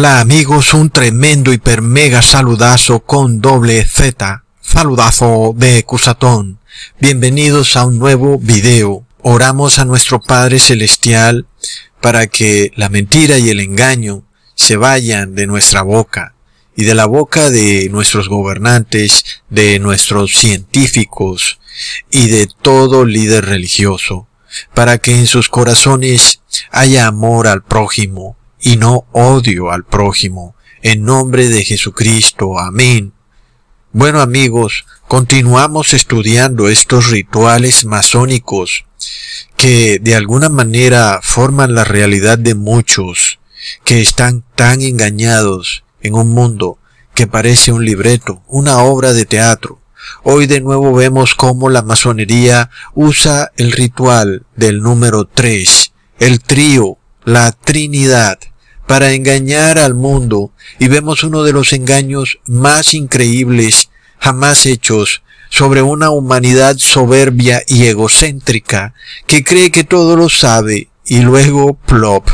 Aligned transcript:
Hola 0.00 0.20
amigos, 0.20 0.72
un 0.72 0.88
tremendo 0.88 1.52
hiper 1.52 1.82
mega 1.82 2.22
saludazo 2.22 3.00
con 3.00 3.42
doble 3.42 3.84
Z, 3.84 4.44
saludazo 4.62 5.52
de 5.54 5.84
Cusatón. 5.84 6.58
Bienvenidos 6.98 7.76
a 7.76 7.84
un 7.84 7.98
nuevo 7.98 8.38
video. 8.38 9.04
Oramos 9.20 9.78
a 9.78 9.84
nuestro 9.84 10.18
Padre 10.18 10.58
Celestial 10.58 11.46
para 12.00 12.28
que 12.28 12.72
la 12.76 12.88
mentira 12.88 13.36
y 13.36 13.50
el 13.50 13.60
engaño 13.60 14.24
se 14.54 14.76
vayan 14.76 15.34
de 15.34 15.46
nuestra 15.46 15.82
boca 15.82 16.34
y 16.74 16.84
de 16.84 16.94
la 16.94 17.04
boca 17.04 17.50
de 17.50 17.90
nuestros 17.90 18.30
gobernantes, 18.30 19.42
de 19.50 19.78
nuestros 19.80 20.32
científicos 20.32 21.60
y 22.10 22.28
de 22.28 22.48
todo 22.62 23.04
líder 23.04 23.44
religioso, 23.44 24.28
para 24.72 24.96
que 24.96 25.18
en 25.18 25.26
sus 25.26 25.50
corazones 25.50 26.40
haya 26.70 27.06
amor 27.06 27.46
al 27.48 27.62
prójimo, 27.62 28.38
y 28.60 28.76
no 28.76 29.06
odio 29.12 29.70
al 29.70 29.84
prójimo. 29.84 30.54
En 30.82 31.04
nombre 31.04 31.48
de 31.48 31.64
Jesucristo. 31.64 32.58
Amén. 32.58 33.12
Bueno 33.92 34.20
amigos, 34.20 34.86
continuamos 35.08 35.94
estudiando 35.94 36.68
estos 36.68 37.10
rituales 37.10 37.84
masónicos 37.84 38.84
que 39.56 39.98
de 39.98 40.14
alguna 40.14 40.48
manera 40.48 41.18
forman 41.22 41.74
la 41.74 41.84
realidad 41.84 42.38
de 42.38 42.54
muchos 42.54 43.40
que 43.84 44.00
están 44.00 44.44
tan 44.54 44.80
engañados 44.80 45.84
en 46.02 46.14
un 46.14 46.28
mundo 46.28 46.78
que 47.14 47.26
parece 47.26 47.72
un 47.72 47.84
libreto, 47.84 48.42
una 48.46 48.78
obra 48.78 49.12
de 49.12 49.26
teatro. 49.26 49.80
Hoy 50.22 50.46
de 50.46 50.60
nuevo 50.60 50.92
vemos 50.94 51.34
cómo 51.34 51.68
la 51.68 51.82
masonería 51.82 52.70
usa 52.94 53.50
el 53.56 53.72
ritual 53.72 54.46
del 54.56 54.80
número 54.80 55.24
3, 55.24 55.92
el 56.20 56.40
trío, 56.40 56.98
la 57.24 57.52
Trinidad, 57.52 58.38
para 58.90 59.12
engañar 59.12 59.78
al 59.78 59.94
mundo 59.94 60.50
y 60.80 60.88
vemos 60.88 61.22
uno 61.22 61.44
de 61.44 61.52
los 61.52 61.72
engaños 61.72 62.40
más 62.46 62.92
increíbles 62.92 63.88
jamás 64.18 64.66
hechos 64.66 65.22
sobre 65.48 65.80
una 65.80 66.10
humanidad 66.10 66.76
soberbia 66.76 67.62
y 67.68 67.86
egocéntrica 67.86 68.94
que 69.28 69.44
cree 69.44 69.70
que 69.70 69.84
todo 69.84 70.16
lo 70.16 70.28
sabe 70.28 70.88
y 71.06 71.20
luego 71.20 71.74
plop. 71.74 72.30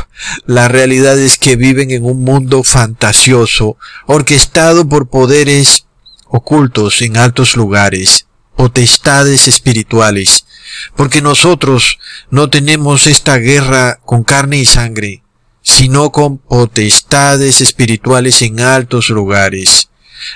La 0.47 0.67
realidad 0.67 1.19
es 1.19 1.37
que 1.37 1.57
viven 1.57 1.91
en 1.91 2.03
un 2.03 2.23
mundo 2.23 2.63
fantasioso, 2.63 3.77
orquestado 4.07 4.89
por 4.89 5.09
poderes 5.09 5.85
ocultos 6.25 7.03
en 7.03 7.17
altos 7.17 7.55
lugares, 7.55 8.25
potestades 8.55 9.47
espirituales, 9.47 10.47
porque 10.95 11.21
nosotros 11.21 11.99
no 12.31 12.49
tenemos 12.49 13.05
esta 13.05 13.37
guerra 13.37 13.99
con 14.03 14.23
carne 14.23 14.57
y 14.57 14.65
sangre, 14.65 15.21
sino 15.67 16.13
con 16.13 16.37
potestades 16.37 17.59
espirituales 17.59 18.41
en 18.41 18.61
altos 18.61 19.09
lugares. 19.09 19.89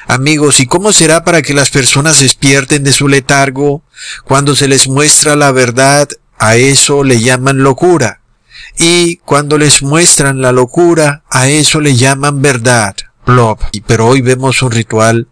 Amigos, 0.06 0.60
¿y 0.60 0.66
cómo 0.66 0.92
será 0.92 1.24
para 1.24 1.42
que 1.42 1.54
las 1.54 1.70
personas 1.70 2.20
despierten 2.20 2.84
de 2.84 2.92
su 2.92 3.08
letargo? 3.08 3.82
Cuando 4.26 4.58
se 4.58 4.68
les 4.68 4.90
muestra 4.90 5.38
la 5.38 5.54
verdad, 5.54 6.10
a 6.38 6.58
eso 6.58 7.06
le 7.06 7.22
llaman 7.22 7.64
locura. 7.64 8.20
Y 8.78 9.18
cuando 9.18 9.58
les 9.58 9.82
muestran 9.82 10.42
la 10.42 10.52
locura, 10.52 11.24
a 11.30 11.48
eso 11.48 11.80
le 11.80 11.96
llaman 11.96 12.42
verdad. 12.42 12.98
Plop. 13.24 13.62
Pero 13.88 14.08
hoy 14.08 14.22
vemos 14.22 14.62
un 14.62 14.72
ritual 14.72 15.30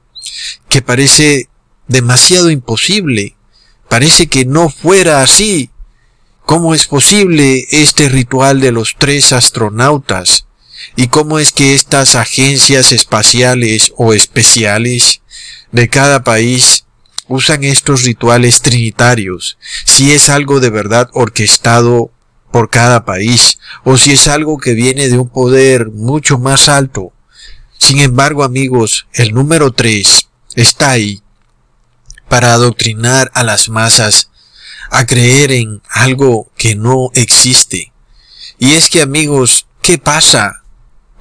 que 0.69 0.81
parece 0.81 1.49
demasiado 1.89 2.49
imposible. 2.49 3.35
Parece 3.89 4.27
que 4.27 4.45
no 4.45 4.69
fuera 4.69 5.21
así. 5.21 5.71
¿Cómo 6.49 6.73
es 6.73 6.87
posible 6.87 7.67
este 7.69 8.09
ritual 8.09 8.59
de 8.59 8.71
los 8.71 8.95
tres 8.97 9.33
astronautas? 9.33 10.47
¿Y 10.95 11.09
cómo 11.09 11.37
es 11.37 11.53
que 11.53 11.75
estas 11.75 12.15
agencias 12.15 12.91
espaciales 12.91 13.93
o 13.97 14.15
especiales 14.15 15.21
de 15.71 15.89
cada 15.89 16.23
país 16.23 16.85
usan 17.27 17.63
estos 17.63 18.01
rituales 18.01 18.63
trinitarios? 18.63 19.59
Si 19.85 20.11
es 20.11 20.27
algo 20.27 20.59
de 20.59 20.71
verdad 20.71 21.11
orquestado 21.13 22.11
por 22.51 22.71
cada 22.71 23.05
país 23.05 23.59
o 23.83 23.97
si 23.97 24.13
es 24.13 24.27
algo 24.27 24.57
que 24.57 24.73
viene 24.73 25.07
de 25.07 25.19
un 25.19 25.29
poder 25.29 25.91
mucho 25.91 26.39
más 26.39 26.67
alto. 26.67 27.13
Sin 27.77 27.99
embargo, 27.99 28.43
amigos, 28.43 29.05
el 29.13 29.35
número 29.35 29.71
tres 29.71 30.29
está 30.55 30.89
ahí 30.89 31.21
para 32.27 32.53
adoctrinar 32.53 33.29
a 33.35 33.43
las 33.43 33.69
masas 33.69 34.31
a 34.89 35.05
creer 35.05 35.51
en 35.51 35.81
algo 35.89 36.49
que 36.57 36.75
no 36.75 37.09
existe. 37.13 37.91
Y 38.57 38.73
es 38.73 38.89
que 38.89 39.01
amigos, 39.01 39.67
¿qué 39.81 39.97
pasa? 39.97 40.63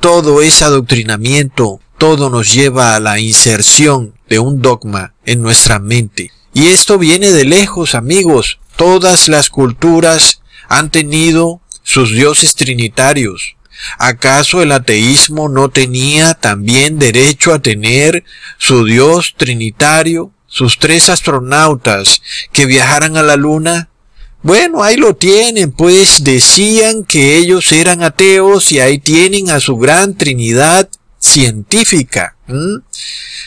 Todo 0.01 0.43
ese 0.43 0.65
adoctrinamiento, 0.65 1.81
todo 1.99 2.31
nos 2.31 2.53
lleva 2.53 2.95
a 2.95 3.01
la 3.01 3.19
inserción 3.19 4.15
de 4.29 4.39
un 4.39 4.63
dogma 4.63 5.15
en 5.25 5.43
nuestra 5.43 5.79
mente. 5.79 6.31
Y 6.55 6.69
esto 6.69 6.99
viene 6.99 7.33
de 7.33 7.45
lejos, 7.45 7.95
amigos. 7.95 8.59
Todas 8.77 9.29
las 9.29 9.51
culturas 9.51 10.43
han 10.69 10.91
tenido 10.91 11.61
sus 11.83 12.13
dioses 12.13 12.55
trinitarios. 12.55 13.57
¿Acaso 13.99 14.63
el 14.63 14.73
ateísmo 14.73 15.49
no 15.49 15.69
tenía 15.69 16.35
también 16.35 16.99
derecho 16.99 17.53
a 17.53 17.61
tener 17.61 18.25
su 18.59 18.85
dios 18.85 19.35
trinitario? 19.37 20.33
Sus 20.49 20.79
tres 20.79 21.09
astronautas 21.09 22.21
que 22.53 22.67
viajaran 22.67 23.17
a 23.17 23.23
la 23.23 23.37
luna? 23.37 23.91
Bueno, 24.43 24.83
ahí 24.83 24.97
lo 24.97 25.15
tienen, 25.15 25.73
pues 25.73 26.25
decían 26.25 27.05
que 27.05 27.37
ellos 27.37 27.71
eran 27.73 28.03
ateos 28.03 28.73
y 28.73 28.81
ahí 28.81 28.99
tienen 28.99 29.51
a 29.51 29.61
su 29.61 29.77
gran 29.77 30.17
trinidad 30.17 30.89
científica. 31.19 32.37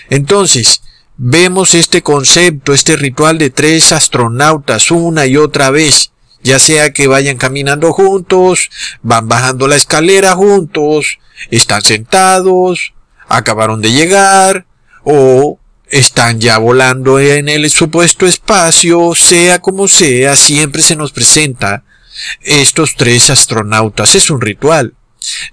Entonces, 0.10 0.82
vemos 1.18 1.76
este 1.76 2.02
concepto, 2.02 2.74
este 2.74 2.96
ritual 2.96 3.38
de 3.38 3.50
tres 3.50 3.92
astronautas 3.92 4.92
una 4.92 5.26
y 5.26 5.38
otra 5.38 5.70
vez, 5.70 6.12
ya 6.44 6.60
sea 6.60 6.92
que 6.92 7.08
vayan 7.08 7.38
caminando 7.38 7.94
juntos, 7.94 8.70
van 9.02 9.28
bajando 9.28 9.68
la 9.68 9.78
escalera 9.78 10.34
juntos, 10.34 11.20
están 11.52 11.82
sentados, 11.84 12.94
acabaron 13.30 13.82
de 13.82 13.92
llegar, 13.92 14.66
o 15.04 15.60
están 15.92 16.40
ya 16.40 16.58
volando 16.58 17.20
en 17.20 17.50
el 17.50 17.70
supuesto 17.70 18.26
espacio, 18.26 19.14
sea 19.14 19.60
como 19.60 19.88
sea, 19.88 20.36
siempre 20.36 20.82
se 20.82 20.96
nos 20.96 21.12
presenta 21.12 21.84
estos 22.42 22.96
tres 22.96 23.30
astronautas. 23.30 24.16
Es 24.16 24.30
un 24.30 24.42
ritual. 24.42 24.96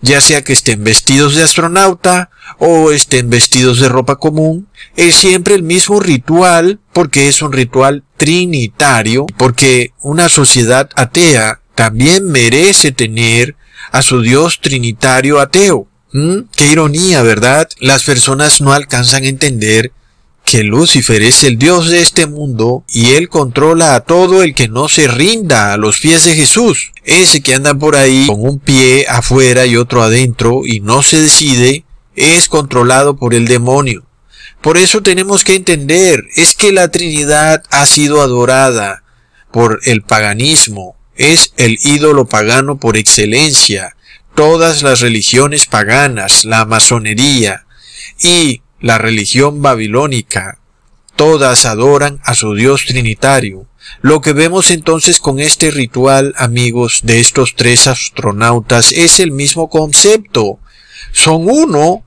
Ya 0.00 0.20
sea 0.23 0.43
que 0.43 0.55
estén 0.55 0.82
vestidos 0.82 1.35
de 1.35 1.43
astronauta 1.43 2.31
o 2.58 2.90
estén 2.90 3.29
vestidos 3.29 3.81
de 3.81 3.88
ropa 3.88 4.17
común, 4.17 4.69
es 4.96 5.14
siempre 5.14 5.55
el 5.55 5.62
mismo 5.62 6.00
ritual 6.00 6.81
porque 6.94 7.29
es 7.29 7.43
un 7.43 7.52
ritual 7.52 8.05
trinitario, 8.17 9.26
porque 9.37 9.93
una 10.00 10.31
sociedad 10.31 10.88
atea 10.96 11.61
también 11.75 12.25
merece 12.25 12.93
tener 12.93 13.56
a 13.93 14.00
su 14.02 14.23
Dios 14.23 14.61
trinitario 14.61 15.38
ateo. 15.38 15.87
¿Mm? 16.12 16.49
Qué 16.56 16.73
ironía, 16.73 17.23
¿verdad? 17.23 17.69
Las 17.81 18.05
personas 18.05 18.62
no 18.62 18.73
alcanzan 18.73 19.25
a 19.25 19.29
entender 19.29 19.93
que 20.50 20.62
Lucifer 20.62 21.23
es 21.23 21.45
el 21.45 21.59
Dios 21.59 21.91
de 21.91 22.00
este 22.00 22.27
mundo 22.27 22.83
y 22.89 23.11
él 23.15 23.29
controla 23.29 23.95
a 23.95 24.00
todo 24.00 24.43
el 24.43 24.55
que 24.55 24.67
no 24.67 24.89
se 24.89 25.06
rinda 25.06 25.75
a 25.75 25.77
los 25.77 26.00
pies 26.00 26.25
de 26.25 26.35
Jesús. 26.35 26.93
Ese 27.05 27.43
que 27.43 27.55
anda 27.55 27.75
por 27.75 27.97
ahí 27.97 28.27
con 28.27 28.41
un 28.41 28.59
pie 28.59 29.05
afuera 29.11 29.67
y 29.67 29.77
otro 29.77 30.03
adentro 30.03 30.62
y 30.65 30.81
no 30.81 31.03
se 31.03 31.21
decide, 31.21 31.85
es 32.17 32.49
controlado 32.49 33.17
por 33.17 33.35
el 33.35 33.47
demonio. 33.47 34.06
Por 34.62 34.79
eso 34.79 35.03
tenemos 35.03 35.45
que 35.45 35.55
entender, 35.55 36.25
es 36.35 36.55
que 36.55 36.73
la 36.73 36.91
Trinidad 36.91 37.62
ha 37.71 37.85
sido 37.85 38.23
adorada 38.23 39.03
por 39.53 39.81
el 39.85 40.00
paganismo, 40.00 40.97
es 41.15 41.53
el 41.59 41.79
ídolo 41.83 42.25
pagano 42.25 42.79
por 42.79 42.97
excelencia, 42.97 43.97
todas 44.35 44.83
las 44.83 45.00
religiones 45.00 45.67
paganas, 45.67 46.47
la 46.47 46.65
masonería, 46.65 47.67
y 48.23 48.62
la 48.81 48.99
religión 48.99 49.63
babilónica, 49.63 50.59
todas 51.17 51.67
adoran 51.67 52.21
a 52.25 52.35
su 52.35 52.55
Dios 52.55 52.85
trinitario. 52.87 53.67
Lo 54.03 54.21
que 54.21 54.33
vemos 54.33 54.71
entonces 54.71 55.19
con 55.19 55.41
este 55.41 55.71
ritual, 55.71 56.35
amigos, 56.37 57.01
de 57.03 57.21
estos 57.21 57.55
tres 57.57 57.87
astronautas 57.87 58.93
es 58.93 59.19
el 59.19 59.33
mismo 59.33 59.69
concepto. 59.69 60.59
Son 61.13 61.49
uno, 61.49 62.05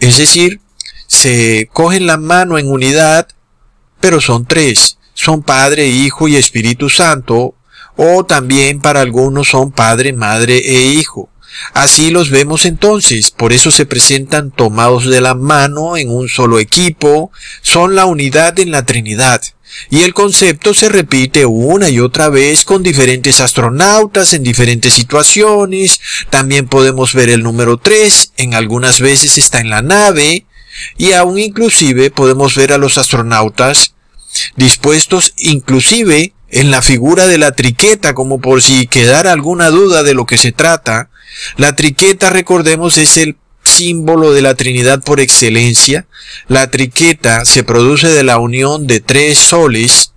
es 0.00 0.18
decir, 0.18 0.60
se 1.06 1.70
cogen 1.72 2.06
la 2.06 2.18
mano 2.18 2.58
en 2.58 2.68
unidad, 2.70 3.28
pero 4.00 4.20
son 4.20 4.44
tres. 4.46 4.98
Son 5.14 5.42
Padre, 5.42 5.88
Hijo 5.88 6.28
y 6.28 6.36
Espíritu 6.36 6.88
Santo, 6.88 7.54
o 7.96 8.24
también 8.24 8.80
para 8.80 9.00
algunos 9.00 9.48
son 9.48 9.72
Padre, 9.72 10.12
Madre 10.12 10.58
e 10.58 10.92
Hijo. 10.92 11.30
Así 11.72 12.10
los 12.10 12.30
vemos 12.30 12.66
entonces, 12.66 13.30
por 13.30 13.52
eso 13.52 13.70
se 13.70 13.86
presentan 13.86 14.50
tomados 14.50 15.06
de 15.06 15.20
la 15.20 15.34
mano 15.34 15.96
en 15.96 16.10
un 16.10 16.28
solo 16.28 16.58
equipo, 16.58 17.30
son 17.62 17.94
la 17.94 18.06
unidad 18.06 18.58
en 18.58 18.70
la 18.70 18.84
Trinidad. 18.84 19.42
Y 19.90 20.02
el 20.02 20.14
concepto 20.14 20.74
se 20.74 20.88
repite 20.88 21.46
una 21.46 21.88
y 21.88 22.00
otra 22.00 22.28
vez 22.28 22.64
con 22.64 22.82
diferentes 22.82 23.40
astronautas 23.40 24.32
en 24.32 24.42
diferentes 24.42 24.94
situaciones. 24.94 26.00
También 26.30 26.66
podemos 26.66 27.14
ver 27.14 27.28
el 27.28 27.42
número 27.42 27.76
3, 27.76 28.32
en 28.38 28.54
algunas 28.54 29.00
veces 29.00 29.38
está 29.38 29.60
en 29.60 29.70
la 29.70 29.82
nave. 29.82 30.46
Y 30.96 31.12
aún 31.12 31.38
inclusive 31.38 32.10
podemos 32.10 32.54
ver 32.54 32.72
a 32.72 32.78
los 32.78 32.98
astronautas 32.98 33.94
dispuestos 34.56 35.34
inclusive 35.38 36.32
en 36.50 36.70
la 36.70 36.82
figura 36.82 37.26
de 37.26 37.38
la 37.38 37.52
triqueta, 37.52 38.14
como 38.14 38.40
por 38.40 38.62
si 38.62 38.86
quedara 38.86 39.32
alguna 39.32 39.70
duda 39.70 40.02
de 40.02 40.14
lo 40.14 40.26
que 40.26 40.38
se 40.38 40.52
trata. 40.52 41.10
La 41.56 41.76
triqueta, 41.76 42.30
recordemos, 42.30 42.98
es 42.98 43.16
el 43.16 43.36
símbolo 43.64 44.32
de 44.32 44.42
la 44.42 44.54
Trinidad 44.54 45.02
por 45.02 45.20
excelencia. 45.20 46.06
La 46.48 46.70
triqueta 46.70 47.44
se 47.44 47.64
produce 47.64 48.08
de 48.08 48.24
la 48.24 48.38
unión 48.38 48.86
de 48.86 49.00
tres 49.00 49.38
soles, 49.38 50.12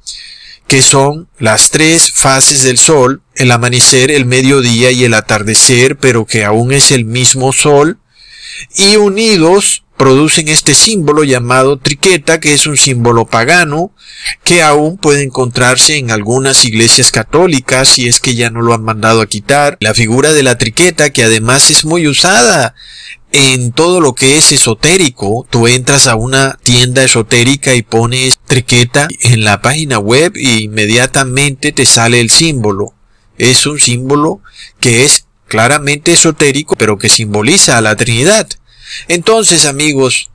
que 0.68 0.82
son 0.82 1.28
las 1.38 1.70
tres 1.70 2.12
fases 2.14 2.64
del 2.64 2.78
sol, 2.78 3.22
el 3.36 3.52
amanecer, 3.52 4.10
el 4.10 4.26
mediodía 4.26 4.92
y 4.92 5.04
el 5.04 5.14
atardecer, 5.14 5.98
pero 5.98 6.26
que 6.26 6.46
aún 6.46 6.72
es 6.72 6.92
el 6.92 7.06
mismo 7.06 7.52
sol, 7.52 8.00
y 8.76 8.96
unidos 8.96 9.84
producen 10.02 10.48
este 10.48 10.74
símbolo 10.74 11.24
llamado 11.24 11.78
triqueta, 11.78 12.40
que 12.40 12.56
es 12.56 12.66
un 12.66 12.76
símbolo 12.76 13.26
pagano, 13.26 13.94
que 14.44 14.64
aún 14.64 14.98
puede 14.98 15.22
encontrarse 15.22 15.98
en 15.98 16.10
algunas 16.10 16.66
iglesias 16.66 17.12
católicas, 17.12 17.88
si 17.88 18.08
es 18.08 18.20
que 18.20 18.34
ya 18.34 18.50
no 18.50 18.64
lo 18.64 18.74
han 18.74 18.84
mandado 18.84 19.22
a 19.22 19.28
quitar. 19.28 19.78
La 19.80 19.94
figura 19.94 20.34
de 20.34 20.42
la 20.42 20.58
triqueta, 20.58 21.12
que 21.12 21.24
además 21.24 21.70
es 21.70 21.86
muy 21.86 22.08
usada 22.08 22.74
en 23.32 23.74
todo 23.74 24.02
lo 24.02 24.16
que 24.16 24.38
es 24.38 24.52
esotérico. 24.52 25.46
Tú 25.52 25.68
entras 25.68 26.08
a 26.08 26.16
una 26.16 26.58
tienda 26.64 27.04
esotérica 27.04 27.76
y 27.76 27.84
pones 27.84 28.40
triqueta 28.48 29.08
en 29.20 29.44
la 29.44 29.62
página 29.62 30.00
web 30.00 30.32
e 30.36 30.62
inmediatamente 30.62 31.74
te 31.74 31.86
sale 31.86 32.22
el 32.22 32.32
símbolo. 32.32 32.96
Es 33.38 33.68
un 33.68 33.80
símbolo 33.80 34.42
que 34.80 35.06
es 35.06 35.28
claramente 35.48 36.14
esotérico, 36.14 36.76
pero 36.76 36.98
que 36.98 37.08
simboliza 37.08 37.78
a 37.78 37.82
la 37.82 37.96
Trinidad. 37.96 38.50
Entonces, 39.08 39.66
amigos, 39.66 40.30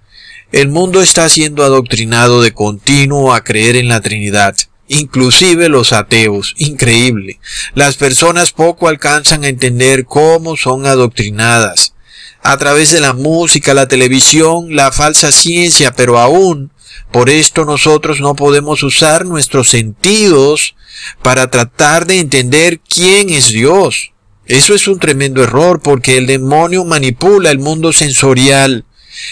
el 0.52 0.68
mundo 0.68 1.02
está 1.02 1.28
siendo 1.28 1.64
adoctrinado 1.64 2.40
de 2.40 2.52
continuo 2.52 3.34
a 3.34 3.42
creer 3.42 3.76
en 3.76 3.88
la 3.88 4.00
Trinidad. 4.00 4.56
Inclusive 4.88 5.68
los 5.68 5.92
ateos, 5.92 6.54
increíble. 6.58 7.40
Las 7.74 7.96
personas 7.96 8.52
poco 8.52 8.88
alcanzan 8.88 9.44
a 9.44 9.48
entender 9.48 10.04
cómo 10.04 10.56
son 10.56 10.86
adoctrinadas. 10.86 11.94
A 12.42 12.56
través 12.56 12.92
de 12.92 13.00
la 13.00 13.12
música, 13.12 13.74
la 13.74 13.88
televisión, 13.88 14.76
la 14.76 14.92
falsa 14.92 15.32
ciencia, 15.32 15.92
pero 15.92 16.18
aún 16.18 16.70
por 17.10 17.30
esto 17.30 17.64
nosotros 17.64 18.20
no 18.20 18.36
podemos 18.36 18.82
usar 18.82 19.26
nuestros 19.26 19.68
sentidos 19.68 20.76
para 21.22 21.50
tratar 21.50 22.06
de 22.06 22.20
entender 22.20 22.80
quién 22.80 23.30
es 23.30 23.48
Dios. 23.48 24.12
Eso 24.46 24.74
es 24.74 24.86
un 24.86 24.98
tremendo 24.98 25.42
error 25.42 25.80
porque 25.82 26.16
el 26.16 26.26
demonio 26.26 26.84
manipula 26.84 27.50
el 27.50 27.58
mundo 27.58 27.92
sensorial. 27.92 28.84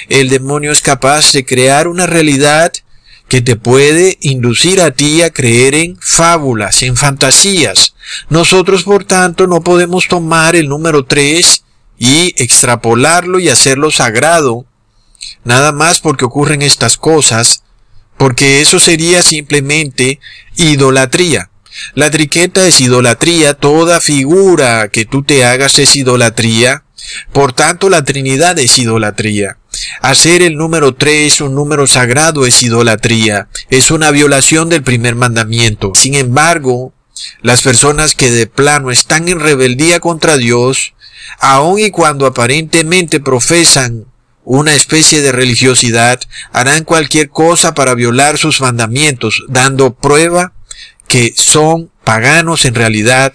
El 0.09 0.29
demonio 0.29 0.73
es 0.73 0.83
capaz 0.83 1.33
de 1.33 1.45
crear 1.45 1.89
una 1.89 2.07
realidad 2.07 2.73
que 3.29 3.41
te 3.41 3.57
puede 3.57 4.19
inducir 4.21 4.81
a 4.81 4.91
ti 4.91 5.23
a 5.23 5.31
creer 5.31 5.75
en 5.75 5.97
fábulas, 6.01 6.83
en 6.83 6.97
fantasías. 6.97 7.95
Nosotros, 8.29 8.85
por 8.85 9.05
tanto, 9.05 9.47
no 9.47 9.63
podemos 9.63 10.09
tomar 10.09 10.57
el 10.57 10.69
número 10.69 11.05
3 11.05 11.65
y 11.99 12.35
extrapolarlo 12.43 13.39
y 13.39 13.49
hacerlo 13.49 13.91
sagrado, 13.91 14.67
nada 15.45 15.73
más 15.73 16.01
porque 16.01 16.25
ocurren 16.25 16.63
estas 16.63 16.97
cosas, 16.97 17.63
porque 18.19 18.61
eso 18.61 18.79
sería 18.79 19.23
simplemente 19.23 20.21
idolatría. 20.57 21.51
La 21.95 22.11
triqueta 22.11 22.67
es 22.67 22.81
idolatría, 22.81 23.55
toda 23.55 24.01
figura 24.01 24.89
que 24.89 25.05
tú 25.05 25.23
te 25.23 25.45
hagas 25.45 25.79
es 25.79 25.97
idolatría, 25.97 26.85
por 27.33 27.53
tanto 27.53 27.89
la 27.89 28.05
Trinidad 28.05 28.59
es 28.59 28.79
idolatría. 28.79 29.59
Hacer 30.01 30.43
el 30.43 30.57
número 30.57 30.95
3 30.95 31.41
un 31.43 31.55
número 31.55 31.87
sagrado 31.87 32.47
es 32.47 32.63
idolatría, 32.63 33.49
es 33.71 33.91
una 33.91 34.11
violación 34.11 34.69
del 34.69 34.83
primer 34.83 35.15
mandamiento. 35.15 35.93
Sin 35.95 36.15
embargo, 36.15 36.93
las 37.43 37.63
personas 37.63 38.15
que 38.15 38.31
de 38.31 38.47
plano 38.47 38.91
están 38.91 39.29
en 39.29 39.41
rebeldía 39.41 40.01
contra 40.01 40.37
Dios, 40.37 40.95
aun 41.39 41.81
y 41.81 41.91
cuando 41.91 42.27
aparentemente 42.27 43.21
profesan 43.21 44.07
una 44.45 44.75
especie 44.75 45.23
de 45.23 45.33
religiosidad, 45.33 46.21
harán 46.53 46.85
cualquier 46.85 47.31
cosa 47.31 47.75
para 47.75 47.95
violar 47.95 48.39
sus 48.39 48.61
mandamientos, 48.61 49.43
dando 49.49 49.95
prueba 49.95 50.53
que 51.09 51.35
son 51.37 51.91
paganos 52.05 52.65
en 52.65 52.75
realidad, 52.75 53.33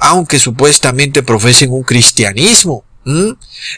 aunque 0.00 0.38
supuestamente 0.38 1.22
profesen 1.22 1.72
un 1.72 1.82
cristianismo. 1.82 2.84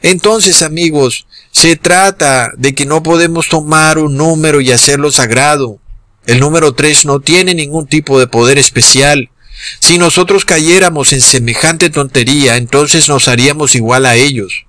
Entonces, 0.03 0.63
amigos, 0.63 1.27
se 1.53 1.77
trata 1.77 2.51
de 2.57 2.75
que 2.75 2.87
no 2.87 3.03
podemos 3.03 3.49
tomar 3.49 3.99
un 3.99 4.17
número 4.17 4.61
y 4.61 4.73
hacerlo 4.73 5.13
sagrado. 5.13 5.79
El 6.27 6.41
número 6.41 6.75
3 6.75 7.07
no 7.07 7.21
tiene 7.21 7.55
ningún 7.55 7.87
tipo 7.87 8.19
de 8.19 8.27
poder 8.27 8.59
especial. 8.59 9.31
Si 9.79 9.99
nosotros 9.99 10.45
cayéramos 10.45 11.13
en 11.13 11.21
semejante 11.21 11.91
tontería, 11.91 12.57
entonces 12.57 13.09
nos 13.09 13.29
haríamos 13.29 13.75
igual 13.75 14.07
a 14.07 14.17
ellos. 14.17 14.65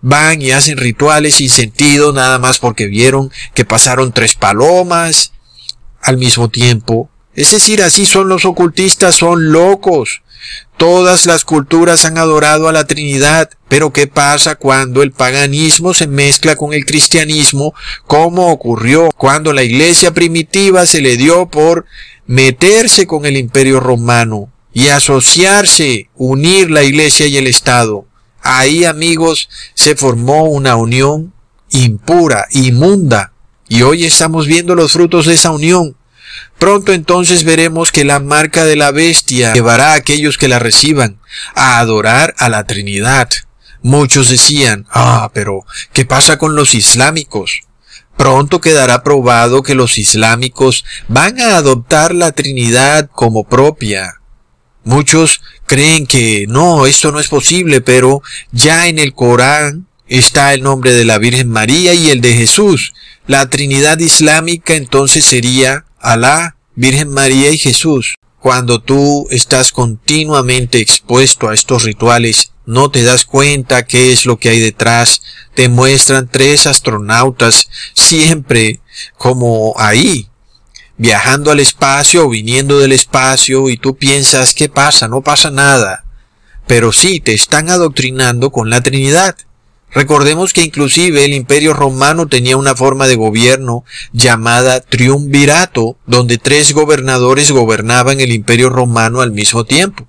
Van 0.00 0.42
y 0.42 0.50
hacen 0.50 0.78
rituales 0.78 1.36
sin 1.36 1.48
sentido 1.48 2.12
nada 2.12 2.38
más 2.38 2.58
porque 2.58 2.86
vieron 2.86 3.30
que 3.54 3.64
pasaron 3.64 4.12
tres 4.12 4.34
palomas 4.34 5.32
al 6.00 6.18
mismo 6.18 6.48
tiempo. 6.48 7.10
Es 7.34 7.52
decir, 7.52 7.82
así 7.82 8.04
son 8.04 8.28
los 8.28 8.44
ocultistas, 8.44 9.14
son 9.14 9.52
locos. 9.52 10.22
Todas 10.76 11.26
las 11.26 11.44
culturas 11.44 12.04
han 12.04 12.18
adorado 12.18 12.68
a 12.68 12.72
la 12.72 12.86
Trinidad, 12.86 13.50
pero 13.68 13.92
¿qué 13.92 14.06
pasa 14.06 14.56
cuando 14.56 15.02
el 15.02 15.12
paganismo 15.12 15.94
se 15.94 16.08
mezcla 16.08 16.56
con 16.56 16.74
el 16.74 16.84
cristianismo, 16.84 17.74
como 18.06 18.50
ocurrió 18.50 19.10
cuando 19.16 19.52
la 19.52 19.62
iglesia 19.62 20.12
primitiva 20.12 20.84
se 20.84 21.00
le 21.00 21.16
dio 21.16 21.46
por 21.46 21.86
meterse 22.26 23.06
con 23.06 23.24
el 23.24 23.36
imperio 23.36 23.80
romano 23.80 24.50
y 24.74 24.88
asociarse, 24.88 26.10
unir 26.16 26.70
la 26.70 26.82
iglesia 26.82 27.26
y 27.26 27.36
el 27.36 27.46
Estado? 27.46 28.06
Ahí, 28.42 28.84
amigos, 28.84 29.48
se 29.74 29.94
formó 29.94 30.44
una 30.44 30.74
unión 30.76 31.32
impura, 31.70 32.46
inmunda, 32.50 33.32
y 33.68 33.82
hoy 33.82 34.04
estamos 34.04 34.46
viendo 34.46 34.74
los 34.74 34.92
frutos 34.92 35.26
de 35.26 35.34
esa 35.34 35.52
unión. 35.52 35.96
Pronto 36.58 36.92
entonces 36.92 37.44
veremos 37.44 37.92
que 37.92 38.04
la 38.04 38.20
marca 38.20 38.64
de 38.64 38.76
la 38.76 38.90
bestia 38.90 39.52
llevará 39.52 39.92
a 39.92 39.96
aquellos 39.96 40.38
que 40.38 40.48
la 40.48 40.58
reciban 40.58 41.18
a 41.54 41.78
adorar 41.78 42.34
a 42.38 42.48
la 42.48 42.64
Trinidad. 42.64 43.28
Muchos 43.82 44.28
decían, 44.28 44.86
ah, 44.90 45.30
pero 45.34 45.64
¿qué 45.92 46.04
pasa 46.04 46.38
con 46.38 46.54
los 46.54 46.74
islámicos? 46.74 47.62
Pronto 48.16 48.60
quedará 48.60 49.02
probado 49.02 49.62
que 49.62 49.74
los 49.74 49.98
islámicos 49.98 50.84
van 51.08 51.40
a 51.40 51.56
adoptar 51.56 52.14
la 52.14 52.32
Trinidad 52.32 53.10
como 53.12 53.44
propia. 53.44 54.20
Muchos 54.84 55.40
creen 55.66 56.06
que 56.06 56.46
no, 56.48 56.86
esto 56.86 57.12
no 57.12 57.20
es 57.20 57.28
posible, 57.28 57.80
pero 57.80 58.22
ya 58.52 58.88
en 58.88 58.98
el 58.98 59.14
Corán 59.14 59.86
está 60.06 60.52
el 60.54 60.62
nombre 60.62 60.92
de 60.92 61.04
la 61.04 61.18
Virgen 61.18 61.48
María 61.48 61.94
y 61.94 62.10
el 62.10 62.20
de 62.20 62.34
Jesús. 62.34 62.92
La 63.26 63.48
Trinidad 63.48 63.98
islámica 63.98 64.74
entonces 64.74 65.24
sería 65.24 65.84
Alá, 66.02 66.56
Virgen 66.74 67.10
María 67.10 67.52
y 67.52 67.58
Jesús. 67.58 68.16
Cuando 68.40 68.80
tú 68.80 69.28
estás 69.30 69.70
continuamente 69.70 70.80
expuesto 70.80 71.48
a 71.48 71.54
estos 71.54 71.84
rituales, 71.84 72.50
no 72.66 72.90
te 72.90 73.04
das 73.04 73.24
cuenta 73.24 73.86
qué 73.86 74.10
es 74.10 74.26
lo 74.26 74.36
que 74.36 74.48
hay 74.48 74.58
detrás. 74.58 75.22
Te 75.54 75.68
muestran 75.68 76.28
tres 76.28 76.66
astronautas 76.66 77.68
siempre 77.94 78.80
como 79.16 79.74
ahí, 79.78 80.28
viajando 80.96 81.52
al 81.52 81.60
espacio 81.60 82.26
o 82.26 82.30
viniendo 82.30 82.80
del 82.80 82.90
espacio 82.90 83.70
y 83.70 83.76
tú 83.76 83.96
piensas, 83.96 84.54
¿qué 84.54 84.68
pasa? 84.68 85.06
No 85.06 85.22
pasa 85.22 85.52
nada. 85.52 86.04
Pero 86.66 86.90
sí, 86.90 87.20
te 87.20 87.32
están 87.32 87.70
adoctrinando 87.70 88.50
con 88.50 88.70
la 88.70 88.80
Trinidad. 88.80 89.36
Recordemos 89.94 90.54
que 90.54 90.62
inclusive 90.62 91.24
el 91.24 91.34
imperio 91.34 91.74
romano 91.74 92.26
tenía 92.26 92.56
una 92.56 92.74
forma 92.74 93.06
de 93.06 93.16
gobierno 93.16 93.84
llamada 94.12 94.80
triunvirato, 94.80 95.98
donde 96.06 96.38
tres 96.38 96.72
gobernadores 96.72 97.50
gobernaban 97.52 98.20
el 98.20 98.32
imperio 98.32 98.70
romano 98.70 99.20
al 99.20 99.32
mismo 99.32 99.64
tiempo. 99.64 100.08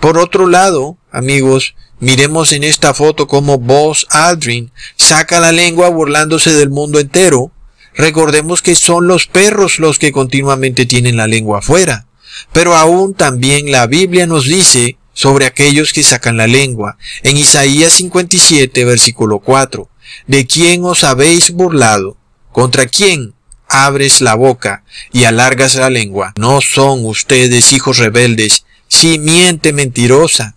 Por 0.00 0.18
otro 0.18 0.46
lado, 0.46 0.98
amigos, 1.10 1.74
miremos 1.98 2.52
en 2.52 2.62
esta 2.62 2.94
foto 2.94 3.26
cómo 3.26 3.58
Buzz 3.58 4.06
Aldrin 4.10 4.70
saca 4.94 5.40
la 5.40 5.50
lengua 5.50 5.88
burlándose 5.88 6.52
del 6.52 6.70
mundo 6.70 7.00
entero. 7.00 7.50
Recordemos 7.94 8.62
que 8.62 8.76
son 8.76 9.08
los 9.08 9.26
perros 9.26 9.80
los 9.80 9.98
que 9.98 10.12
continuamente 10.12 10.86
tienen 10.86 11.16
la 11.16 11.26
lengua 11.26 11.58
afuera. 11.58 12.06
Pero 12.52 12.76
aún 12.76 13.14
también 13.14 13.72
la 13.72 13.88
Biblia 13.88 14.28
nos 14.28 14.44
dice 14.44 14.96
sobre 15.18 15.46
aquellos 15.46 15.92
que 15.92 16.04
sacan 16.04 16.36
la 16.36 16.46
lengua. 16.46 16.96
En 17.24 17.36
Isaías 17.36 17.94
57, 17.94 18.84
versículo 18.84 19.40
4. 19.40 19.90
¿De 20.28 20.46
quién 20.46 20.84
os 20.84 21.02
habéis 21.02 21.50
burlado? 21.50 22.16
¿Contra 22.52 22.86
quién 22.86 23.34
abres 23.68 24.20
la 24.20 24.36
boca 24.36 24.84
y 25.12 25.24
alargas 25.24 25.74
la 25.74 25.90
lengua. 25.90 26.34
No 26.36 26.60
son 26.60 27.04
ustedes 27.04 27.72
hijos 27.72 27.98
rebeldes, 27.98 28.64
simiente 28.86 29.72
mentirosa. 29.72 30.54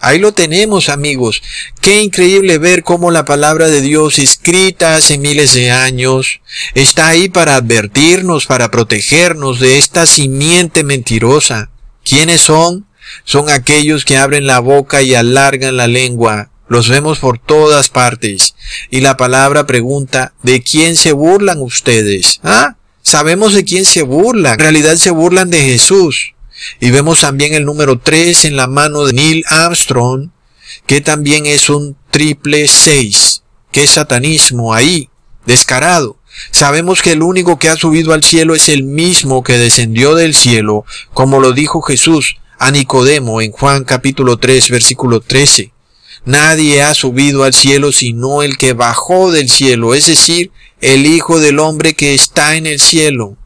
Ahí 0.00 0.18
lo 0.18 0.32
tenemos 0.32 0.90
amigos. 0.90 1.42
Qué 1.80 2.02
increíble 2.02 2.58
ver 2.58 2.82
cómo 2.82 3.10
la 3.10 3.24
palabra 3.24 3.68
de 3.68 3.80
Dios 3.80 4.18
escrita 4.18 4.96
hace 4.96 5.16
miles 5.16 5.54
de 5.54 5.70
años 5.70 6.42
está 6.74 7.08
ahí 7.08 7.30
para 7.30 7.56
advertirnos, 7.56 8.44
para 8.44 8.70
protegernos 8.70 9.60
de 9.60 9.78
esta 9.78 10.04
simiente 10.04 10.84
mentirosa. 10.84 11.70
¿Quiénes 12.04 12.42
son? 12.42 12.86
Son 13.24 13.48
aquellos 13.48 14.04
que 14.04 14.16
abren 14.16 14.46
la 14.46 14.60
boca 14.60 15.02
y 15.02 15.14
alargan 15.14 15.76
la 15.76 15.86
lengua. 15.86 16.50
Los 16.68 16.88
vemos 16.88 17.18
por 17.18 17.38
todas 17.38 17.88
partes. 17.88 18.54
Y 18.90 19.00
la 19.00 19.16
palabra 19.16 19.66
pregunta, 19.66 20.32
¿de 20.42 20.62
quién 20.62 20.96
se 20.96 21.12
burlan 21.12 21.60
ustedes? 21.60 22.40
¿Ah? 22.42 22.76
Sabemos 23.02 23.52
de 23.54 23.64
quién 23.64 23.84
se 23.84 24.02
burlan. 24.02 24.54
En 24.54 24.60
realidad 24.60 24.96
se 24.96 25.10
burlan 25.10 25.50
de 25.50 25.60
Jesús. 25.60 26.34
Y 26.80 26.90
vemos 26.90 27.20
también 27.20 27.52
el 27.52 27.64
número 27.64 27.98
3 27.98 28.46
en 28.46 28.56
la 28.56 28.66
mano 28.66 29.04
de 29.04 29.12
Neil 29.12 29.44
Armstrong, 29.48 30.30
que 30.86 31.00
también 31.00 31.46
es 31.46 31.68
un 31.68 31.96
triple 32.10 32.66
6. 32.66 33.42
¿Qué 33.70 33.86
satanismo 33.86 34.72
ahí? 34.72 35.10
Descarado. 35.46 36.16
Sabemos 36.50 37.02
que 37.02 37.12
el 37.12 37.22
único 37.22 37.58
que 37.58 37.68
ha 37.68 37.76
subido 37.76 38.12
al 38.12 38.24
cielo 38.24 38.54
es 38.54 38.68
el 38.68 38.84
mismo 38.84 39.44
que 39.44 39.58
descendió 39.58 40.14
del 40.14 40.34
cielo, 40.34 40.84
como 41.12 41.40
lo 41.40 41.52
dijo 41.52 41.82
Jesús 41.82 42.36
a 42.64 42.70
Nicodemo 42.70 43.42
en 43.42 43.52
Juan 43.52 43.84
capítulo 43.84 44.38
3 44.38 44.70
versículo 44.70 45.20
13. 45.20 45.74
Nadie 46.24 46.80
ha 46.80 46.94
subido 46.94 47.44
al 47.44 47.52
cielo 47.52 47.92
sino 47.92 48.42
el 48.42 48.56
que 48.56 48.72
bajó 48.72 49.30
del 49.30 49.50
cielo, 49.50 49.94
es 49.94 50.06
decir, 50.06 50.50
el 50.80 51.04
Hijo 51.04 51.40
del 51.40 51.58
Hombre 51.58 51.92
que 51.92 52.14
está 52.14 52.56
en 52.56 52.66
el 52.66 52.80
cielo. 52.80 53.36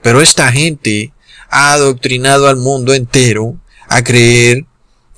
Pero 0.00 0.20
esta 0.20 0.52
gente 0.52 1.12
ha 1.50 1.72
adoctrinado 1.72 2.46
al 2.46 2.56
mundo 2.56 2.94
entero 2.94 3.56
a 3.88 4.04
creer 4.04 4.64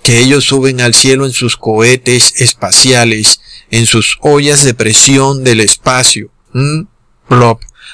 que 0.02 0.20
ellos 0.20 0.44
suben 0.44 0.80
al 0.80 0.94
cielo 0.94 1.26
en 1.26 1.32
sus 1.32 1.58
cohetes 1.58 2.40
espaciales, 2.40 3.42
en 3.70 3.84
sus 3.84 4.16
ollas 4.22 4.64
de 4.64 4.72
presión 4.72 5.44
del 5.44 5.60
espacio. 5.60 6.30
¿Mm? 6.54 6.84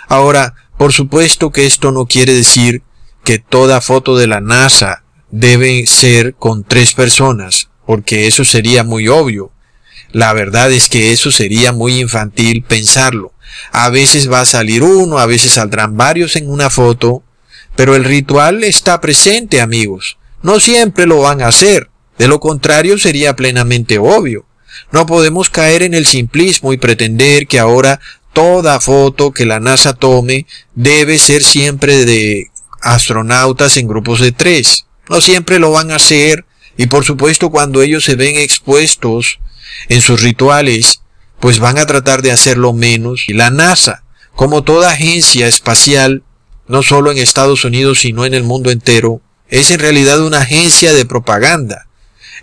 Ahora, 0.07 0.54
por 0.78 0.92
supuesto 0.92 1.50
que 1.50 1.66
esto 1.66 1.90
no 1.90 2.07
quiere 2.07 2.35
decir 2.35 2.83
que 3.25 3.40
toda 3.40 3.80
foto 3.80 4.16
de 4.16 4.28
la 4.28 4.40
NASA 4.40 5.02
debe 5.30 5.87
ser 5.87 6.34
con 6.34 6.64
tres 6.64 6.94
personas, 6.94 7.68
porque 7.87 8.26
eso 8.26 8.44
sería 8.44 8.84
muy 8.84 9.08
obvio. 9.08 9.52
La 10.12 10.32
verdad 10.32 10.72
es 10.72 10.88
que 10.88 11.12
eso 11.12 11.30
sería 11.30 11.72
muy 11.72 12.00
infantil 12.00 12.62
pensarlo. 12.62 13.32
A 13.72 13.90
veces 13.90 14.30
va 14.30 14.40
a 14.40 14.46
salir 14.46 14.82
uno, 14.82 15.18
a 15.18 15.26
veces 15.26 15.52
saldrán 15.52 15.96
varios 15.96 16.37
en 16.37 16.50
una 16.50 16.70
foto, 16.70 17.22
pero 17.76 17.94
el 17.94 18.04
ritual 18.04 18.64
está 18.64 19.00
presente, 19.00 19.60
amigos. 19.60 20.18
No 20.42 20.58
siempre 20.60 21.06
lo 21.06 21.20
van 21.20 21.42
a 21.42 21.49
hacer. 21.49 21.90
De 22.18 22.28
lo 22.28 22.40
contrario 22.40 22.99
sería 22.99 23.37
plenamente 23.37 23.99
obvio. 23.99 24.46
No 24.92 25.06
podemos 25.06 25.50
caer 25.50 25.82
en 25.82 25.94
el 25.94 26.06
simplismo 26.06 26.72
y 26.72 26.76
pretender 26.76 27.46
que 27.46 27.58
ahora 27.58 28.00
toda 28.32 28.80
foto 28.80 29.32
que 29.32 29.46
la 29.46 29.60
NASA 29.60 29.94
tome 29.94 30.46
debe 30.75 31.18
ser 31.18 31.42
siempre 31.42 32.04
de 32.04 32.46
astronautas 32.82 33.76
en 33.76 33.88
grupos 33.88 34.20
de 34.20 34.32
tres. 34.32 34.87
No 35.10 35.20
siempre 35.20 35.58
lo 35.58 35.72
van 35.72 35.90
a 35.90 35.96
hacer 35.96 36.46
y 36.76 36.86
por 36.86 37.04
supuesto 37.04 37.50
cuando 37.50 37.82
ellos 37.82 38.04
se 38.04 38.14
ven 38.14 38.36
expuestos 38.36 39.40
en 39.88 40.00
sus 40.00 40.22
rituales, 40.22 41.02
pues 41.40 41.58
van 41.58 41.78
a 41.78 41.86
tratar 41.86 42.22
de 42.22 42.30
hacerlo 42.30 42.72
menos. 42.72 43.24
Y 43.28 43.32
la 43.32 43.50
NASA, 43.50 44.04
como 44.36 44.62
toda 44.62 44.92
agencia 44.92 45.48
espacial, 45.48 46.22
no 46.68 46.84
solo 46.84 47.10
en 47.10 47.18
Estados 47.18 47.64
Unidos, 47.64 47.98
sino 48.00 48.24
en 48.24 48.34
el 48.34 48.44
mundo 48.44 48.70
entero, 48.70 49.20
es 49.48 49.72
en 49.72 49.80
realidad 49.80 50.24
una 50.24 50.38
agencia 50.38 50.94
de 50.94 51.04
propaganda, 51.04 51.88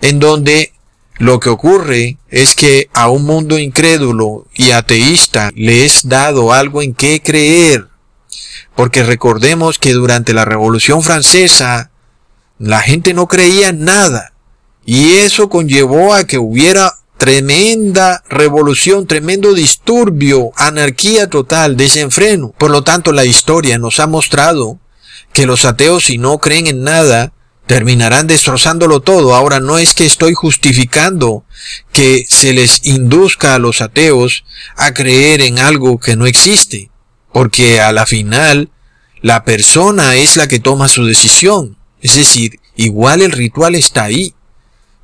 en 0.02 0.20
donde 0.20 0.74
lo 1.20 1.40
que 1.40 1.50
ocurre 1.50 2.18
es 2.30 2.54
que 2.54 2.90
a 2.94 3.08
un 3.08 3.24
mundo 3.24 3.58
incrédulo 3.58 4.46
y 4.54 4.72
ateísta 4.72 5.52
le 5.56 5.86
es 5.86 6.10
dado 6.10 6.52
algo 6.52 6.82
en 6.82 6.94
qué 6.94 7.22
creer. 7.22 7.88
Porque 8.76 9.04
recordemos 9.04 9.80
que 9.80 9.94
durante 9.94 10.34
la 10.34 10.44
Revolución 10.46 11.02
Francesa 11.02 11.92
la 12.60 12.82
gente 12.82 13.14
no 13.14 13.28
creía 13.28 13.70
en 13.70 13.84
nada. 13.84 14.34
Y 14.86 15.12
eso 15.12 15.50
conllevó 15.50 16.14
a 16.14 16.26
que 16.26 16.38
hubiera 16.38 16.94
tremenda 17.18 18.24
revolución, 18.30 19.08
tremendo 19.08 19.54
disturbio, 19.54 20.52
anarquía 20.56 21.30
total, 21.30 21.76
desenfreno. 21.76 22.54
Por 22.58 22.72
lo 22.72 22.84
tanto, 22.84 23.12
la 23.12 23.26
historia 23.26 23.78
nos 23.78 24.00
ha 24.00 24.08
mostrado 24.08 24.80
que 25.34 25.46
los 25.46 25.66
ateos 25.66 26.06
si 26.06 26.18
no 26.18 26.38
creen 26.38 26.68
en 26.68 26.84
nada, 26.84 27.34
terminarán 27.66 28.28
destrozándolo 28.28 29.02
todo. 29.02 29.36
Ahora 29.36 29.60
no 29.60 29.78
es 29.78 29.94
que 29.94 30.06
estoy 30.06 30.34
justificando 30.34 31.44
que 31.92 32.26
se 32.28 32.54
les 32.54 32.86
induzca 32.86 33.56
a 33.56 33.60
los 33.60 33.82
ateos 33.82 34.46
a 34.78 34.94
creer 34.94 35.42
en 35.42 35.60
algo 35.60 36.00
que 36.00 36.16
no 36.16 36.26
existe, 36.26 36.90
porque 37.34 37.82
a 37.82 37.92
la 37.92 38.06
final 38.06 38.70
la 39.22 39.44
persona 39.44 40.16
es 40.16 40.38
la 40.38 40.48
que 40.48 40.60
toma 40.60 40.88
su 40.88 41.06
decisión. 41.06 41.77
Es 42.02 42.16
decir, 42.16 42.60
igual 42.76 43.22
el 43.22 43.32
ritual 43.32 43.76
está 43.76 44.04
ahí. 44.04 44.34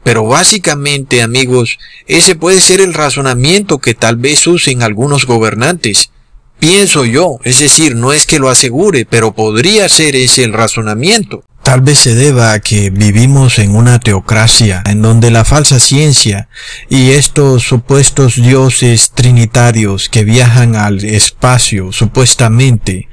Pero 0.03 0.25
básicamente, 0.25 1.21
amigos, 1.21 1.79
ese 2.07 2.35
puede 2.35 2.59
ser 2.59 2.81
el 2.81 2.93
razonamiento 2.93 3.79
que 3.79 3.93
tal 3.93 4.17
vez 4.17 4.45
usen 4.47 4.83
algunos 4.83 5.25
gobernantes. 5.25 6.11
Pienso 6.59 7.05
yo, 7.05 7.39
es 7.43 7.59
decir, 7.59 7.95
no 7.95 8.13
es 8.13 8.25
que 8.25 8.39
lo 8.39 8.49
asegure, 8.49 9.05
pero 9.05 9.33
podría 9.33 9.87
ser 9.89 10.15
ese 10.15 10.43
el 10.43 10.53
razonamiento. 10.53 11.43
Tal 11.63 11.79
vez 11.79 11.99
se 11.99 12.13
deba 12.13 12.51
a 12.51 12.59
que 12.59 12.89
vivimos 12.89 13.57
en 13.57 13.73
una 13.73 13.99
teocracia 13.99 14.83
en 14.85 15.01
donde 15.01 15.31
la 15.31 15.45
falsa 15.45 15.79
ciencia 15.79 16.49
y 16.89 17.11
estos 17.11 17.63
supuestos 17.63 18.35
dioses 18.35 19.11
trinitarios 19.15 20.09
que 20.09 20.25
viajan 20.25 20.75
al 20.75 21.03
espacio 21.05 21.93
supuestamente 21.93 23.07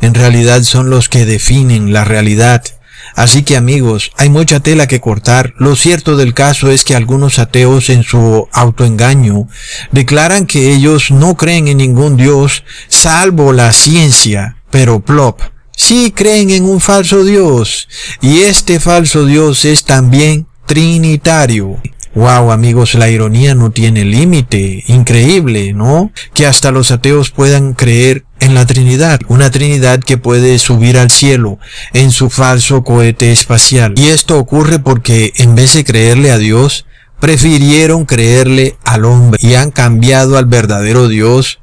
en 0.00 0.14
realidad 0.14 0.64
son 0.64 0.90
los 0.90 1.08
que 1.08 1.24
definen 1.24 1.92
la 1.92 2.04
realidad 2.04 2.64
Así 3.14 3.42
que 3.42 3.56
amigos, 3.56 4.10
hay 4.16 4.30
mucha 4.30 4.60
tela 4.60 4.86
que 4.86 5.00
cortar. 5.00 5.54
Lo 5.58 5.76
cierto 5.76 6.16
del 6.16 6.34
caso 6.34 6.70
es 6.70 6.84
que 6.84 6.94
algunos 6.94 7.38
ateos 7.38 7.90
en 7.90 8.02
su 8.02 8.48
autoengaño 8.52 9.48
declaran 9.90 10.46
que 10.46 10.72
ellos 10.72 11.10
no 11.10 11.36
creen 11.36 11.68
en 11.68 11.78
ningún 11.78 12.16
Dios 12.16 12.64
salvo 12.88 13.52
la 13.52 13.72
ciencia. 13.72 14.56
Pero 14.70 15.00
plop, 15.00 15.40
sí 15.76 16.12
creen 16.14 16.50
en 16.50 16.64
un 16.64 16.80
falso 16.80 17.24
Dios. 17.24 17.88
Y 18.20 18.40
este 18.40 18.80
falso 18.80 19.26
Dios 19.26 19.64
es 19.64 19.84
también 19.84 20.46
trinitario. 20.66 21.78
Wow, 22.14 22.52
amigos, 22.52 22.94
la 22.94 23.08
ironía 23.08 23.54
no 23.54 23.70
tiene 23.70 24.04
límite. 24.04 24.84
Increíble, 24.86 25.72
¿no? 25.72 26.12
Que 26.34 26.46
hasta 26.46 26.70
los 26.70 26.90
ateos 26.90 27.30
puedan 27.30 27.72
creer 27.72 28.24
en 28.42 28.54
la 28.54 28.66
Trinidad, 28.66 29.20
una 29.28 29.50
Trinidad 29.52 30.00
que 30.00 30.18
puede 30.18 30.58
subir 30.58 30.98
al 30.98 31.10
cielo 31.10 31.58
en 31.92 32.10
su 32.10 32.28
falso 32.28 32.82
cohete 32.82 33.30
espacial. 33.30 33.94
Y 33.96 34.08
esto 34.08 34.36
ocurre 34.36 34.80
porque 34.80 35.32
en 35.36 35.54
vez 35.54 35.74
de 35.74 35.84
creerle 35.84 36.32
a 36.32 36.38
Dios, 36.38 36.84
prefirieron 37.20 38.04
creerle 38.04 38.76
al 38.84 39.04
hombre 39.04 39.38
y 39.40 39.54
han 39.54 39.70
cambiado 39.70 40.36
al 40.36 40.46
verdadero 40.46 41.06
Dios 41.06 41.60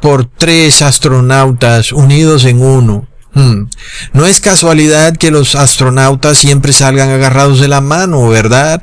por 0.00 0.26
tres 0.26 0.82
astronautas 0.82 1.92
unidos 1.92 2.44
en 2.44 2.60
uno. 2.60 3.08
Hmm. 3.32 3.70
No 4.12 4.26
es 4.26 4.40
casualidad 4.40 5.16
que 5.16 5.30
los 5.30 5.54
astronautas 5.54 6.36
siempre 6.36 6.74
salgan 6.74 7.08
agarrados 7.08 7.58
de 7.58 7.68
la 7.68 7.80
mano, 7.80 8.28
¿verdad? 8.28 8.82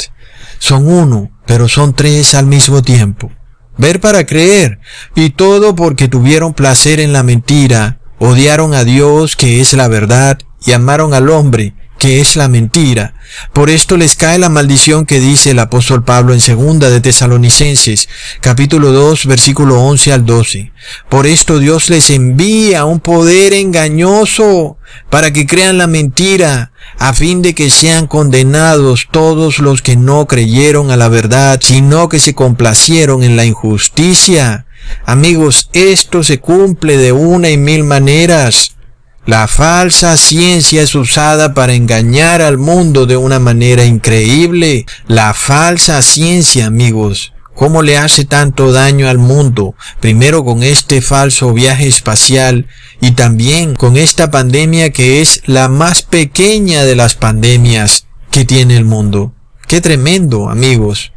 Son 0.57 0.87
uno, 0.87 1.29
pero 1.45 1.69
son 1.69 1.93
tres 1.93 2.33
al 2.33 2.47
mismo 2.47 2.81
tiempo. 2.81 3.31
Ver 3.77 3.99
para 3.99 4.25
creer, 4.25 4.79
y 5.15 5.31
todo 5.31 5.75
porque 5.75 6.07
tuvieron 6.07 6.53
placer 6.53 6.99
en 6.99 7.13
la 7.13 7.23
mentira, 7.23 7.99
odiaron 8.19 8.73
a 8.73 8.83
Dios 8.83 9.35
que 9.35 9.61
es 9.61 9.73
la 9.73 9.87
verdad, 9.87 10.39
y 10.65 10.71
amaron 10.71 11.13
al 11.13 11.29
hombre 11.29 11.73
que 11.97 12.21
es 12.21 12.35
la 12.35 12.47
mentira. 12.47 13.13
Por 13.53 13.69
esto 13.69 13.97
les 13.97 14.15
cae 14.15 14.37
la 14.37 14.49
maldición 14.49 15.05
que 15.05 15.19
dice 15.19 15.51
el 15.51 15.59
apóstol 15.59 16.03
Pablo 16.03 16.33
en 16.33 16.41
segunda 16.41 16.89
de 16.89 17.01
Tesalonicenses, 17.01 18.09
capítulo 18.41 18.91
2, 18.91 19.25
versículo 19.25 19.81
11 19.81 20.13
al 20.13 20.25
12. 20.25 20.71
Por 21.09 21.25
esto 21.25 21.59
Dios 21.59 21.89
les 21.89 22.09
envía 22.09 22.85
un 22.85 22.99
poder 22.99 23.53
engañoso 23.53 24.77
para 25.09 25.33
que 25.33 25.47
crean 25.47 25.77
la 25.77 25.87
mentira, 25.87 26.71
a 26.99 27.13
fin 27.13 27.41
de 27.41 27.55
que 27.55 27.69
sean 27.69 28.07
condenados 28.07 29.07
todos 29.11 29.59
los 29.59 29.81
que 29.81 29.95
no 29.95 30.27
creyeron 30.27 30.91
a 30.91 30.97
la 30.97 31.09
verdad, 31.09 31.59
sino 31.61 32.09
que 32.09 32.19
se 32.19 32.35
complacieron 32.35 33.23
en 33.23 33.35
la 33.35 33.45
injusticia. 33.45 34.65
Amigos, 35.05 35.69
esto 35.73 36.23
se 36.23 36.39
cumple 36.39 36.97
de 36.97 37.11
una 37.11 37.49
y 37.49 37.57
mil 37.57 37.83
maneras. 37.83 38.74
La 39.25 39.47
falsa 39.47 40.17
ciencia 40.17 40.83
es 40.83 40.93
usada 40.93 41.55
para 41.55 41.73
engañar 41.73 42.43
al 42.43 42.59
mundo 42.59 43.07
de 43.07 43.17
una 43.17 43.39
manera 43.39 43.83
increíble. 43.83 44.85
La 45.07 45.33
falsa 45.33 46.01
ciencia, 46.03 46.67
amigos. 46.67 47.33
cómo 47.55 47.81
le 47.81 47.97
hace 47.97 48.25
tanto 48.25 48.73
daño 48.73 49.07
al 49.07 49.17
mundo, 49.17 49.75
primero 50.01 50.43
con 50.43 50.61
este 50.61 51.01
falso 51.01 51.53
viaje 51.53 51.87
espacial 51.87 52.67
y 52.99 53.11
también 53.11 53.75
con 53.75 53.95
esta 53.95 54.29
pandemia 54.29 54.91
que 54.91 55.21
es 55.21 55.41
la 55.45 55.69
más 55.69 56.03
pequeña 56.03 56.83
de 56.83 56.97
las 56.97 57.15
pandemias 57.15 58.07
que 58.29 58.43
tiene 58.43 58.75
el 58.75 58.83
mundo. 58.83 59.33
Qué 59.67 59.79
tremendo, 59.79 60.49
amigos. 60.49 61.13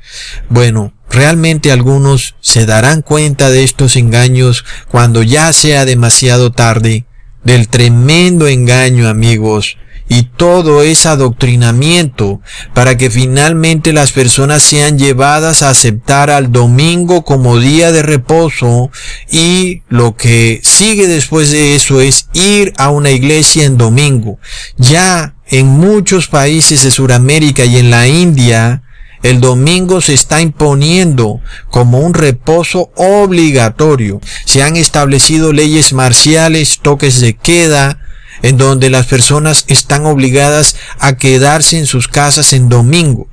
Bueno, 0.49 0.95
realmente 1.11 1.73
algunos 1.73 2.37
se 2.41 2.67
darán 2.67 3.03
cuenta 3.03 3.51
de 3.51 3.65
estos 3.65 3.97
engaños 3.97 4.65
cuando 4.89 5.25
ya 5.25 5.53
sea 5.53 5.85
demasiado 5.85 6.53
tarde, 6.53 7.05
del 7.45 7.69
tremendo 7.69 8.47
engaño, 8.47 9.09
amigos, 9.09 9.77
y 10.09 10.23
todo 10.23 10.83
ese 10.83 11.09
adoctrinamiento 11.09 12.41
para 12.73 12.97
que 12.97 13.11
finalmente 13.11 13.93
las 13.93 14.13
personas 14.13 14.63
sean 14.63 14.99
llevadas 14.99 15.63
a 15.63 15.71
aceptar 15.71 16.31
al 16.31 16.51
domingo 16.51 17.25
como 17.25 17.59
día 17.59 17.93
de 17.93 18.03
reposo 18.03 18.91
y 19.31 19.83
lo 19.89 20.17
que 20.17 20.61
sigue 20.63 21.07
después 21.07 21.51
de 21.51 21.75
eso 21.75 22.01
es 22.01 22.29
ir 22.33 22.73
a 22.79 22.91
una 22.91 23.11
iglesia 23.11 23.67
en 23.67 23.77
domingo. 23.77 24.39
Ya 24.79 25.35
en 25.47 25.67
muchos 25.67 26.29
países 26.29 26.83
de 26.83 26.91
Sudamérica 26.91 27.65
y 27.65 27.77
en 27.77 27.91
la 27.91 28.09
India, 28.09 28.83
el 29.23 29.41
domingo 29.41 30.01
se 30.01 30.15
está 30.15 30.41
imponiendo 30.41 31.41
como 31.71 32.01
un 32.01 32.15
reposo 32.15 32.91
obligatorio. 32.97 34.21
Se 34.45 34.63
han 34.63 34.77
establecido 34.77 35.53
leyes 35.53 35.93
marciales, 35.93 36.79
toques 36.81 37.21
de 37.21 37.35
queda, 37.35 37.99
en 38.43 38.57
donde 38.57 38.91
las 38.91 39.07
personas 39.07 39.65
están 39.67 40.07
obligadas 40.07 40.77
a 41.01 41.17
quedarse 41.17 41.79
en 41.79 41.87
sus 41.87 42.07
casas 42.07 42.53
en 42.53 42.69
domingo. 42.69 43.29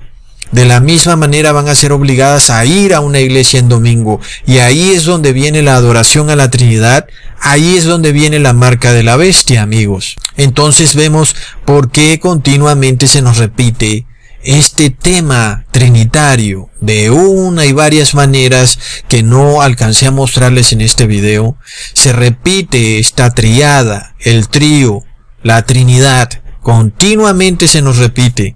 De 0.52 0.66
la 0.66 0.80
misma 0.80 1.16
manera 1.16 1.52
van 1.52 1.68
a 1.68 1.76
ser 1.76 1.92
obligadas 1.92 2.50
a 2.50 2.66
ir 2.66 2.94
a 2.94 3.02
una 3.02 3.20
iglesia 3.20 3.60
en 3.60 3.68
domingo. 3.68 4.22
Y 4.46 4.60
ahí 4.60 4.92
es 4.92 5.04
donde 5.04 5.34
viene 5.34 5.62
la 5.62 5.76
adoración 5.76 6.30
a 6.30 6.36
la 6.36 6.50
Trinidad. 6.50 7.08
Ahí 7.42 7.76
es 7.76 7.86
donde 7.86 8.12
viene 8.12 8.40
la 8.40 8.54
marca 8.54 8.94
de 8.94 9.04
la 9.04 9.18
bestia, 9.18 9.64
amigos. 9.64 10.16
Entonces 10.38 10.96
vemos 10.96 11.36
por 11.66 11.92
qué 11.92 12.20
continuamente 12.20 13.08
se 13.08 13.22
nos 13.22 13.38
repite 13.38 14.05
este 14.46 14.92
tema 14.92 15.66
trinitario 15.72 16.70
de 16.80 17.10
una 17.10 17.66
y 17.66 17.74
varias 17.74 18.14
maneras 18.14 18.80
que 19.08 19.24
no 19.24 19.62
alcancé 19.62 20.06
a 20.06 20.12
mostrarles 20.12 20.72
en 20.72 20.82
este 20.82 21.08
video, 21.08 21.58
se 21.94 22.14
repite 22.14 23.00
esta 23.00 23.32
triada, 23.32 24.16
el 24.20 24.48
trío, 24.48 25.04
la 25.42 25.64
Trinidad, 25.64 26.30
continuamente 26.62 27.68
se 27.68 27.82
nos 27.82 27.98
repite. 27.98 28.55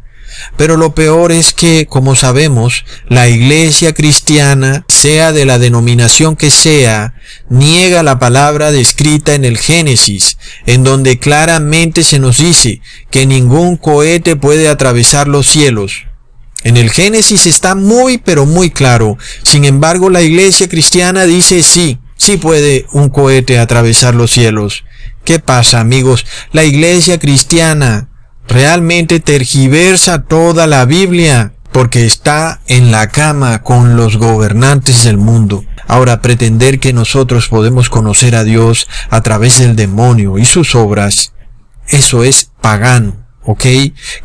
Pero 0.57 0.77
lo 0.77 0.93
peor 0.93 1.31
es 1.31 1.53
que, 1.53 1.85
como 1.85 2.15
sabemos, 2.15 2.85
la 3.07 3.27
iglesia 3.29 3.93
cristiana, 3.93 4.85
sea 4.87 5.31
de 5.31 5.45
la 5.45 5.59
denominación 5.59 6.35
que 6.35 6.49
sea, 6.49 7.13
niega 7.49 8.03
la 8.03 8.19
palabra 8.19 8.71
descrita 8.71 9.33
en 9.33 9.45
el 9.45 9.57
Génesis, 9.57 10.37
en 10.65 10.83
donde 10.83 11.19
claramente 11.19 12.03
se 12.03 12.19
nos 12.19 12.37
dice 12.37 12.81
que 13.11 13.25
ningún 13.25 13.77
cohete 13.77 14.35
puede 14.35 14.69
atravesar 14.69 15.27
los 15.27 15.47
cielos. 15.47 16.05
En 16.63 16.75
el 16.75 16.91
Génesis 16.91 17.45
está 17.45 17.75
muy 17.75 18.17
pero 18.17 18.45
muy 18.45 18.69
claro. 18.69 19.17
Sin 19.43 19.63
embargo, 19.63 20.09
la 20.09 20.21
iglesia 20.21 20.67
cristiana 20.67 21.25
dice 21.25 21.63
sí, 21.63 21.99
sí 22.17 22.37
puede 22.37 22.85
un 22.91 23.09
cohete 23.09 23.59
atravesar 23.59 24.13
los 24.13 24.31
cielos. 24.31 24.83
¿Qué 25.23 25.39
pasa, 25.39 25.79
amigos? 25.79 26.25
La 26.51 26.65
iglesia 26.65 27.17
cristiana 27.17 28.08
realmente 28.49 29.19
tergiversa 29.19 30.23
toda 30.23 30.67
la 30.67 30.85
Biblia 30.85 31.53
porque 31.71 32.05
está 32.05 32.61
en 32.67 32.91
la 32.91 33.09
cama 33.09 33.61
con 33.61 33.95
los 33.95 34.17
gobernantes 34.17 35.03
del 35.03 35.17
mundo. 35.17 35.63
Ahora, 35.87 36.21
pretender 36.21 36.79
que 36.79 36.91
nosotros 36.91 37.47
podemos 37.47 37.89
conocer 37.89 38.35
a 38.35 38.43
Dios 38.43 38.87
a 39.09 39.21
través 39.21 39.59
del 39.59 39.75
demonio 39.75 40.37
y 40.37 40.45
sus 40.45 40.75
obras, 40.75 41.33
eso 41.87 42.23
es 42.23 42.51
pagano. 42.59 43.15
¿ok? 43.43 43.65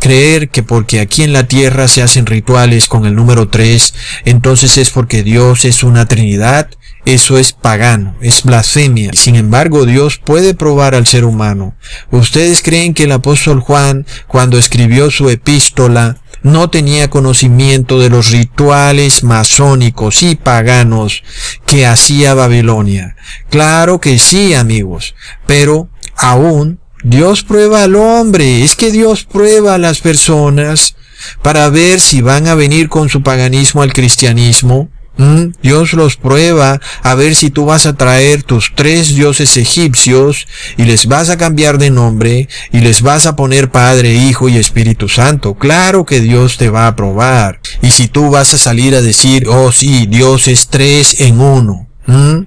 Creer 0.00 0.50
que 0.50 0.62
porque 0.62 1.00
aquí 1.00 1.22
en 1.22 1.32
la 1.32 1.46
tierra 1.46 1.88
se 1.88 2.02
hacen 2.02 2.26
rituales 2.26 2.88
con 2.88 3.06
el 3.06 3.14
número 3.14 3.48
3, 3.48 3.94
entonces 4.24 4.76
es 4.76 4.90
porque 4.90 5.22
Dios 5.22 5.64
es 5.64 5.82
una 5.82 6.06
Trinidad, 6.06 6.68
eso 7.04 7.38
es 7.38 7.52
pagano, 7.52 8.14
es 8.20 8.42
blasfemia. 8.42 9.10
Sin 9.12 9.36
embargo, 9.36 9.84
Dios 9.86 10.18
puede 10.18 10.54
probar 10.54 10.94
al 10.94 11.06
ser 11.06 11.24
humano. 11.24 11.74
¿Ustedes 12.10 12.62
creen 12.62 12.94
que 12.94 13.04
el 13.04 13.12
apóstol 13.12 13.60
Juan, 13.60 14.06
cuando 14.26 14.58
escribió 14.58 15.10
su 15.10 15.28
epístola, 15.28 16.18
no 16.42 16.70
tenía 16.70 17.08
conocimiento 17.08 17.98
de 17.98 18.10
los 18.10 18.30
rituales 18.30 19.22
masónicos 19.22 20.22
y 20.22 20.34
paganos 20.34 21.22
que 21.66 21.86
hacía 21.86 22.34
Babilonia? 22.34 23.16
Claro 23.50 24.00
que 24.00 24.18
sí, 24.18 24.54
amigos, 24.54 25.14
pero 25.46 25.88
aún 26.16 26.80
Dios 27.02 27.42
prueba 27.42 27.82
al 27.82 27.96
hombre, 27.96 28.64
es 28.64 28.76
que 28.76 28.90
Dios 28.90 29.24
prueba 29.24 29.74
a 29.74 29.78
las 29.78 30.00
personas 30.00 30.96
para 31.42 31.68
ver 31.68 32.00
si 32.00 32.22
van 32.22 32.48
a 32.48 32.54
venir 32.54 32.88
con 32.88 33.10
su 33.10 33.22
paganismo 33.22 33.82
al 33.82 33.92
cristianismo. 33.92 34.88
¿Mm? 35.16 35.52
Dios 35.62 35.92
los 35.92 36.16
prueba 36.16 36.80
a 37.02 37.14
ver 37.14 37.36
si 37.36 37.50
tú 37.50 37.66
vas 37.66 37.86
a 37.86 37.92
traer 37.92 38.42
tus 38.42 38.72
tres 38.74 39.14
dioses 39.14 39.56
egipcios 39.56 40.48
y 40.76 40.84
les 40.84 41.06
vas 41.06 41.30
a 41.30 41.36
cambiar 41.36 41.78
de 41.78 41.90
nombre 41.90 42.48
y 42.72 42.80
les 42.80 43.00
vas 43.00 43.26
a 43.26 43.36
poner 43.36 43.70
Padre, 43.70 44.14
Hijo 44.14 44.48
y 44.48 44.56
Espíritu 44.56 45.08
Santo. 45.08 45.54
Claro 45.54 46.04
que 46.04 46.20
Dios 46.20 46.56
te 46.56 46.68
va 46.68 46.88
a 46.88 46.96
probar. 46.96 47.60
Y 47.80 47.92
si 47.92 48.08
tú 48.08 48.30
vas 48.30 48.54
a 48.54 48.58
salir 48.58 48.94
a 48.96 49.02
decir, 49.02 49.46
oh 49.48 49.70
sí, 49.70 50.06
Dios 50.06 50.48
es 50.48 50.68
tres 50.68 51.20
en 51.20 51.40
uno. 51.40 51.88
¿Mm? 52.06 52.46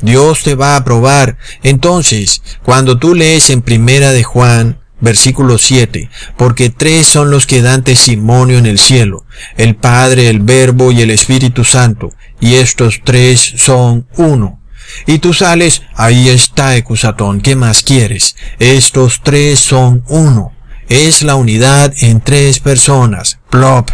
Dios 0.00 0.42
te 0.42 0.56
va 0.56 0.74
a 0.74 0.84
probar. 0.84 1.38
Entonces, 1.62 2.42
cuando 2.64 2.98
tú 2.98 3.14
lees 3.14 3.48
en 3.50 3.62
Primera 3.62 4.10
de 4.10 4.24
Juan, 4.24 4.81
versículo 5.02 5.58
7, 5.58 6.08
porque 6.38 6.70
tres 6.70 7.06
son 7.06 7.30
los 7.30 7.46
que 7.46 7.60
dan 7.60 7.84
testimonio 7.84 8.56
en 8.56 8.64
el 8.64 8.78
cielo, 8.78 9.26
el 9.58 9.74
Padre, 9.74 10.28
el 10.28 10.40
Verbo 10.40 10.92
y 10.92 11.02
el 11.02 11.10
Espíritu 11.10 11.64
Santo, 11.64 12.10
y 12.40 12.54
estos 12.54 13.02
tres 13.04 13.54
son 13.56 14.06
uno. 14.16 14.60
Y 15.06 15.18
tú 15.18 15.32
sales, 15.34 15.82
ahí 15.94 16.28
está 16.28 16.76
Ecusatón, 16.76 17.40
¿qué 17.40 17.56
más 17.56 17.82
quieres? 17.82 18.36
Estos 18.58 19.20
tres 19.22 19.58
son 19.58 20.04
uno. 20.08 20.52
Es 20.88 21.22
la 21.22 21.36
unidad 21.36 21.94
en 22.00 22.20
tres 22.20 22.60
personas. 22.60 23.38
Plop. 23.50 23.90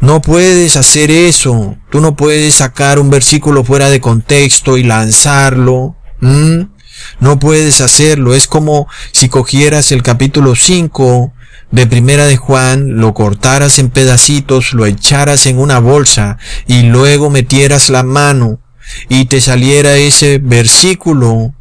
No 0.00 0.20
puedes 0.20 0.76
hacer 0.76 1.10
eso. 1.10 1.76
Tú 1.90 2.00
no 2.00 2.16
puedes 2.16 2.56
sacar 2.56 2.98
un 2.98 3.10
versículo 3.10 3.64
fuera 3.64 3.90
de 3.90 4.00
contexto 4.00 4.76
y 4.76 4.82
lanzarlo. 4.82 5.96
No 7.20 7.38
puedes 7.38 7.80
hacerlo. 7.80 8.34
Es 8.34 8.46
como 8.46 8.88
si 9.12 9.28
cogieras 9.28 9.92
el 9.92 10.02
capítulo 10.02 10.54
5 10.56 11.32
de 11.70 11.86
Primera 11.86 12.26
de 12.26 12.36
Juan, 12.36 12.96
lo 12.96 13.12
cortaras 13.14 13.78
en 13.78 13.90
pedacitos, 13.90 14.72
lo 14.72 14.86
echaras 14.86 15.46
en 15.46 15.58
una 15.58 15.80
bolsa 15.80 16.38
y 16.66 16.82
luego 16.82 17.30
metieras 17.30 17.90
la 17.90 18.02
mano 18.02 18.60
y 19.08 19.26
te 19.26 19.40
saliera 19.40 19.96
ese 19.96 20.38
versículo 20.38 21.54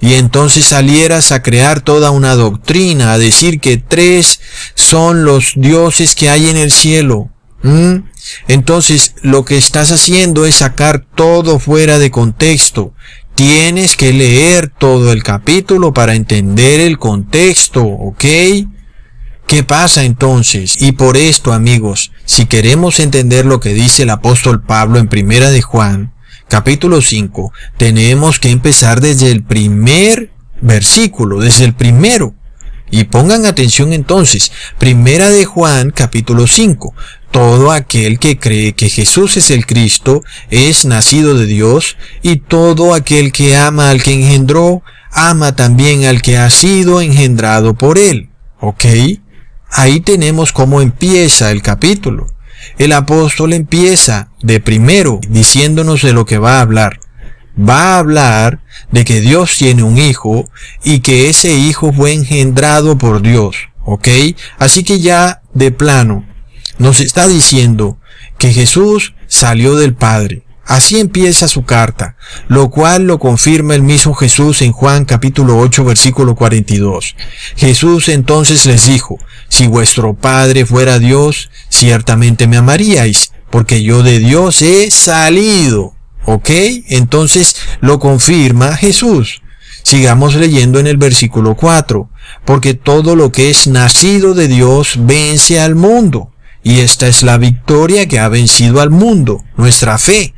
y 0.00 0.14
entonces 0.14 0.64
salieras 0.64 1.30
a 1.30 1.42
crear 1.42 1.82
toda 1.82 2.10
una 2.10 2.34
doctrina, 2.34 3.12
a 3.12 3.18
decir 3.18 3.60
que 3.60 3.76
tres 3.76 4.40
son 4.74 5.24
los 5.24 5.52
dioses 5.56 6.14
que 6.14 6.30
hay 6.30 6.48
en 6.48 6.56
el 6.56 6.72
cielo. 6.72 7.28
¿Mm? 7.62 8.04
Entonces 8.48 9.14
lo 9.20 9.44
que 9.44 9.58
estás 9.58 9.92
haciendo 9.92 10.46
es 10.46 10.56
sacar 10.56 11.04
todo 11.14 11.58
fuera 11.58 11.98
de 11.98 12.10
contexto. 12.10 12.94
Tienes 13.42 13.96
que 13.96 14.12
leer 14.12 14.68
todo 14.68 15.12
el 15.12 15.22
capítulo 15.22 15.94
para 15.94 16.14
entender 16.14 16.78
el 16.78 16.98
contexto, 16.98 17.82
¿ok? 17.82 18.24
¿Qué 19.46 19.64
pasa 19.66 20.04
entonces? 20.04 20.82
Y 20.82 20.92
por 20.92 21.16
esto, 21.16 21.54
amigos, 21.54 22.12
si 22.26 22.44
queremos 22.44 23.00
entender 23.00 23.46
lo 23.46 23.58
que 23.58 23.72
dice 23.72 24.02
el 24.02 24.10
apóstol 24.10 24.62
Pablo 24.62 24.98
en 24.98 25.08
Primera 25.08 25.50
de 25.50 25.62
Juan, 25.62 26.12
capítulo 26.48 27.00
5, 27.00 27.50
tenemos 27.78 28.40
que 28.40 28.50
empezar 28.50 29.00
desde 29.00 29.30
el 29.30 29.42
primer 29.42 30.30
versículo, 30.60 31.40
desde 31.40 31.64
el 31.64 31.72
primero. 31.72 32.34
Y 32.90 33.04
pongan 33.04 33.46
atención 33.46 33.94
entonces, 33.94 34.52
Primera 34.78 35.30
de 35.30 35.46
Juan 35.46 35.92
capítulo 35.92 36.46
5. 36.46 36.94
Todo 37.30 37.70
aquel 37.70 38.18
que 38.18 38.38
cree 38.38 38.72
que 38.72 38.88
Jesús 38.88 39.36
es 39.36 39.50
el 39.50 39.66
Cristo 39.66 40.22
es 40.50 40.84
nacido 40.84 41.34
de 41.34 41.46
Dios 41.46 41.96
y 42.22 42.36
todo 42.36 42.94
aquel 42.94 43.32
que 43.32 43.56
ama 43.56 43.90
al 43.90 44.02
que 44.02 44.14
engendró, 44.14 44.82
ama 45.12 45.54
también 45.54 46.04
al 46.04 46.22
que 46.22 46.38
ha 46.38 46.50
sido 46.50 47.00
engendrado 47.00 47.74
por 47.74 47.98
él. 47.98 48.30
¿Ok? 48.58 48.84
Ahí 49.70 50.00
tenemos 50.00 50.52
cómo 50.52 50.80
empieza 50.80 51.52
el 51.52 51.62
capítulo. 51.62 52.26
El 52.78 52.92
apóstol 52.92 53.52
empieza 53.52 54.30
de 54.42 54.60
primero 54.60 55.20
diciéndonos 55.28 56.02
de 56.02 56.12
lo 56.12 56.26
que 56.26 56.38
va 56.38 56.58
a 56.58 56.62
hablar 56.62 56.98
va 57.58 57.94
a 57.94 57.98
hablar 57.98 58.60
de 58.90 59.04
que 59.04 59.20
Dios 59.20 59.56
tiene 59.56 59.82
un 59.82 59.98
hijo 59.98 60.48
y 60.84 61.00
que 61.00 61.28
ese 61.28 61.54
hijo 61.54 61.92
fue 61.92 62.12
engendrado 62.12 62.98
por 62.98 63.22
Dios. 63.22 63.56
¿Ok? 63.84 64.08
Así 64.58 64.84
que 64.84 65.00
ya 65.00 65.42
de 65.54 65.70
plano 65.70 66.26
nos 66.80 67.00
está 67.00 67.28
diciendo 67.28 67.98
que 68.38 68.52
Jesús 68.52 69.14
salió 69.28 69.76
del 69.76 69.94
Padre. 69.94 70.42
Así 70.64 70.98
empieza 70.98 71.46
su 71.46 71.64
carta, 71.64 72.16
lo 72.48 72.70
cual 72.70 73.04
lo 73.04 73.18
confirma 73.18 73.74
el 73.74 73.82
mismo 73.82 74.14
Jesús 74.14 74.62
en 74.62 74.72
Juan 74.72 75.04
capítulo 75.04 75.58
8 75.58 75.84
versículo 75.84 76.34
42. 76.34 77.16
Jesús 77.56 78.08
entonces 78.08 78.64
les 78.64 78.86
dijo, 78.86 79.18
si 79.48 79.66
vuestro 79.66 80.14
Padre 80.14 80.64
fuera 80.64 80.98
Dios, 80.98 81.50
ciertamente 81.68 82.46
me 82.46 82.56
amaríais, 82.56 83.32
porque 83.50 83.82
yo 83.82 84.02
de 84.02 84.18
Dios 84.18 84.62
he 84.62 84.90
salido. 84.90 85.94
¿Ok? 86.24 86.50
Entonces 86.88 87.56
lo 87.80 87.98
confirma 87.98 88.76
Jesús. 88.76 89.42
Sigamos 89.82 90.34
leyendo 90.34 90.78
en 90.78 90.86
el 90.86 90.96
versículo 90.96 91.56
4, 91.56 92.08
porque 92.46 92.72
todo 92.72 93.16
lo 93.16 93.32
que 93.32 93.50
es 93.50 93.66
nacido 93.66 94.32
de 94.32 94.48
Dios 94.48 94.94
vence 94.98 95.60
al 95.60 95.74
mundo. 95.74 96.30
Y 96.62 96.80
esta 96.80 97.06
es 97.06 97.22
la 97.22 97.38
victoria 97.38 98.06
que 98.06 98.18
ha 98.18 98.28
vencido 98.28 98.80
al 98.80 98.90
mundo, 98.90 99.44
nuestra 99.56 99.98
fe. 99.98 100.34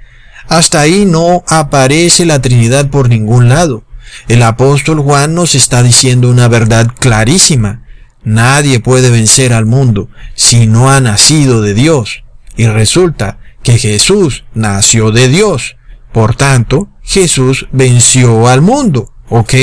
Hasta 0.49 0.81
ahí 0.81 1.05
no 1.05 1.45
aparece 1.49 2.27
la 2.27 2.41
Trinidad 2.41 2.91
por 2.91 3.09
ningún 3.09 3.49
lado. 3.49 3.85
El 4.29 4.43
apóstol 4.43 5.01
Juan 5.01 5.35
nos 5.35 5.55
está 5.55 5.83
diciendo 5.83 6.29
una 6.29 6.49
verdad 6.49 6.89
clarísima. 6.99 7.83
Nadie 8.25 8.79
puede 8.79 9.11
vencer 9.11 9.53
al 9.53 9.67
mundo 9.67 10.09
si 10.35 10.67
no 10.67 10.91
ha 10.91 11.01
nacido 11.01 11.61
de 11.61 11.75
Dios. 11.75 12.23
Y 12.57 12.67
resulta 12.67 13.39
que 13.63 13.79
Jesús 13.79 14.45
nació 14.55 15.11
de 15.11 15.29
Dios. 15.29 15.77
Por 16.13 16.37
tanto, 16.37 16.89
Jesús 17.03 17.67
venció 17.73 18.49
al 18.49 18.61
mundo. 18.61 19.13
¿Ok? 19.29 19.55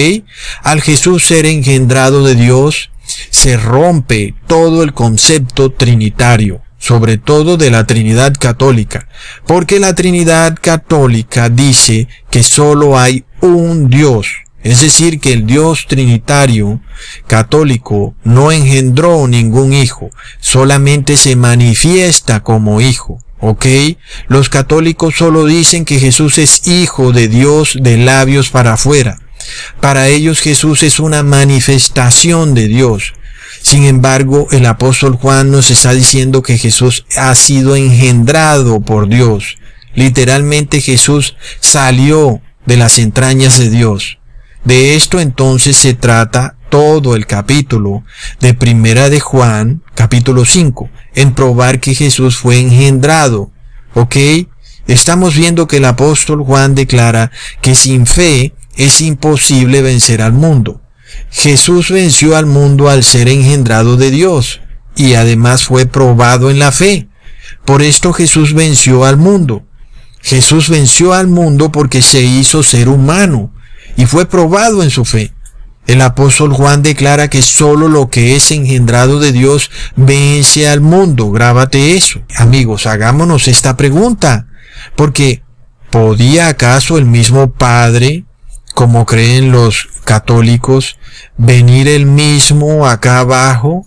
Al 0.63 0.81
Jesús 0.81 1.23
ser 1.25 1.45
engendrado 1.45 2.25
de 2.25 2.33
Dios, 2.33 2.89
se 3.29 3.57
rompe 3.57 4.35
todo 4.47 4.83
el 4.83 4.93
concepto 4.93 5.71
trinitario 5.71 6.61
sobre 6.81 7.17
todo 7.17 7.57
de 7.57 7.71
la 7.71 7.85
Trinidad 7.85 8.33
Católica, 8.39 9.09
porque 9.45 9.81
la 9.81 9.93
Trinidad 9.95 10.57
Católica 10.59 11.49
dice 11.49 12.07
que 12.31 12.41
solo 12.41 12.97
hay 12.97 13.25
un 13.41 13.89
Dios, 13.89 14.27
es 14.63 14.81
decir, 14.81 15.19
que 15.19 15.33
el 15.33 15.45
Dios 15.45 15.85
Trinitario 15.87 16.81
católico 17.27 18.13
no 18.23 18.51
engendró 18.51 19.27
ningún 19.27 19.73
hijo, 19.73 20.09
solamente 20.39 21.15
se 21.17 21.35
manifiesta 21.35 22.41
como 22.41 22.81
hijo. 22.81 23.19
¿Ok? 23.41 23.65
Los 24.27 24.49
católicos 24.49 25.15
solo 25.17 25.45
dicen 25.45 25.85
que 25.85 25.97
Jesús 25.97 26.37
es 26.37 26.67
hijo 26.67 27.13
de 27.13 27.29
Dios 27.29 27.77
de 27.79 27.95
labios 27.95 28.49
para 28.49 28.73
afuera. 28.73 29.17
Para 29.81 30.07
ellos 30.07 30.39
Jesús 30.39 30.83
es 30.83 30.99
una 30.99 31.23
manifestación 31.23 32.53
de 32.53 32.67
Dios. 32.67 33.13
Sin 33.61 33.83
embargo, 33.85 34.47
el 34.51 34.65
apóstol 34.65 35.15
Juan 35.15 35.51
nos 35.51 35.69
está 35.69 35.93
diciendo 35.93 36.41
que 36.41 36.57
Jesús 36.57 37.05
ha 37.17 37.33
sido 37.35 37.75
engendrado 37.75 38.79
por 38.79 39.09
Dios. 39.09 39.57
Literalmente 39.95 40.81
Jesús 40.81 41.35
salió 41.59 42.41
de 42.65 42.77
las 42.77 42.99
entrañas 42.99 43.57
de 43.57 43.69
Dios. 43.69 44.19
De 44.63 44.95
esto 44.95 45.19
entonces 45.19 45.77
se 45.77 45.93
trata 45.93 46.55
todo 46.69 47.15
el 47.15 47.25
capítulo 47.25 48.03
de 48.39 48.53
Primera 48.53 49.09
de 49.09 49.19
Juan, 49.19 49.81
capítulo 49.95 50.45
5, 50.45 50.89
en 51.15 51.33
probar 51.33 51.79
que 51.79 51.95
Jesús 51.95 52.37
fue 52.37 52.59
engendrado. 52.59 53.51
¿Ok? 53.93 54.15
Estamos 54.87 55.35
viendo 55.35 55.67
que 55.67 55.77
el 55.77 55.85
apóstol 55.85 56.43
Juan 56.43 56.75
declara 56.75 57.31
que 57.61 57.75
sin 57.75 58.05
fe 58.05 58.53
es 58.79 59.01
imposible 59.01 59.81
vencer 59.81 60.21
al 60.21 60.31
mundo. 60.31 60.81
Jesús 61.31 61.91
venció 61.91 62.37
al 62.37 62.45
mundo 62.45 62.89
al 62.89 63.03
ser 63.03 63.27
engendrado 63.27 63.97
de 63.97 64.09
Dios 64.09 64.61
y 64.95 65.15
además 65.15 65.65
fue 65.65 65.85
probado 65.85 66.49
en 66.49 66.59
la 66.59 66.71
fe. 66.71 67.09
Por 67.65 67.81
esto 67.81 68.13
Jesús 68.13 68.53
venció 68.53 69.03
al 69.03 69.17
mundo. 69.17 69.65
Jesús 70.21 70.69
venció 70.69 71.13
al 71.13 71.27
mundo 71.27 71.73
porque 71.73 72.01
se 72.01 72.21
hizo 72.21 72.63
ser 72.63 72.87
humano 72.87 73.53
y 73.97 74.05
fue 74.05 74.25
probado 74.25 74.81
en 74.81 74.89
su 74.89 75.03
fe. 75.03 75.33
El 75.85 76.01
apóstol 76.01 76.53
Juan 76.53 76.81
declara 76.81 77.29
que 77.29 77.41
solo 77.41 77.89
lo 77.89 78.09
que 78.09 78.37
es 78.37 78.49
engendrado 78.51 79.19
de 79.19 79.33
Dios 79.33 79.71
vence 79.97 80.69
al 80.69 80.79
mundo. 80.79 81.31
Grábate 81.31 81.97
eso. 81.97 82.21
Amigos, 82.37 82.85
hagámonos 82.85 83.49
esta 83.49 83.75
pregunta. 83.75 84.47
Porque, 84.95 85.43
¿podía 85.89 86.47
acaso 86.47 86.97
el 86.97 87.05
mismo 87.05 87.51
Padre 87.51 88.23
como 88.79 89.05
creen 89.05 89.51
los 89.51 89.89
católicos, 90.05 90.97
venir 91.35 91.89
él 91.89 92.05
mismo 92.05 92.87
acá 92.87 93.19
abajo 93.19 93.85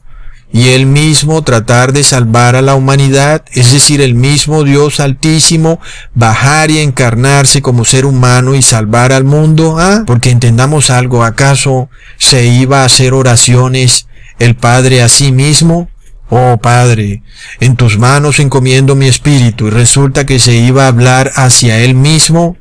y 0.52 0.68
él 0.68 0.84
mismo 0.84 1.40
tratar 1.40 1.94
de 1.94 2.02
salvar 2.02 2.56
a 2.56 2.60
la 2.60 2.74
humanidad, 2.74 3.42
es 3.52 3.72
decir, 3.72 4.02
el 4.02 4.14
mismo 4.14 4.64
Dios 4.64 5.00
altísimo, 5.00 5.80
bajar 6.12 6.70
y 6.70 6.80
encarnarse 6.80 7.62
como 7.62 7.86
ser 7.86 8.04
humano 8.04 8.54
y 8.54 8.60
salvar 8.60 9.14
al 9.14 9.24
mundo, 9.24 9.78
¿ah? 9.78 10.02
Porque 10.06 10.28
entendamos 10.28 10.90
algo, 10.90 11.24
¿acaso 11.24 11.88
se 12.18 12.44
iba 12.44 12.82
a 12.82 12.84
hacer 12.84 13.14
oraciones 13.14 14.08
el 14.38 14.56
Padre 14.56 15.00
a 15.00 15.08
sí 15.08 15.32
mismo? 15.32 15.88
Oh 16.28 16.58
Padre, 16.58 17.22
en 17.60 17.76
tus 17.76 17.98
manos 17.98 18.40
encomiendo 18.40 18.94
mi 18.94 19.06
espíritu 19.06 19.68
y 19.68 19.70
resulta 19.70 20.26
que 20.26 20.38
se 20.38 20.54
iba 20.54 20.84
a 20.84 20.88
hablar 20.88 21.32
hacia 21.34 21.78
él 21.78 21.94
mismo. 21.94 22.58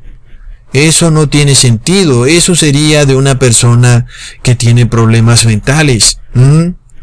Eso 0.73 1.11
no 1.11 1.27
tiene 1.27 1.55
sentido. 1.55 2.25
Eso 2.25 2.55
sería 2.55 3.05
de 3.05 3.15
una 3.15 3.39
persona 3.39 4.05
que 4.43 4.55
tiene 4.55 4.85
problemas 4.85 5.45
mentales. 5.45 6.19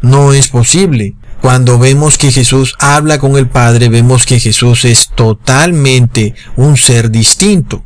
No 0.01 0.33
es 0.33 0.47
posible. 0.47 1.15
Cuando 1.41 1.79
vemos 1.79 2.17
que 2.17 2.31
Jesús 2.31 2.75
habla 2.79 3.17
con 3.17 3.37
el 3.37 3.47
Padre, 3.47 3.89
vemos 3.89 4.25
que 4.25 4.39
Jesús 4.39 4.85
es 4.85 5.09
totalmente 5.15 6.35
un 6.57 6.75
ser 6.75 7.11
distinto. 7.11 7.85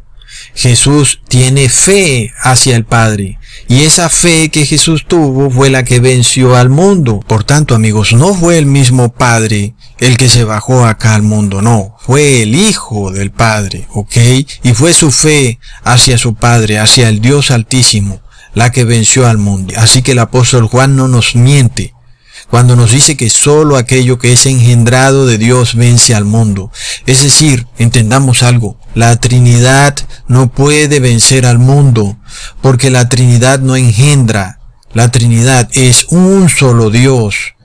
Jesús 0.56 1.22
tiene 1.28 1.70
fe 1.70 2.32
hacia 2.42 2.76
el 2.76 2.86
Padre. 2.86 3.40
Y 3.68 3.82
esa 3.82 4.10
fe 4.10 4.50
que 4.50 4.66
Jesús 4.66 5.06
tuvo 5.08 5.50
fue 5.50 5.70
la 5.70 5.84
que 5.84 6.00
venció 6.00 6.56
al 6.56 6.70
mundo. 6.70 7.20
Por 7.26 7.44
tanto, 7.44 7.76
amigos, 7.76 8.14
no 8.14 8.34
fue 8.34 8.58
el 8.58 8.66
mismo 8.66 9.14
Padre 9.14 9.74
el 10.00 10.18
que 10.18 10.30
se 10.30 10.44
bajó 10.44 10.86
acá 10.86 11.16
al 11.16 11.24
mundo, 11.24 11.62
no. 11.62 11.96
Fue 12.00 12.42
el 12.42 12.56
Hijo 12.56 13.12
del 13.12 13.32
Padre, 13.32 13.88
¿ok? 13.94 14.18
Y 14.64 14.74
fue 14.74 14.94
su 14.94 15.12
fe 15.12 15.60
hacia 15.84 16.18
su 16.18 16.36
Padre, 16.36 16.80
hacia 16.80 17.10
el 17.10 17.22
Dios 17.22 17.52
Altísimo, 17.52 18.22
la 18.54 18.72
que 18.72 18.84
venció 18.84 19.28
al 19.28 19.38
mundo. 19.38 19.74
Así 19.78 20.02
que 20.02 20.12
el 20.12 20.20
apóstol 20.20 20.68
Juan 20.68 20.96
no 20.96 21.08
nos 21.08 21.36
miente 21.36 21.93
cuando 22.54 22.76
nos 22.76 22.92
dice 22.92 23.18
que 23.18 23.32
solo 23.32 23.78
aquello 23.78 24.20
que 24.20 24.32
es 24.32 24.46
engendrado 24.46 25.26
de 25.26 25.40
Dios 25.40 25.74
vence 25.74 26.14
al 26.14 26.24
mundo. 26.24 26.72
Es 27.08 27.24
decir, 27.24 27.66
entendamos 27.80 28.44
algo, 28.44 28.78
la 28.94 29.20
Trinidad 29.20 29.96
no 30.28 30.52
puede 30.52 31.00
vencer 31.00 31.48
al 31.48 31.58
mundo, 31.58 32.16
porque 32.62 32.92
la 32.92 33.10
Trinidad 33.10 33.58
no 33.58 33.76
engendra. 33.76 34.60
La 34.94 35.10
Trinidad 35.10 35.68
es 35.74 36.06
un 36.10 36.48
solo 36.48 36.92
Dios 36.92 37.56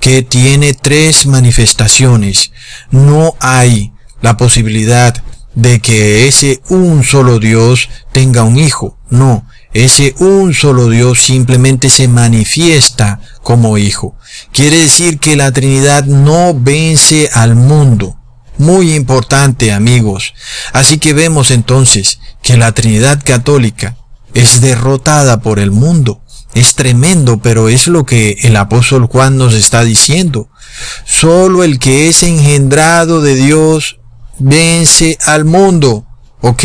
que 0.00 0.22
tiene 0.22 0.72
tres 0.72 1.26
manifestaciones. 1.26 2.50
No 2.90 3.34
hay 3.40 3.92
la 4.22 4.38
posibilidad 4.38 5.22
de 5.56 5.80
que 5.80 6.26
ese 6.26 6.62
un 6.70 7.04
solo 7.04 7.38
Dios 7.38 7.90
tenga 8.12 8.44
un 8.44 8.58
hijo. 8.58 8.96
No, 9.10 9.44
ese 9.74 10.14
un 10.18 10.54
solo 10.54 10.88
Dios 10.88 11.20
simplemente 11.20 11.90
se 11.90 12.08
manifiesta 12.08 13.20
como 13.48 13.78
hijo. 13.78 14.14
Quiere 14.52 14.76
decir 14.76 15.18
que 15.18 15.34
la 15.34 15.52
Trinidad 15.52 16.04
no 16.04 16.52
vence 16.52 17.30
al 17.32 17.54
mundo. 17.54 18.14
Muy 18.58 18.92
importante, 18.92 19.72
amigos. 19.72 20.34
Así 20.74 20.98
que 20.98 21.14
vemos 21.14 21.50
entonces 21.50 22.20
que 22.42 22.58
la 22.58 22.72
Trinidad 22.72 23.22
católica 23.24 23.96
es 24.34 24.60
derrotada 24.60 25.40
por 25.40 25.60
el 25.60 25.70
mundo. 25.70 26.20
Es 26.52 26.74
tremendo, 26.74 27.38
pero 27.38 27.70
es 27.70 27.86
lo 27.86 28.04
que 28.04 28.36
el 28.42 28.54
apóstol 28.54 29.06
Juan 29.06 29.38
nos 29.38 29.54
está 29.54 29.82
diciendo. 29.82 30.50
Solo 31.06 31.64
el 31.64 31.78
que 31.78 32.08
es 32.08 32.22
engendrado 32.24 33.22
de 33.22 33.34
Dios 33.34 33.98
vence 34.38 35.16
al 35.24 35.46
mundo. 35.46 36.04
¿Ok? 36.42 36.64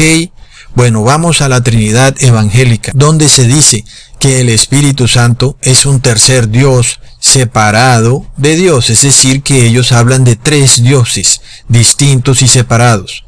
Bueno, 0.76 1.04
vamos 1.04 1.42
a 1.42 1.48
la 1.48 1.64
Trinidad 1.64 2.14
evangélica, 2.20 2.92
donde 2.94 3.30
se 3.30 3.46
dice 3.48 3.86
que 4.24 4.40
el 4.40 4.48
Espíritu 4.48 5.10
Santo 5.10 5.58
es 5.62 5.86
un 5.86 6.00
tercer 6.00 6.48
Dios 6.48 7.02
separado 7.20 8.26
de 8.38 8.56
Dios, 8.56 8.90
es 8.90 9.02
decir, 9.02 9.44
que 9.44 9.66
ellos 9.66 9.92
hablan 9.92 10.24
de 10.24 10.38
tres 10.38 10.82
dioses 10.82 11.42
distintos 11.68 12.42
y 12.42 12.48
separados. 12.48 13.26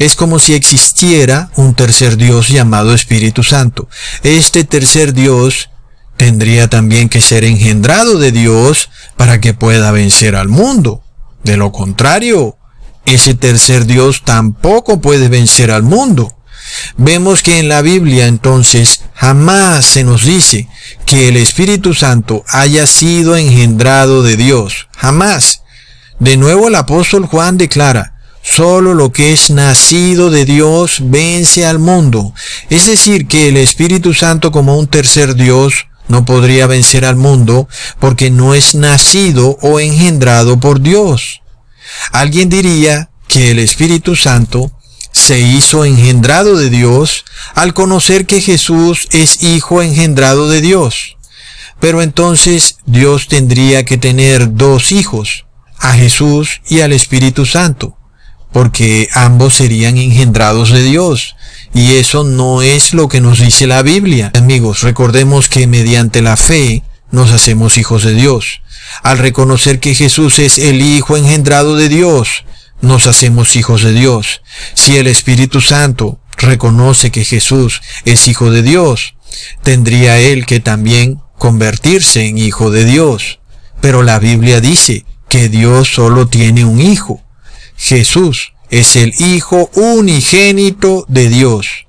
Es 0.00 0.16
como 0.16 0.40
si 0.40 0.54
existiera 0.54 1.52
un 1.54 1.76
tercer 1.76 2.16
Dios 2.16 2.48
llamado 2.48 2.92
Espíritu 2.92 3.44
Santo. 3.44 3.88
Este 4.24 4.64
tercer 4.64 5.14
Dios 5.14 5.70
tendría 6.16 6.68
también 6.68 7.08
que 7.08 7.20
ser 7.20 7.44
engendrado 7.44 8.18
de 8.18 8.32
Dios 8.32 8.90
para 9.16 9.40
que 9.40 9.54
pueda 9.54 9.92
vencer 9.92 10.34
al 10.34 10.48
mundo. 10.48 11.04
De 11.44 11.56
lo 11.56 11.70
contrario, 11.70 12.56
ese 13.06 13.34
tercer 13.34 13.86
Dios 13.86 14.22
tampoco 14.24 15.00
puede 15.00 15.28
vencer 15.28 15.70
al 15.70 15.84
mundo. 15.84 16.34
Vemos 16.96 17.42
que 17.42 17.58
en 17.58 17.68
la 17.68 17.82
Biblia 17.82 18.26
entonces 18.26 19.02
jamás 19.14 19.84
se 19.84 20.04
nos 20.04 20.24
dice 20.24 20.68
que 21.06 21.28
el 21.28 21.36
Espíritu 21.36 21.94
Santo 21.94 22.44
haya 22.48 22.86
sido 22.86 23.36
engendrado 23.36 24.22
de 24.22 24.36
Dios. 24.36 24.88
Jamás. 24.96 25.62
De 26.18 26.36
nuevo 26.36 26.68
el 26.68 26.74
apóstol 26.74 27.26
Juan 27.26 27.56
declara, 27.56 28.14
solo 28.42 28.94
lo 28.94 29.10
que 29.10 29.32
es 29.32 29.50
nacido 29.50 30.30
de 30.30 30.44
Dios 30.44 30.98
vence 31.00 31.64
al 31.64 31.78
mundo. 31.78 32.34
Es 32.68 32.86
decir, 32.86 33.26
que 33.26 33.48
el 33.48 33.56
Espíritu 33.56 34.12
Santo 34.12 34.52
como 34.52 34.76
un 34.76 34.86
tercer 34.86 35.34
Dios 35.34 35.86
no 36.08 36.24
podría 36.24 36.66
vencer 36.66 37.04
al 37.04 37.16
mundo 37.16 37.68
porque 38.00 38.30
no 38.30 38.54
es 38.54 38.74
nacido 38.74 39.56
o 39.62 39.80
engendrado 39.80 40.58
por 40.60 40.80
Dios. 40.80 41.40
Alguien 42.12 42.48
diría 42.48 43.10
que 43.28 43.52
el 43.52 43.60
Espíritu 43.60 44.16
Santo 44.16 44.72
se 45.30 45.38
hizo 45.38 45.84
engendrado 45.84 46.56
de 46.56 46.70
Dios 46.70 47.24
al 47.54 47.72
conocer 47.72 48.26
que 48.26 48.40
Jesús 48.40 49.06
es 49.12 49.44
hijo 49.44 49.80
engendrado 49.80 50.48
de 50.48 50.60
Dios. 50.60 51.18
Pero 51.78 52.02
entonces 52.02 52.78
Dios 52.84 53.28
tendría 53.28 53.84
que 53.84 53.96
tener 53.96 54.56
dos 54.56 54.90
hijos, 54.90 55.44
a 55.78 55.92
Jesús 55.92 56.62
y 56.68 56.80
al 56.80 56.92
Espíritu 56.92 57.46
Santo, 57.46 57.96
porque 58.52 59.08
ambos 59.12 59.54
serían 59.54 59.98
engendrados 59.98 60.72
de 60.72 60.82
Dios. 60.82 61.36
Y 61.74 61.92
eso 61.92 62.24
no 62.24 62.60
es 62.60 62.92
lo 62.92 63.06
que 63.06 63.20
nos 63.20 63.38
dice 63.38 63.68
la 63.68 63.82
Biblia. 63.82 64.32
Amigos, 64.34 64.82
recordemos 64.82 65.48
que 65.48 65.68
mediante 65.68 66.22
la 66.22 66.36
fe 66.36 66.82
nos 67.12 67.30
hacemos 67.30 67.78
hijos 67.78 68.02
de 68.02 68.14
Dios. 68.14 68.62
Al 69.04 69.18
reconocer 69.18 69.78
que 69.78 69.94
Jesús 69.94 70.40
es 70.40 70.58
el 70.58 70.82
Hijo 70.82 71.16
engendrado 71.16 71.76
de 71.76 71.88
Dios, 71.88 72.44
nos 72.82 73.06
hacemos 73.06 73.56
hijos 73.56 73.82
de 73.82 73.92
Dios. 73.92 74.42
Si 74.74 74.96
el 74.96 75.06
Espíritu 75.06 75.60
Santo 75.60 76.20
reconoce 76.36 77.10
que 77.10 77.24
Jesús 77.24 77.80
es 78.04 78.28
Hijo 78.28 78.50
de 78.50 78.62
Dios, 78.62 79.14
tendría 79.62 80.18
él 80.18 80.46
que 80.46 80.60
también 80.60 81.20
convertirse 81.38 82.26
en 82.26 82.38
Hijo 82.38 82.70
de 82.70 82.84
Dios. 82.84 83.40
Pero 83.80 84.02
la 84.02 84.18
Biblia 84.18 84.60
dice 84.60 85.04
que 85.28 85.48
Dios 85.48 85.88
solo 85.94 86.28
tiene 86.28 86.64
un 86.64 86.80
Hijo. 86.80 87.22
Jesús 87.76 88.52
es 88.70 88.96
el 88.96 89.14
Hijo 89.18 89.70
unigénito 89.74 91.04
de 91.08 91.28
Dios. 91.28 91.86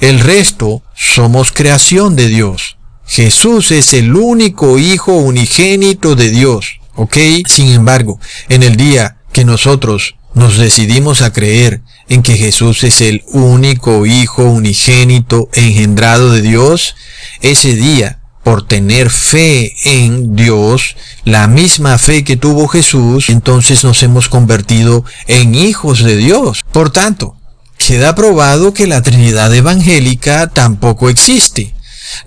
El 0.00 0.20
resto 0.20 0.82
somos 0.94 1.52
creación 1.52 2.16
de 2.16 2.28
Dios. 2.28 2.76
Jesús 3.06 3.70
es 3.70 3.94
el 3.94 4.14
único 4.14 4.78
Hijo 4.78 5.12
unigénito 5.12 6.14
de 6.16 6.30
Dios. 6.30 6.80
¿Ok? 6.94 7.16
Sin 7.46 7.68
embargo, 7.68 8.18
en 8.48 8.62
el 8.62 8.76
día 8.76 9.18
que 9.36 9.44
nosotros 9.44 10.14
nos 10.32 10.56
decidimos 10.56 11.20
a 11.20 11.30
creer 11.30 11.82
en 12.08 12.22
que 12.22 12.38
Jesús 12.38 12.82
es 12.84 13.02
el 13.02 13.22
único 13.26 14.06
Hijo 14.06 14.44
unigénito 14.44 15.50
engendrado 15.52 16.32
de 16.32 16.40
Dios, 16.40 16.94
ese 17.42 17.74
día 17.74 18.20
por 18.42 18.66
tener 18.66 19.10
fe 19.10 19.74
en 19.84 20.36
Dios, 20.36 20.96
la 21.24 21.48
misma 21.48 21.98
fe 21.98 22.24
que 22.24 22.38
tuvo 22.38 22.66
Jesús, 22.66 23.28
entonces 23.28 23.84
nos 23.84 24.02
hemos 24.02 24.30
convertido 24.30 25.04
en 25.26 25.54
hijos 25.54 26.02
de 26.02 26.16
Dios. 26.16 26.64
Por 26.72 26.88
tanto, 26.88 27.36
queda 27.76 28.14
probado 28.14 28.72
que 28.72 28.86
la 28.86 29.02
Trinidad 29.02 29.54
evangélica 29.54 30.46
tampoco 30.46 31.10
existe. 31.10 31.74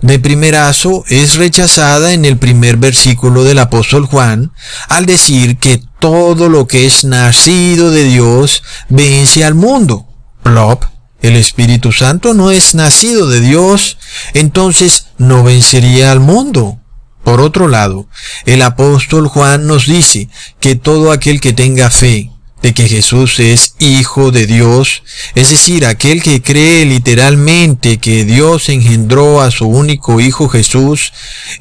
De 0.02 0.18
primerazo 0.18 1.04
es 1.08 1.36
rechazada 1.36 2.12
en 2.12 2.24
el 2.24 2.36
primer 2.36 2.76
versículo 2.76 3.44
del 3.44 3.58
apóstol 3.58 4.06
Juan 4.06 4.52
al 4.88 5.06
decir 5.06 5.56
que 5.56 5.82
todo 5.98 6.48
lo 6.48 6.66
que 6.66 6.86
es 6.86 7.04
nacido 7.04 7.90
de 7.90 8.04
Dios 8.04 8.62
vence 8.88 9.44
al 9.44 9.54
mundo. 9.54 10.06
Plop 10.42 10.84
el 11.22 11.36
Espíritu 11.36 11.92
Santo 11.92 12.32
no 12.32 12.50
es 12.50 12.74
nacido 12.74 13.28
de 13.28 13.40
Dios, 13.40 13.98
entonces 14.32 15.08
no 15.18 15.42
vencería 15.42 16.12
al 16.12 16.20
mundo. 16.20 16.78
Por 17.22 17.42
otro 17.42 17.68
lado, 17.68 18.08
el 18.46 18.62
apóstol 18.62 19.28
Juan 19.28 19.66
nos 19.66 19.86
dice 19.86 20.30
que 20.60 20.76
todo 20.76 21.12
aquel 21.12 21.40
que 21.40 21.52
tenga 21.52 21.90
fe 21.90 22.30
de 22.62 22.74
que 22.74 22.88
Jesús 22.88 23.40
es 23.40 23.74
hijo 23.78 24.30
de 24.30 24.46
Dios, 24.46 25.02
es 25.34 25.48
decir, 25.50 25.86
aquel 25.86 26.22
que 26.22 26.42
cree 26.42 26.84
literalmente 26.84 27.98
que 27.98 28.24
Dios 28.24 28.68
engendró 28.68 29.40
a 29.40 29.50
su 29.50 29.66
único 29.66 30.20
hijo 30.20 30.48
Jesús, 30.48 31.12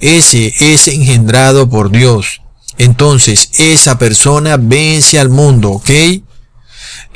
ese 0.02 0.54
es 0.60 0.88
engendrado 0.88 1.70
por 1.70 1.92
Dios. 1.92 2.42
Entonces, 2.78 3.52
esa 3.58 3.98
persona 3.98 4.58
vence 4.58 5.20
al 5.20 5.30
mundo, 5.30 5.72
¿ok? 5.72 5.90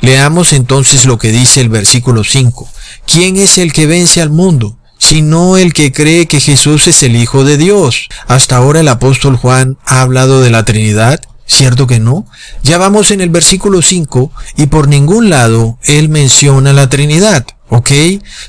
Leamos 0.00 0.52
entonces 0.52 1.06
lo 1.06 1.18
que 1.18 1.32
dice 1.32 1.60
el 1.60 1.68
versículo 1.68 2.24
5. 2.24 2.68
¿Quién 3.06 3.36
es 3.36 3.58
el 3.58 3.72
que 3.72 3.86
vence 3.86 4.20
al 4.20 4.30
mundo? 4.30 4.78
sino 5.04 5.58
el 5.58 5.74
que 5.74 5.92
cree 5.92 6.26
que 6.26 6.40
Jesús 6.40 6.86
es 6.86 7.02
el 7.02 7.14
Hijo 7.16 7.44
de 7.44 7.58
Dios. 7.58 8.08
Hasta 8.26 8.56
ahora 8.56 8.80
el 8.80 8.88
apóstol 8.88 9.36
Juan 9.36 9.76
ha 9.84 10.00
hablado 10.00 10.40
de 10.40 10.50
la 10.50 10.64
Trinidad, 10.64 11.20
¿cierto 11.46 11.86
que 11.86 12.00
no? 12.00 12.26
Ya 12.62 12.78
vamos 12.78 13.10
en 13.10 13.20
el 13.20 13.30
versículo 13.30 13.82
5 13.82 14.32
y 14.56 14.66
por 14.66 14.88
ningún 14.88 15.30
lado 15.30 15.78
él 15.84 16.08
menciona 16.08 16.72
la 16.72 16.88
Trinidad, 16.88 17.46
¿ok? 17.68 17.90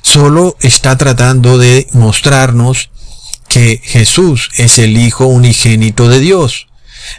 Solo 0.02 0.56
está 0.62 0.98
tratando 0.98 1.58
de 1.58 1.88
mostrarnos 1.94 2.90
que 3.48 3.80
Jesús 3.84 4.50
es 4.58 4.80
el 4.80 4.98
Hijo 4.98 5.26
unigénito 5.26 6.10
de 6.10 6.20
Dios. 6.20 6.68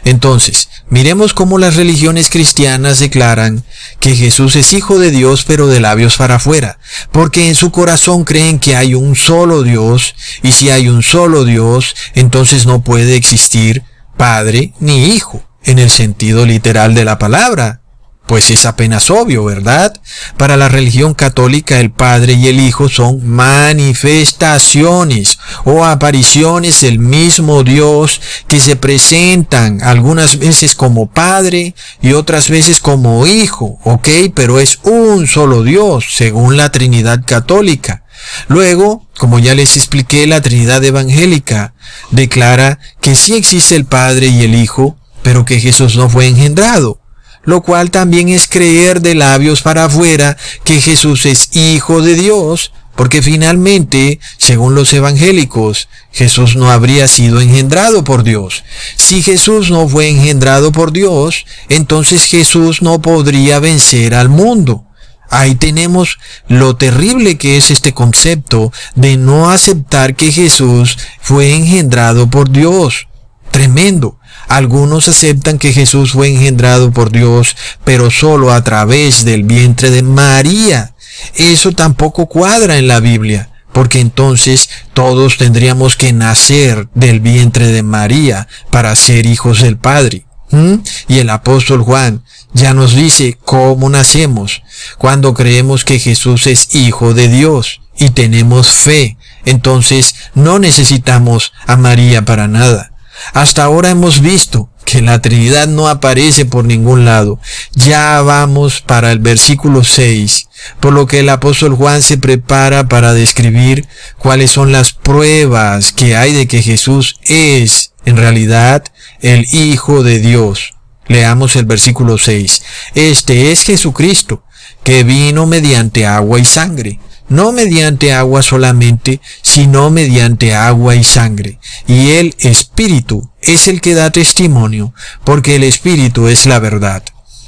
Entonces, 0.03 0.69
miremos 0.89 1.33
cómo 1.33 1.57
las 1.57 1.75
religiones 1.75 2.29
cristianas 2.29 2.99
declaran 2.99 3.63
que 3.99 4.15
Jesús 4.15 4.55
es 4.55 4.73
hijo 4.73 4.99
de 4.99 5.11
Dios 5.11 5.45
pero 5.47 5.67
de 5.67 5.79
labios 5.79 6.17
para 6.17 6.35
afuera, 6.35 6.79
porque 7.11 7.47
en 7.47 7.55
su 7.55 7.71
corazón 7.71 8.23
creen 8.23 8.59
que 8.59 8.75
hay 8.75 8.95
un 8.95 9.15
solo 9.15 9.63
Dios, 9.63 10.15
y 10.43 10.51
si 10.51 10.69
hay 10.69 10.89
un 10.89 11.03
solo 11.03 11.45
Dios, 11.45 11.95
entonces 12.15 12.65
no 12.65 12.81
puede 12.81 13.15
existir 13.15 13.83
Padre 14.17 14.73
ni 14.79 15.05
Hijo, 15.05 15.46
en 15.67 15.77
el 15.79 15.91
sentido 15.91 16.45
literal 16.45 16.95
de 16.95 17.05
la 17.05 17.19
palabra. 17.19 17.81
Pues 18.25 18.49
es 18.51 18.65
apenas 18.65 19.09
obvio, 19.09 19.45
¿verdad? 19.45 19.93
Para 20.35 20.57
la 20.57 20.67
religión 20.67 21.13
católica 21.13 21.79
el 21.79 21.91
Padre 21.91 22.33
y 22.33 22.47
el 22.47 22.59
Hijo 22.59 22.89
son 22.89 23.25
manifestaciones 23.25 25.39
o 25.63 25.85
apariciones 25.85 26.81
del 26.81 26.99
mismo 26.99 27.63
Dios 27.63 28.19
que 28.49 28.59
se 28.59 28.75
presentan 28.75 29.81
algunas 29.81 30.39
veces 30.39 30.75
como 30.75 31.09
Padre 31.09 31.73
y 32.01 32.11
otras 32.11 32.49
veces 32.49 32.81
como 32.81 33.25
Hijo, 33.25 33.79
¿ok? 33.85 34.09
Pero 34.35 34.59
es 34.59 34.79
un 34.83 35.25
solo 35.25 35.63
Dios, 35.63 36.07
según 36.13 36.57
la 36.57 36.69
Trinidad 36.69 37.23
católica. 37.25 38.03
Luego, 38.49 39.07
como 39.17 39.39
ya 39.39 39.55
les 39.55 39.77
expliqué, 39.77 40.27
la 40.27 40.41
Trinidad 40.41 40.83
evangélica 40.83 41.75
declara 42.11 42.77
que 42.99 43.15
sí 43.15 43.35
existe 43.35 43.77
el 43.77 43.85
Padre 43.85 44.27
y 44.27 44.43
el 44.43 44.55
Hijo, 44.55 44.97
pero 45.27 45.43
que 45.43 45.59
Jesús 45.59 45.97
no 45.97 46.09
fue 46.09 46.25
engendrado 46.25 47.01
lo 47.43 47.61
cual 47.61 47.91
también 47.91 48.29
es 48.29 48.47
creer 48.47 49.01
de 49.01 49.13
labios 49.13 49.61
para 49.61 49.83
afuera 49.83 50.37
que 50.63 50.79
Jesús 50.79 51.25
es 51.25 51.49
hijo 51.53 52.01
de 52.01 52.15
Dios, 52.15 52.71
porque 52.95 53.21
finalmente, 53.21 54.21
según 54.37 54.73
los 54.73 54.93
evangélicos, 54.93 55.89
Jesús 56.13 56.55
no 56.55 56.71
habría 56.71 57.09
sido 57.09 57.41
engendrado 57.41 58.05
por 58.05 58.23
Dios. 58.23 58.63
Si 58.95 59.21
Jesús 59.21 59.69
no 59.69 59.87
fue 59.89 60.07
engendrado 60.09 60.71
por 60.71 60.93
Dios, 60.93 61.45
entonces 61.67 62.23
Jesús 62.23 62.81
no 62.81 63.01
podría 63.01 63.59
vencer 63.59 64.15
al 64.15 64.29
mundo. 64.29 64.85
Ahí 65.29 65.55
tenemos 65.55 66.19
lo 66.47 66.77
terrible 66.77 67.37
que 67.37 67.57
es 67.57 67.69
este 67.69 67.93
concepto 67.93 68.71
de 68.95 69.17
no 69.17 69.51
aceptar 69.51 70.15
que 70.15 70.31
Jesús 70.31 70.97
fue 71.19 71.53
engendrado 71.53 72.29
por 72.29 72.49
Dios. 72.49 73.07
Tremendo. 73.51 74.19
Algunos 74.47 75.09
aceptan 75.09 75.57
que 75.59 75.73
Jesús 75.73 76.13
fue 76.13 76.29
engendrado 76.29 76.91
por 76.91 77.11
Dios, 77.11 77.55
pero 77.83 78.09
solo 78.11 78.51
a 78.51 78.63
través 78.63 79.25
del 79.25 79.43
vientre 79.43 79.91
de 79.91 80.03
María. 80.03 80.93
Eso 81.35 81.71
tampoco 81.73 82.27
cuadra 82.27 82.77
en 82.77 82.87
la 82.87 82.99
Biblia, 82.99 83.49
porque 83.73 83.99
entonces 83.99 84.69
todos 84.93 85.37
tendríamos 85.37 85.97
que 85.97 86.13
nacer 86.13 86.87
del 86.93 87.19
vientre 87.19 87.67
de 87.67 87.83
María 87.83 88.47
para 88.71 88.95
ser 88.95 89.25
hijos 89.25 89.61
del 89.61 89.77
Padre. 89.77 90.25
¿Mm? 90.51 90.75
Y 91.09 91.19
el 91.19 91.29
apóstol 91.29 91.81
Juan 91.83 92.23
ya 92.53 92.73
nos 92.73 92.95
dice 92.95 93.37
cómo 93.43 93.89
nacemos, 93.89 94.63
cuando 94.97 95.33
creemos 95.33 95.83
que 95.83 95.99
Jesús 95.99 96.47
es 96.47 96.73
hijo 96.73 97.13
de 97.13 97.27
Dios 97.27 97.81
y 97.97 98.11
tenemos 98.11 98.71
fe. 98.71 99.17
Entonces 99.45 100.15
no 100.33 100.59
necesitamos 100.59 101.51
a 101.65 101.75
María 101.75 102.23
para 102.23 102.47
nada. 102.47 102.91
Hasta 103.33 103.63
ahora 103.63 103.89
hemos 103.89 104.21
visto 104.21 104.69
que 104.85 105.01
la 105.01 105.21
Trinidad 105.21 105.67
no 105.67 105.89
aparece 105.89 106.45
por 106.45 106.63
ningún 106.63 107.03
lado. 107.03 107.39
Ya 107.73 108.21
vamos 108.21 108.81
para 108.81 109.11
el 109.11 109.19
versículo 109.19 109.83
6, 109.83 110.47
por 110.79 110.93
lo 110.93 111.07
que 111.07 111.19
el 111.19 111.29
apóstol 111.29 111.75
Juan 111.75 112.01
se 112.01 112.17
prepara 112.17 112.87
para 112.87 113.13
describir 113.13 113.85
cuáles 114.17 114.51
son 114.51 114.71
las 114.71 114.93
pruebas 114.93 115.91
que 115.91 116.15
hay 116.15 116.33
de 116.33 116.47
que 116.47 116.61
Jesús 116.61 117.19
es, 117.23 117.91
en 118.05 118.15
realidad, 118.15 118.83
el 119.21 119.45
Hijo 119.53 120.03
de 120.03 120.19
Dios. 120.19 120.73
Leamos 121.07 121.55
el 121.57 121.65
versículo 121.65 122.17
6. 122.17 122.63
Este 122.95 123.51
es 123.51 123.63
Jesucristo, 123.63 124.43
que 124.83 125.03
vino 125.03 125.45
mediante 125.45 126.05
agua 126.05 126.39
y 126.39 126.45
sangre 126.45 126.99
no 127.29 127.51
mediante 127.51 128.13
agua 128.13 128.41
solamente, 128.41 129.21
sino 129.41 129.89
mediante 129.89 130.55
agua 130.55 130.95
y 130.95 131.03
sangre. 131.03 131.59
Y 131.87 132.11
el 132.11 132.35
Espíritu 132.39 133.29
es 133.41 133.67
el 133.67 133.81
que 133.81 133.93
da 133.93 134.11
testimonio, 134.11 134.93
porque 135.23 135.55
el 135.55 135.63
Espíritu 135.63 136.27
es 136.27 136.45
la 136.45 136.59
verdad. 136.59 137.03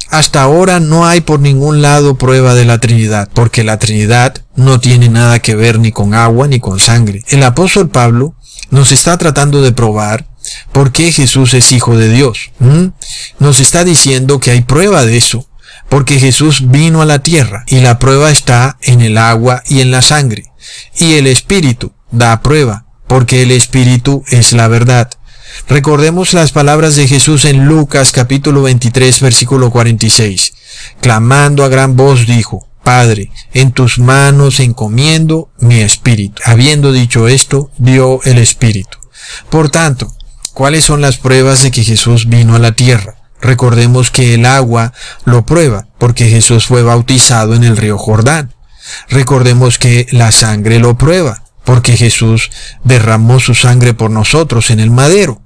Hasta 0.09 0.41
ahora 0.41 0.79
no 0.79 1.05
hay 1.05 1.21
por 1.21 1.39
ningún 1.39 1.81
lado 1.81 2.15
prueba 2.15 2.55
de 2.55 2.65
la 2.65 2.79
Trinidad, 2.79 3.29
porque 3.33 3.63
la 3.63 3.77
Trinidad 3.77 4.41
no 4.55 4.79
tiene 4.79 5.07
nada 5.07 5.39
que 5.39 5.55
ver 5.55 5.79
ni 5.79 5.91
con 5.91 6.15
agua 6.15 6.47
ni 6.47 6.59
con 6.59 6.79
sangre. 6.79 7.23
El 7.27 7.43
apóstol 7.43 7.89
Pablo 7.89 8.33
nos 8.71 8.91
está 8.91 9.17
tratando 9.17 9.61
de 9.61 9.71
probar 9.71 10.27
por 10.71 10.91
qué 10.91 11.11
Jesús 11.11 11.53
es 11.53 11.71
hijo 11.71 11.95
de 11.95 12.09
Dios. 12.09 12.51
Nos 13.39 13.59
está 13.59 13.83
diciendo 13.83 14.39
que 14.39 14.51
hay 14.51 14.61
prueba 14.61 15.05
de 15.05 15.17
eso, 15.17 15.47
porque 15.89 16.19
Jesús 16.19 16.69
vino 16.69 17.01
a 17.01 17.05
la 17.05 17.19
tierra 17.19 17.63
y 17.67 17.81
la 17.81 17.99
prueba 17.99 18.31
está 18.31 18.77
en 18.81 19.01
el 19.01 19.17
agua 19.17 19.63
y 19.67 19.81
en 19.81 19.91
la 19.91 20.01
sangre. 20.01 20.51
Y 20.97 21.15
el 21.15 21.27
Espíritu 21.27 21.91
da 22.11 22.41
prueba, 22.41 22.85
porque 23.07 23.41
el 23.41 23.51
Espíritu 23.51 24.23
es 24.29 24.53
la 24.53 24.67
verdad. 24.67 25.09
Recordemos 25.67 26.33
las 26.33 26.51
palabras 26.51 26.95
de 26.95 27.07
Jesús 27.07 27.45
en 27.45 27.65
Lucas 27.65 28.11
capítulo 28.11 28.61
23 28.63 29.19
versículo 29.19 29.71
46. 29.71 30.53
Clamando 31.01 31.63
a 31.63 31.69
gran 31.69 31.95
voz 31.95 32.27
dijo, 32.27 32.67
Padre, 32.83 33.31
en 33.53 33.71
tus 33.71 33.99
manos 33.99 34.59
encomiendo 34.59 35.51
mi 35.59 35.81
espíritu. 35.81 36.41
Habiendo 36.45 36.91
dicho 36.91 37.27
esto, 37.27 37.71
dio 37.77 38.21
el 38.23 38.37
espíritu. 38.37 38.97
Por 39.49 39.69
tanto, 39.69 40.11
¿cuáles 40.53 40.85
son 40.85 41.01
las 41.01 41.17
pruebas 41.17 41.61
de 41.61 41.71
que 41.71 41.83
Jesús 41.83 42.29
vino 42.29 42.55
a 42.55 42.59
la 42.59 42.71
tierra? 42.71 43.18
Recordemos 43.41 44.11
que 44.11 44.33
el 44.33 44.45
agua 44.45 44.93
lo 45.25 45.45
prueba, 45.45 45.87
porque 45.97 46.29
Jesús 46.29 46.65
fue 46.65 46.83
bautizado 46.83 47.55
en 47.55 47.63
el 47.63 47.77
río 47.77 47.97
Jordán. 47.97 48.53
Recordemos 49.09 49.77
que 49.77 50.07
la 50.11 50.31
sangre 50.31 50.79
lo 50.79 50.97
prueba, 50.97 51.43
porque 51.63 51.95
Jesús 51.95 52.49
derramó 52.83 53.39
su 53.39 53.55
sangre 53.55 53.93
por 53.93 54.11
nosotros 54.11 54.71
en 54.71 54.79
el 54.79 54.91
madero. 54.91 55.41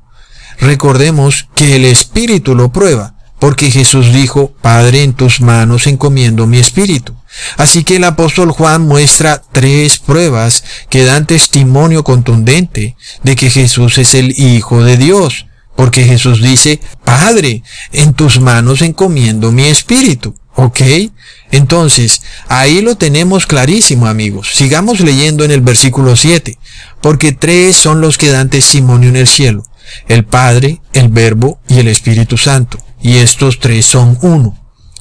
Recordemos 0.59 1.47
que 1.55 1.75
el 1.75 1.85
Espíritu 1.85 2.55
lo 2.55 2.71
prueba, 2.71 3.15
porque 3.39 3.69
Jesús 3.69 4.13
dijo, 4.13 4.53
Padre, 4.61 5.03
en 5.03 5.13
tus 5.13 5.41
manos 5.41 5.85
encomiendo 5.87 6.47
mi 6.47 6.59
espíritu. 6.59 7.13
Así 7.57 7.83
que 7.83 7.97
el 7.97 8.03
apóstol 8.05 8.51
Juan 8.51 8.83
muestra 8.83 9.41
tres 9.51 9.97
pruebas 9.97 10.63
que 10.89 11.03
dan 11.03 11.25
testimonio 11.25 12.03
contundente 12.03 12.95
de 13.23 13.35
que 13.35 13.49
Jesús 13.49 13.97
es 13.97 14.15
el 14.15 14.33
Hijo 14.39 14.83
de 14.83 14.97
Dios, 14.97 15.47
porque 15.75 16.03
Jesús 16.03 16.41
dice, 16.41 16.79
Padre, 17.03 17.63
en 17.91 18.13
tus 18.13 18.39
manos 18.39 18.81
encomiendo 18.81 19.51
mi 19.51 19.63
espíritu. 19.63 20.35
¿Ok? 20.55 20.81
Entonces, 21.51 22.21
ahí 22.47 22.81
lo 22.81 22.95
tenemos 22.95 23.47
clarísimo, 23.47 24.05
amigos. 24.07 24.51
Sigamos 24.53 24.99
leyendo 24.99 25.43
en 25.43 25.51
el 25.51 25.61
versículo 25.61 26.15
7, 26.15 26.59
porque 27.01 27.31
tres 27.31 27.75
son 27.75 28.01
los 28.01 28.17
que 28.17 28.29
dan 28.29 28.49
testimonio 28.49 29.09
en 29.09 29.15
el 29.15 29.27
cielo, 29.27 29.63
el 30.07 30.25
Padre, 30.25 30.81
el 30.93 31.09
Verbo 31.09 31.59
y 31.67 31.79
el 31.79 31.87
Espíritu 31.87 32.37
Santo. 32.37 32.77
Y 33.01 33.17
estos 33.17 33.59
tres 33.59 33.85
son 33.85 34.17
uno. 34.21 34.55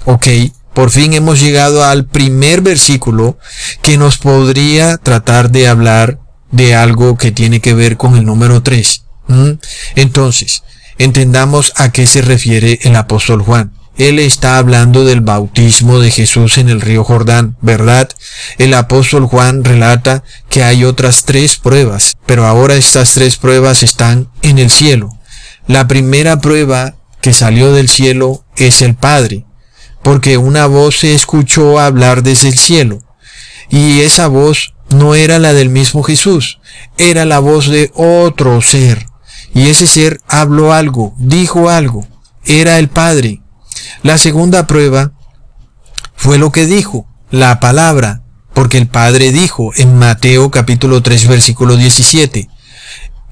¿Ok? 0.07 0.27
Por 0.75 0.91
fin 0.91 1.13
hemos 1.13 1.39
llegado 1.41 1.85
al 1.85 2.07
primer 2.07 2.63
versículo 2.63 3.39
que 3.83 3.99
nos 3.99 4.17
podría 4.17 4.97
tratar 4.97 5.51
de 5.51 5.69
hablar 5.69 6.19
de 6.51 6.75
algo 6.75 7.19
que 7.19 7.31
tiene 7.31 7.61
que 7.61 7.75
ver 7.75 7.97
con 7.99 8.17
el 8.17 8.25
número 8.25 8.63
3. 8.63 9.02
¿Mm? 9.29 9.53
Entonces, 9.97 10.63
entendamos 10.99 11.73
a 11.77 11.93
qué 11.93 12.07
se 12.07 12.23
refiere 12.23 12.79
el 12.83 12.97
apóstol 12.97 13.43
Juan. 13.43 13.73
Él 13.99 14.19
está 14.19 14.57
hablando 14.57 15.05
del 15.05 15.21
bautismo 15.21 16.01
de 16.01 16.11
Jesús 16.11 16.57
en 16.57 16.71
el 16.71 16.81
río 16.81 17.05
Jordán, 17.05 17.57
¿verdad? 17.61 18.09
El 18.57 18.73
apóstol 18.73 19.27
Juan 19.27 19.65
relata 19.65 20.25
que 20.49 20.63
hay 20.65 20.85
otras 20.85 21.25
tres 21.25 21.57
pruebas, 21.57 22.17
pero 22.25 22.47
ahora 22.47 22.75
estas 22.75 23.13
tres 23.13 23.37
pruebas 23.37 23.83
están 23.83 24.31
en 24.41 24.59
el 24.59 24.71
cielo. 24.71 25.11
La 25.67 25.89
primera 25.89 26.41
prueba 26.41 26.95
que 27.21 27.35
salió 27.35 27.73
del 27.73 27.89
cielo 27.89 28.45
es 28.57 28.81
el 28.81 28.95
Padre, 28.95 29.45
porque 30.03 30.39
una 30.39 30.67
voz 30.67 31.01
se 31.01 31.15
escuchó 31.15 31.79
hablar 31.79 32.23
desde 32.23 32.49
el 32.49 32.59
cielo, 32.59 33.03
y 33.69 34.01
esa 34.01 34.27
voz 34.27 34.75
no 34.89 35.15
era 35.15 35.39
la 35.39 35.53
del 35.53 35.69
mismo 35.69 36.03
Jesús, 36.03 36.59
era 36.97 37.25
la 37.25 37.39
voz 37.39 37.69
de 37.69 37.93
otro 37.95 38.61
ser, 38.63 39.07
y 39.55 39.69
ese 39.69 39.87
ser 39.87 40.21
habló 40.29 40.73
algo, 40.73 41.15
dijo 41.19 41.69
algo, 41.69 42.07
era 42.45 42.79
el 42.79 42.89
Padre, 42.89 43.43
la 44.03 44.19
segunda 44.19 44.67
prueba 44.67 45.13
fue 46.15 46.39
lo 46.39 46.53
que 46.53 46.67
dijo, 46.67 47.07
la 47.31 47.61
palabra, 47.61 48.23
porque 48.55 48.79
el 48.79 48.87
Padre 48.87 49.33
dijo 49.33 49.73
en 49.77 49.99
Mateo 49.99 50.51
capítulo 50.51 51.03
3 51.03 51.29
versículo 51.29 51.77
17, 51.77 52.49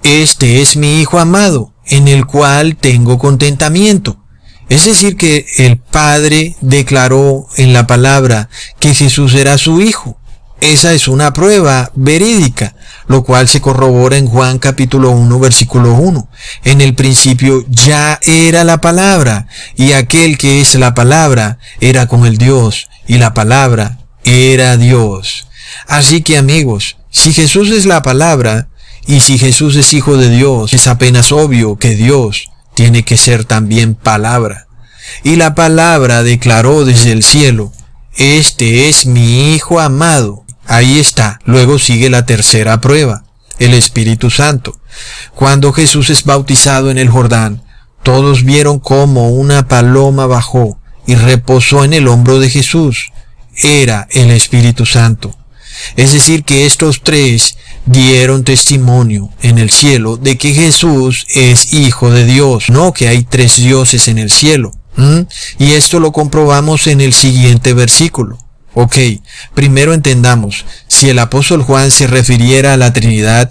Este 0.02 0.60
es 0.62 0.76
mi 0.76 1.00
Hijo 1.00 1.18
amado, 1.18 1.74
en 1.86 2.08
el 2.08 2.26
cual 2.26 2.76
tengo 2.76 3.18
contentamiento. 3.18 4.18
Es 4.68 4.84
decir, 4.84 5.16
que 5.16 5.46
el 5.58 5.78
Padre 5.78 6.56
declaró 6.60 7.48
en 7.56 7.72
la 7.72 7.88
palabra 7.88 8.48
que 8.78 8.94
Jesús 8.94 9.34
era 9.34 9.58
su 9.58 9.80
Hijo. 9.80 10.19
Esa 10.60 10.92
es 10.92 11.08
una 11.08 11.32
prueba 11.32 11.90
verídica, 11.94 12.74
lo 13.06 13.24
cual 13.24 13.48
se 13.48 13.62
corrobora 13.62 14.18
en 14.18 14.26
Juan 14.26 14.58
capítulo 14.58 15.10
1 15.10 15.38
versículo 15.38 15.94
1. 15.94 16.28
En 16.64 16.82
el 16.82 16.94
principio 16.94 17.64
ya 17.68 18.20
era 18.22 18.62
la 18.64 18.78
palabra, 18.78 19.46
y 19.74 19.92
aquel 19.92 20.36
que 20.36 20.60
es 20.60 20.74
la 20.74 20.92
palabra 20.92 21.58
era 21.80 22.06
con 22.06 22.26
el 22.26 22.36
Dios, 22.36 22.88
y 23.06 23.16
la 23.16 23.32
palabra 23.32 24.00
era 24.24 24.76
Dios. 24.76 25.46
Así 25.88 26.20
que 26.22 26.36
amigos, 26.36 26.98
si 27.10 27.32
Jesús 27.32 27.70
es 27.70 27.86
la 27.86 28.02
palabra, 28.02 28.68
y 29.06 29.20
si 29.20 29.38
Jesús 29.38 29.76
es 29.76 29.94
hijo 29.94 30.18
de 30.18 30.28
Dios, 30.28 30.74
es 30.74 30.86
apenas 30.86 31.32
obvio 31.32 31.78
que 31.78 31.94
Dios 31.96 32.50
tiene 32.74 33.02
que 33.02 33.16
ser 33.16 33.46
también 33.46 33.94
palabra. 33.94 34.66
Y 35.24 35.36
la 35.36 35.54
palabra 35.54 36.22
declaró 36.22 36.84
desde 36.84 37.12
el 37.12 37.22
cielo, 37.22 37.72
Este 38.16 38.88
es 38.88 39.06
mi 39.06 39.54
Hijo 39.54 39.80
amado, 39.80 40.44
Ahí 40.70 41.00
está. 41.00 41.40
Luego 41.46 41.80
sigue 41.80 42.08
la 42.10 42.26
tercera 42.26 42.80
prueba, 42.80 43.24
el 43.58 43.74
Espíritu 43.74 44.30
Santo. 44.30 44.78
Cuando 45.34 45.72
Jesús 45.72 46.10
es 46.10 46.22
bautizado 46.22 46.92
en 46.92 46.98
el 46.98 47.10
Jordán, 47.10 47.64
todos 48.04 48.44
vieron 48.44 48.78
cómo 48.78 49.30
una 49.30 49.66
paloma 49.66 50.26
bajó 50.26 50.78
y 51.08 51.16
reposó 51.16 51.82
en 51.82 51.92
el 51.92 52.06
hombro 52.06 52.38
de 52.38 52.50
Jesús. 52.50 53.10
Era 53.56 54.06
el 54.12 54.30
Espíritu 54.30 54.86
Santo. 54.86 55.36
Es 55.96 56.12
decir, 56.12 56.44
que 56.44 56.66
estos 56.66 57.02
tres 57.02 57.56
dieron 57.84 58.44
testimonio 58.44 59.30
en 59.42 59.58
el 59.58 59.70
cielo 59.70 60.18
de 60.18 60.38
que 60.38 60.54
Jesús 60.54 61.26
es 61.34 61.72
Hijo 61.72 62.12
de 62.12 62.26
Dios, 62.26 62.70
no 62.70 62.92
que 62.92 63.08
hay 63.08 63.24
tres 63.24 63.56
dioses 63.56 64.06
en 64.06 64.18
el 64.18 64.30
cielo. 64.30 64.70
Y 65.58 65.72
esto 65.72 65.98
lo 65.98 66.12
comprobamos 66.12 66.86
en 66.86 67.00
el 67.00 67.12
siguiente 67.12 67.74
versículo. 67.74 68.38
Ok, 68.74 68.96
primero 69.54 69.94
entendamos, 69.94 70.64
si 70.86 71.08
el 71.08 71.18
apóstol 71.18 71.62
Juan 71.62 71.90
se 71.90 72.06
refiriera 72.06 72.74
a 72.74 72.76
la 72.76 72.92
Trinidad, 72.92 73.50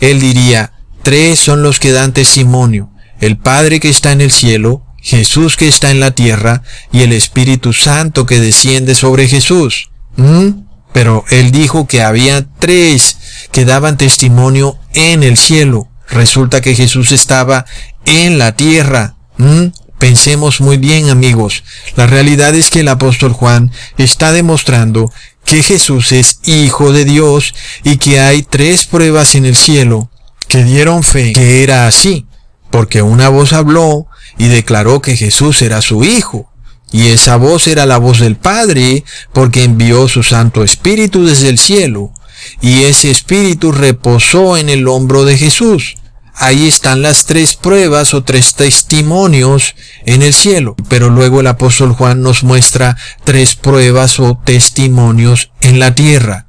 él 0.00 0.20
diría, 0.20 0.72
tres 1.02 1.38
son 1.38 1.62
los 1.62 1.80
que 1.80 1.92
dan 1.92 2.12
testimonio, 2.12 2.90
el 3.20 3.38
Padre 3.38 3.80
que 3.80 3.88
está 3.88 4.12
en 4.12 4.20
el 4.20 4.30
cielo, 4.30 4.82
Jesús 5.00 5.56
que 5.56 5.68
está 5.68 5.90
en 5.90 6.00
la 6.00 6.10
tierra 6.10 6.62
y 6.92 7.00
el 7.02 7.12
Espíritu 7.12 7.72
Santo 7.72 8.26
que 8.26 8.40
desciende 8.40 8.94
sobre 8.94 9.26
Jesús. 9.26 9.90
¿Mm? 10.16 10.64
Pero 10.92 11.24
él 11.30 11.50
dijo 11.50 11.86
que 11.86 12.02
había 12.02 12.46
tres 12.58 13.16
que 13.52 13.64
daban 13.64 13.96
testimonio 13.96 14.78
en 14.92 15.22
el 15.22 15.36
cielo. 15.36 15.88
Resulta 16.08 16.60
que 16.60 16.74
Jesús 16.74 17.12
estaba 17.12 17.64
en 18.04 18.38
la 18.38 18.52
tierra. 18.56 19.14
¿Mm? 19.36 19.66
Pensemos 19.98 20.60
muy 20.60 20.76
bien 20.76 21.10
amigos, 21.10 21.64
la 21.96 22.06
realidad 22.06 22.54
es 22.54 22.70
que 22.70 22.80
el 22.80 22.88
apóstol 22.88 23.32
Juan 23.32 23.72
está 23.96 24.30
demostrando 24.30 25.12
que 25.44 25.62
Jesús 25.62 26.12
es 26.12 26.38
hijo 26.44 26.92
de 26.92 27.04
Dios 27.04 27.52
y 27.82 27.96
que 27.96 28.20
hay 28.20 28.42
tres 28.42 28.86
pruebas 28.86 29.34
en 29.34 29.44
el 29.44 29.56
cielo 29.56 30.08
que 30.46 30.62
dieron 30.62 31.02
fe 31.02 31.32
que 31.32 31.64
era 31.64 31.88
así, 31.88 32.26
porque 32.70 33.02
una 33.02 33.28
voz 33.28 33.52
habló 33.52 34.06
y 34.38 34.46
declaró 34.46 35.02
que 35.02 35.16
Jesús 35.16 35.62
era 35.62 35.82
su 35.82 36.04
hijo, 36.04 36.48
y 36.92 37.08
esa 37.08 37.36
voz 37.36 37.66
era 37.66 37.84
la 37.84 37.98
voz 37.98 38.20
del 38.20 38.36
Padre, 38.36 39.04
porque 39.32 39.64
envió 39.64 40.06
su 40.08 40.22
Santo 40.22 40.62
Espíritu 40.62 41.26
desde 41.26 41.48
el 41.48 41.58
cielo, 41.58 42.12
y 42.60 42.84
ese 42.84 43.10
Espíritu 43.10 43.72
reposó 43.72 44.56
en 44.56 44.68
el 44.68 44.86
hombro 44.86 45.24
de 45.24 45.36
Jesús 45.36 45.96
ahí 46.38 46.66
están 46.66 47.02
las 47.02 47.26
tres 47.26 47.56
pruebas 47.56 48.14
o 48.14 48.22
tres 48.22 48.54
testimonios 48.54 49.74
en 50.06 50.22
el 50.22 50.32
cielo. 50.32 50.76
Pero 50.88 51.10
luego 51.10 51.40
el 51.40 51.46
apóstol 51.46 51.92
Juan 51.92 52.22
nos 52.22 52.42
muestra 52.44 52.96
tres 53.24 53.56
pruebas 53.56 54.18
o 54.20 54.40
testimonios 54.44 55.50
en 55.60 55.78
la 55.78 55.94
tierra. 55.94 56.46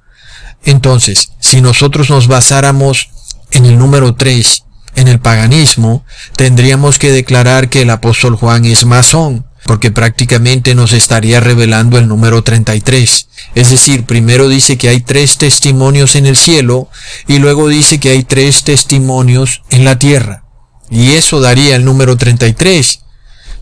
Entonces, 0.63 1.31
si 1.39 1.61
nosotros 1.61 2.09
nos 2.09 2.27
basáramos 2.27 3.09
en 3.51 3.65
el 3.65 3.77
número 3.77 4.15
tres, 4.15 4.65
en 4.95 5.07
el 5.07 5.19
paganismo, 5.19 6.05
tendríamos 6.35 6.99
que 6.99 7.11
declarar 7.11 7.69
que 7.69 7.81
el 7.83 7.89
apóstol 7.89 8.35
Juan 8.35 8.65
es 8.65 8.85
masón, 8.85 9.45
porque 9.69 9.91
prácticamente 9.91 10.73
nos 10.73 10.93
estaría 10.93 11.39
revelando 11.39 11.99
el 11.99 12.07
número 12.07 12.41
33. 12.41 13.27
Es 13.53 13.69
decir, 13.69 14.03
primero 14.03 14.49
dice 14.49 14.79
que 14.79 14.89
hay 14.89 14.99
tres 14.99 15.37
testimonios 15.37 16.15
en 16.15 16.25
el 16.25 16.37
cielo 16.37 16.89
y 17.27 17.37
luego 17.37 17.67
dice 17.67 17.99
que 17.99 18.09
hay 18.09 18.23
tres 18.23 18.63
testimonios 18.63 19.61
en 19.69 19.85
la 19.85 19.99
tierra. 19.99 20.43
Y 20.89 21.11
eso 21.11 21.39
daría 21.39 21.75
el 21.75 21.85
número 21.85 22.17
33. 22.17 23.01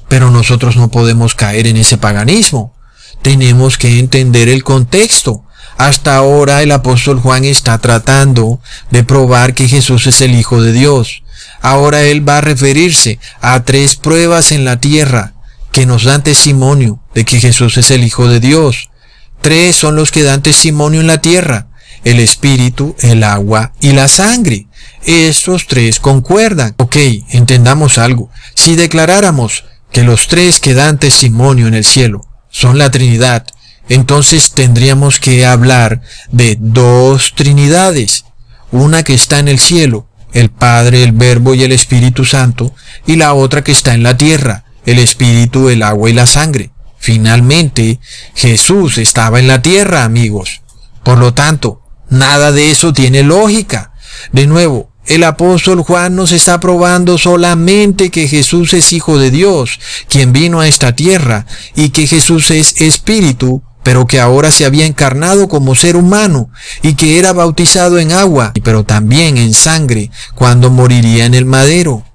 Pero 0.07 0.31
nosotros 0.31 0.77
no 0.77 0.89
podemos 0.89 1.35
caer 1.35 1.67
en 1.67 1.75
ese 1.75 1.97
paganismo. 1.97 2.73
Tenemos 3.21 3.77
que 3.77 3.99
entender 3.99 4.47
el 4.47 4.63
contexto. 4.63 5.43
Hasta 5.77 6.15
ahora 6.15 6.63
el 6.63 6.71
apóstol 6.71 7.19
Juan 7.19 7.43
está 7.43 7.79
tratando 7.79 8.61
de 8.91 9.03
probar 9.03 9.53
que 9.53 9.67
Jesús 9.67 10.07
es 10.07 10.21
el 10.21 10.35
Hijo 10.35 10.61
de 10.61 10.71
Dios. 10.71 11.23
Ahora 11.59 12.03
él 12.03 12.25
va 12.25 12.37
a 12.37 12.41
referirse 12.41 13.19
a 13.41 13.65
tres 13.65 13.97
pruebas 13.97 14.53
en 14.53 14.63
la 14.63 14.79
tierra 14.79 15.33
que 15.77 15.85
nos 15.85 16.05
dan 16.05 16.23
testimonio 16.23 16.99
de 17.13 17.23
que 17.23 17.39
Jesús 17.39 17.77
es 17.77 17.91
el 17.91 18.03
Hijo 18.03 18.27
de 18.27 18.39
Dios. 18.39 18.89
Tres 19.41 19.75
son 19.75 19.95
los 19.95 20.09
que 20.09 20.23
dan 20.23 20.41
testimonio 20.41 21.01
en 21.01 21.05
la 21.05 21.21
tierra, 21.21 21.67
el 22.03 22.19
espíritu, 22.19 22.95
el 23.01 23.23
agua 23.23 23.73
y 23.79 23.91
la 23.91 24.07
sangre. 24.07 24.65
Estos 25.05 25.67
tres 25.67 25.99
concuerdan. 25.99 26.73
Ok, 26.77 26.95
entendamos 27.29 27.99
algo. 27.99 28.31
Si 28.55 28.75
declaráramos 28.75 29.65
que 29.91 30.01
los 30.01 30.27
tres 30.27 30.59
que 30.59 30.73
dan 30.73 30.97
testimonio 30.97 31.67
en 31.67 31.75
el 31.75 31.85
cielo 31.85 32.25
son 32.49 32.79
la 32.79 32.89
Trinidad, 32.89 33.45
entonces 33.87 34.53
tendríamos 34.53 35.19
que 35.19 35.45
hablar 35.45 36.01
de 36.31 36.57
dos 36.59 37.35
Trinidades. 37.35 38.25
Una 38.71 39.03
que 39.03 39.13
está 39.13 39.37
en 39.37 39.47
el 39.47 39.59
cielo, 39.59 40.07
el 40.33 40.49
Padre, 40.49 41.03
el 41.03 41.11
Verbo 41.11 41.53
y 41.53 41.61
el 41.61 41.71
Espíritu 41.71 42.25
Santo, 42.25 42.73
y 43.05 43.17
la 43.17 43.35
otra 43.35 43.63
que 43.63 43.73
está 43.73 43.93
en 43.93 44.01
la 44.01 44.17
tierra, 44.17 44.63
el 44.87 44.99
Espíritu, 44.99 45.69
el 45.69 45.83
agua 45.83 46.09
y 46.09 46.13
la 46.13 46.25
sangre. 46.25 46.71
Finalmente, 46.97 47.99
Jesús 48.33 48.97
estaba 48.97 49.39
en 49.39 49.47
la 49.47 49.61
tierra, 49.61 50.03
amigos. 50.03 50.61
Por 51.03 51.19
lo 51.19 51.33
tanto, 51.33 51.81
nada 52.09 52.51
de 52.51 52.71
eso 52.71 52.93
tiene 52.93 53.21
lógica. 53.21 53.91
De 54.31 54.47
nuevo, 54.47 54.91
el 55.05 55.23
apóstol 55.23 55.81
Juan 55.83 56.15
nos 56.15 56.31
está 56.31 56.59
probando 56.59 57.17
solamente 57.17 58.09
que 58.09 58.27
Jesús 58.27 58.73
es 58.73 58.93
Hijo 58.93 59.19
de 59.19 59.29
Dios, 59.29 59.79
quien 60.09 60.33
vino 60.33 60.61
a 60.61 60.67
esta 60.67 60.95
tierra, 60.95 61.45
y 61.75 61.89
que 61.89 62.07
Jesús 62.07 62.49
es 62.51 62.81
Espíritu, 62.81 63.61
pero 63.83 64.07
que 64.07 64.19
ahora 64.21 64.51
se 64.51 64.65
había 64.65 64.85
encarnado 64.85 65.49
como 65.49 65.75
ser 65.75 65.97
humano, 65.97 66.49
y 66.81 66.95
que 66.95 67.19
era 67.19 67.33
bautizado 67.33 67.99
en 67.99 68.13
agua, 68.13 68.53
pero 68.63 68.85
también 68.85 69.37
en 69.37 69.53
sangre, 69.53 70.11
cuando 70.35 70.69
moriría 70.71 71.25
en 71.25 71.35
el 71.35 71.45
madero. 71.45 72.06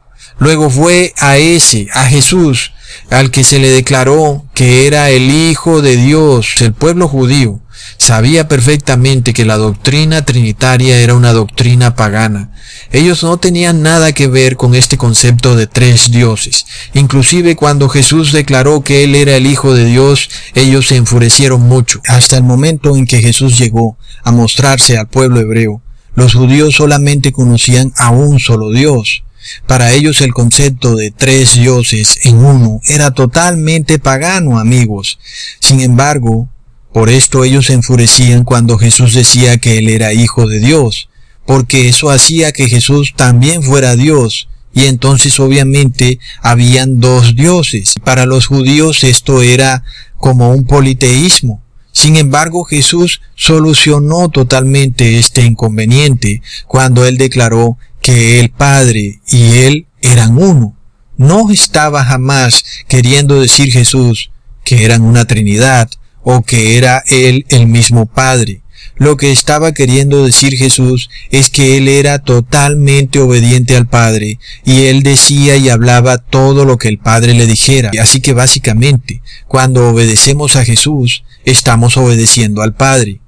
Luego 0.42 0.70
fue 0.70 1.14
a 1.18 1.36
ese, 1.38 1.86
a 1.94 2.04
Jesús, 2.06 2.72
al 3.10 3.30
que 3.30 3.44
se 3.44 3.60
le 3.60 3.68
declaró 3.68 4.44
que 4.54 4.88
era 4.88 5.08
el 5.08 5.30
Hijo 5.30 5.82
de 5.82 5.96
Dios, 5.96 6.60
el 6.62 6.72
pueblo 6.72 7.06
judío, 7.06 7.60
sabía 7.96 8.48
perfectamente 8.48 9.34
que 9.34 9.44
la 9.44 9.56
doctrina 9.56 10.24
trinitaria 10.24 10.98
era 10.98 11.14
una 11.14 11.32
doctrina 11.32 11.94
pagana. 11.94 12.50
Ellos 12.90 13.22
no 13.22 13.36
tenían 13.36 13.82
nada 13.82 14.10
que 14.10 14.26
ver 14.26 14.56
con 14.56 14.74
este 14.74 14.98
concepto 14.98 15.54
de 15.54 15.68
tres 15.68 16.10
dioses. 16.10 16.66
Inclusive 16.92 17.54
cuando 17.54 17.88
Jesús 17.88 18.32
declaró 18.32 18.82
que 18.82 19.04
Él 19.04 19.14
era 19.14 19.36
el 19.36 19.46
Hijo 19.46 19.72
de 19.76 19.84
Dios, 19.84 20.28
ellos 20.56 20.88
se 20.88 20.96
enfurecieron 20.96 21.60
mucho. 21.60 22.00
Hasta 22.08 22.36
el 22.36 22.42
momento 22.42 22.96
en 22.96 23.06
que 23.06 23.22
Jesús 23.22 23.56
llegó 23.58 23.96
a 24.24 24.32
mostrarse 24.32 24.98
al 24.98 25.06
pueblo 25.06 25.38
hebreo, 25.38 25.82
los 26.16 26.34
judíos 26.34 26.74
solamente 26.74 27.30
conocían 27.30 27.92
a 27.96 28.10
un 28.10 28.40
solo 28.40 28.72
Dios. 28.72 29.22
Para 29.66 29.92
ellos 29.92 30.20
el 30.20 30.32
concepto 30.32 30.96
de 30.96 31.10
tres 31.10 31.54
dioses 31.54 32.18
en 32.24 32.38
uno 32.44 32.80
era 32.86 33.12
totalmente 33.12 33.98
pagano, 33.98 34.58
amigos. 34.58 35.18
Sin 35.60 35.80
embargo, 35.80 36.48
por 36.92 37.08
esto 37.08 37.44
ellos 37.44 37.66
se 37.66 37.72
enfurecían 37.72 38.44
cuando 38.44 38.78
Jesús 38.78 39.14
decía 39.14 39.58
que 39.58 39.78
Él 39.78 39.88
era 39.88 40.12
hijo 40.12 40.46
de 40.46 40.60
Dios, 40.60 41.08
porque 41.46 41.88
eso 41.88 42.10
hacía 42.10 42.52
que 42.52 42.68
Jesús 42.68 43.14
también 43.16 43.62
fuera 43.62 43.96
Dios, 43.96 44.48
y 44.74 44.84
entonces 44.86 45.38
obviamente 45.40 46.18
habían 46.40 47.00
dos 47.00 47.34
dioses. 47.34 47.94
Para 48.04 48.26
los 48.26 48.46
judíos 48.46 49.04
esto 49.04 49.42
era 49.42 49.84
como 50.18 50.50
un 50.50 50.64
politeísmo. 50.66 51.62
Sin 51.92 52.16
embargo, 52.16 52.64
Jesús 52.64 53.20
solucionó 53.34 54.30
totalmente 54.30 55.18
este 55.18 55.44
inconveniente 55.44 56.42
cuando 56.66 57.04
Él 57.04 57.18
declaró 57.18 57.76
que 58.02 58.40
el 58.40 58.50
Padre 58.50 59.20
y 59.28 59.58
Él 59.58 59.86
eran 60.02 60.36
uno. 60.36 60.76
No 61.16 61.50
estaba 61.50 62.04
jamás 62.04 62.64
queriendo 62.88 63.40
decir 63.40 63.72
Jesús 63.72 64.30
que 64.64 64.84
eran 64.84 65.02
una 65.02 65.24
Trinidad 65.24 65.88
o 66.22 66.42
que 66.42 66.76
era 66.76 67.02
Él 67.06 67.46
el 67.48 67.66
mismo 67.66 68.06
Padre. 68.06 68.62
Lo 68.96 69.16
que 69.16 69.32
estaba 69.32 69.72
queriendo 69.72 70.24
decir 70.24 70.56
Jesús 70.56 71.08
es 71.30 71.50
que 71.50 71.76
Él 71.76 71.88
era 71.88 72.18
totalmente 72.18 73.20
obediente 73.20 73.76
al 73.76 73.86
Padre 73.86 74.38
y 74.64 74.84
Él 74.84 75.02
decía 75.02 75.56
y 75.56 75.68
hablaba 75.68 76.18
todo 76.18 76.64
lo 76.64 76.78
que 76.78 76.88
el 76.88 76.98
Padre 76.98 77.34
le 77.34 77.46
dijera. 77.46 77.90
Así 78.00 78.20
que 78.20 78.32
básicamente, 78.32 79.22
cuando 79.48 79.88
obedecemos 79.88 80.56
a 80.56 80.64
Jesús, 80.64 81.24
estamos 81.44 81.96
obedeciendo 81.96 82.62
al 82.62 82.74
Padre. 82.74 83.21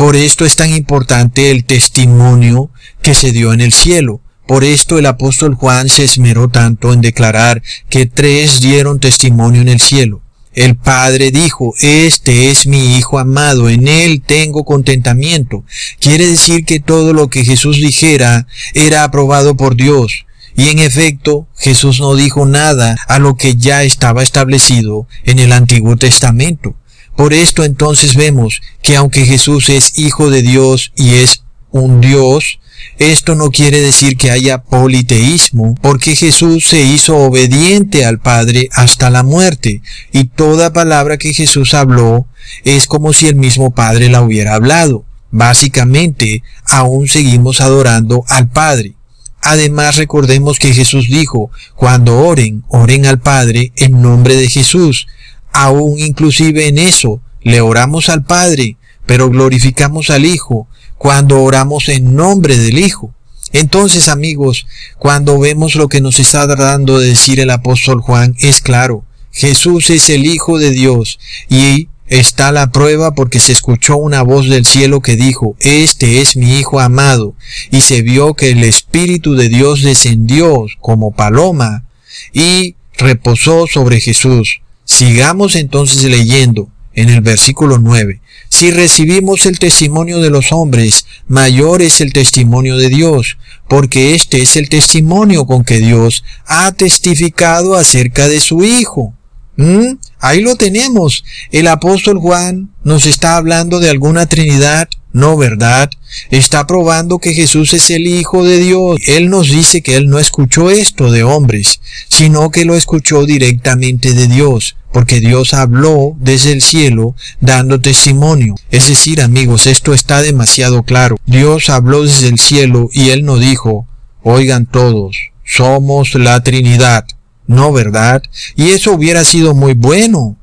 Por 0.00 0.16
esto 0.16 0.46
es 0.46 0.56
tan 0.56 0.74
importante 0.74 1.50
el 1.50 1.66
testimonio 1.66 2.70
que 3.02 3.12
se 3.12 3.32
dio 3.32 3.52
en 3.52 3.60
el 3.60 3.70
cielo. 3.70 4.22
Por 4.46 4.64
esto 4.64 4.98
el 4.98 5.04
apóstol 5.04 5.54
Juan 5.54 5.90
se 5.90 6.04
esmeró 6.04 6.48
tanto 6.48 6.94
en 6.94 7.02
declarar 7.02 7.62
que 7.90 8.06
tres 8.06 8.62
dieron 8.62 8.98
testimonio 8.98 9.60
en 9.60 9.68
el 9.68 9.78
cielo. 9.78 10.22
El 10.54 10.74
Padre 10.74 11.30
dijo, 11.32 11.74
Este 11.82 12.48
es 12.48 12.66
mi 12.66 12.96
Hijo 12.96 13.18
amado, 13.18 13.68
en 13.68 13.88
Él 13.88 14.22
tengo 14.24 14.64
contentamiento. 14.64 15.64
Quiere 16.00 16.28
decir 16.28 16.64
que 16.64 16.80
todo 16.80 17.12
lo 17.12 17.28
que 17.28 17.44
Jesús 17.44 17.76
dijera 17.76 18.46
era 18.72 19.04
aprobado 19.04 19.54
por 19.54 19.76
Dios. 19.76 20.24
Y 20.56 20.70
en 20.70 20.78
efecto, 20.78 21.46
Jesús 21.58 22.00
no 22.00 22.14
dijo 22.14 22.46
nada 22.46 22.96
a 23.06 23.18
lo 23.18 23.36
que 23.36 23.56
ya 23.56 23.82
estaba 23.82 24.22
establecido 24.22 25.06
en 25.24 25.40
el 25.40 25.52
Antiguo 25.52 25.98
Testamento. 25.98 26.74
Por 27.16 27.34
esto 27.34 27.64
entonces 27.64 28.14
vemos 28.14 28.60
que 28.82 28.96
aunque 28.96 29.26
Jesús 29.26 29.68
es 29.68 29.98
Hijo 29.98 30.30
de 30.30 30.42
Dios 30.42 30.92
y 30.96 31.14
es 31.14 31.42
un 31.70 32.00
Dios, 32.00 32.58
esto 32.98 33.34
no 33.34 33.50
quiere 33.50 33.80
decir 33.80 34.16
que 34.16 34.30
haya 34.30 34.62
politeísmo, 34.62 35.74
porque 35.80 36.16
Jesús 36.16 36.66
se 36.66 36.82
hizo 36.82 37.16
obediente 37.16 38.04
al 38.04 38.18
Padre 38.18 38.68
hasta 38.72 39.10
la 39.10 39.22
muerte, 39.22 39.82
y 40.12 40.24
toda 40.24 40.72
palabra 40.72 41.16
que 41.16 41.32
Jesús 41.32 41.74
habló 41.74 42.26
es 42.64 42.86
como 42.86 43.12
si 43.12 43.26
el 43.26 43.36
mismo 43.36 43.70
Padre 43.70 44.08
la 44.08 44.22
hubiera 44.22 44.54
hablado. 44.54 45.04
Básicamente, 45.30 46.42
aún 46.66 47.08
seguimos 47.08 47.60
adorando 47.60 48.24
al 48.28 48.48
Padre. 48.48 48.94
Además 49.42 49.96
recordemos 49.96 50.58
que 50.58 50.74
Jesús 50.74 51.08
dijo, 51.08 51.50
cuando 51.76 52.18
oren, 52.18 52.64
oren 52.68 53.06
al 53.06 53.20
Padre 53.20 53.72
en 53.76 54.02
nombre 54.02 54.36
de 54.36 54.48
Jesús. 54.48 55.06
Aún 55.52 55.98
inclusive 55.98 56.68
en 56.68 56.78
eso, 56.78 57.20
le 57.42 57.60
oramos 57.60 58.08
al 58.08 58.24
Padre, 58.24 58.76
pero 59.06 59.30
glorificamos 59.30 60.10
al 60.10 60.24
Hijo, 60.24 60.68
cuando 60.98 61.42
oramos 61.42 61.88
en 61.88 62.14
nombre 62.14 62.58
del 62.58 62.78
Hijo. 62.78 63.14
Entonces, 63.52 64.08
amigos, 64.08 64.66
cuando 64.98 65.38
vemos 65.38 65.74
lo 65.74 65.88
que 65.88 66.00
nos 66.00 66.20
está 66.20 66.46
dando 66.46 66.98
de 66.98 67.08
decir 67.08 67.40
el 67.40 67.50
apóstol 67.50 68.00
Juan, 68.00 68.36
es 68.38 68.60
claro, 68.60 69.04
Jesús 69.32 69.90
es 69.90 70.10
el 70.10 70.26
Hijo 70.26 70.58
de 70.58 70.70
Dios 70.70 71.18
y 71.48 71.88
está 72.06 72.52
la 72.52 72.70
prueba 72.70 73.14
porque 73.14 73.40
se 73.40 73.52
escuchó 73.52 73.96
una 73.96 74.22
voz 74.22 74.48
del 74.48 74.66
cielo 74.66 75.00
que 75.00 75.16
dijo, 75.16 75.56
Este 75.60 76.20
es 76.20 76.36
mi 76.36 76.58
Hijo 76.58 76.80
amado, 76.80 77.34
y 77.70 77.80
se 77.80 78.02
vio 78.02 78.34
que 78.34 78.50
el 78.50 78.62
Espíritu 78.62 79.34
de 79.34 79.48
Dios 79.48 79.82
descendió 79.82 80.66
como 80.80 81.12
paloma 81.12 81.84
y 82.32 82.76
reposó 82.98 83.66
sobre 83.66 84.00
Jesús. 84.00 84.60
Sigamos 84.90 85.54
entonces 85.54 86.02
leyendo 86.02 86.68
en 86.94 87.10
el 87.10 87.20
versículo 87.20 87.78
9. 87.78 88.20
Si 88.48 88.72
recibimos 88.72 89.46
el 89.46 89.60
testimonio 89.60 90.18
de 90.18 90.30
los 90.30 90.50
hombres, 90.50 91.06
mayor 91.28 91.80
es 91.80 92.00
el 92.00 92.12
testimonio 92.12 92.76
de 92.76 92.88
Dios, 92.88 93.38
porque 93.68 94.16
este 94.16 94.42
es 94.42 94.56
el 94.56 94.68
testimonio 94.68 95.46
con 95.46 95.62
que 95.62 95.78
Dios 95.78 96.24
ha 96.44 96.72
testificado 96.72 97.76
acerca 97.76 98.26
de 98.26 98.40
su 98.40 98.64
Hijo. 98.64 99.14
¿Mm? 99.56 99.94
Ahí 100.18 100.40
lo 100.40 100.56
tenemos. 100.56 101.24
El 101.52 101.68
apóstol 101.68 102.18
Juan 102.18 102.70
nos 102.82 103.06
está 103.06 103.36
hablando 103.36 103.78
de 103.78 103.90
alguna 103.90 104.26
Trinidad, 104.26 104.88
no 105.12 105.36
verdad. 105.36 105.88
Está 106.30 106.66
probando 106.66 107.20
que 107.20 107.32
Jesús 107.32 107.74
es 107.74 107.90
el 107.90 108.08
Hijo 108.08 108.42
de 108.42 108.58
Dios. 108.58 108.98
Él 109.06 109.30
nos 109.30 109.50
dice 109.50 109.82
que 109.82 109.94
él 109.94 110.08
no 110.08 110.18
escuchó 110.18 110.68
esto 110.68 111.12
de 111.12 111.22
hombres, 111.22 111.80
sino 112.08 112.50
que 112.50 112.64
lo 112.64 112.74
escuchó 112.74 113.24
directamente 113.24 114.14
de 114.14 114.26
Dios 114.26 114.74
porque 114.92 115.20
Dios 115.20 115.54
habló 115.54 116.16
desde 116.18 116.52
el 116.52 116.62
cielo 116.62 117.14
dando 117.40 117.80
testimonio. 117.80 118.54
Es 118.70 118.88
decir, 118.88 119.20
amigos, 119.22 119.66
esto 119.66 119.94
está 119.94 120.22
demasiado 120.22 120.82
claro. 120.82 121.16
Dios 121.26 121.70
habló 121.70 122.02
desde 122.02 122.28
el 122.28 122.38
cielo 122.38 122.88
y 122.92 123.10
Él 123.10 123.24
no 123.24 123.38
dijo, 123.38 123.86
oigan 124.22 124.66
todos, 124.66 125.16
somos 125.44 126.14
la 126.14 126.42
Trinidad. 126.42 127.06
No, 127.46 127.72
¿verdad? 127.72 128.22
Y 128.54 128.70
eso 128.70 128.92
hubiera 128.92 129.24
sido 129.24 129.54
muy 129.54 129.74
bueno. 129.74 130.36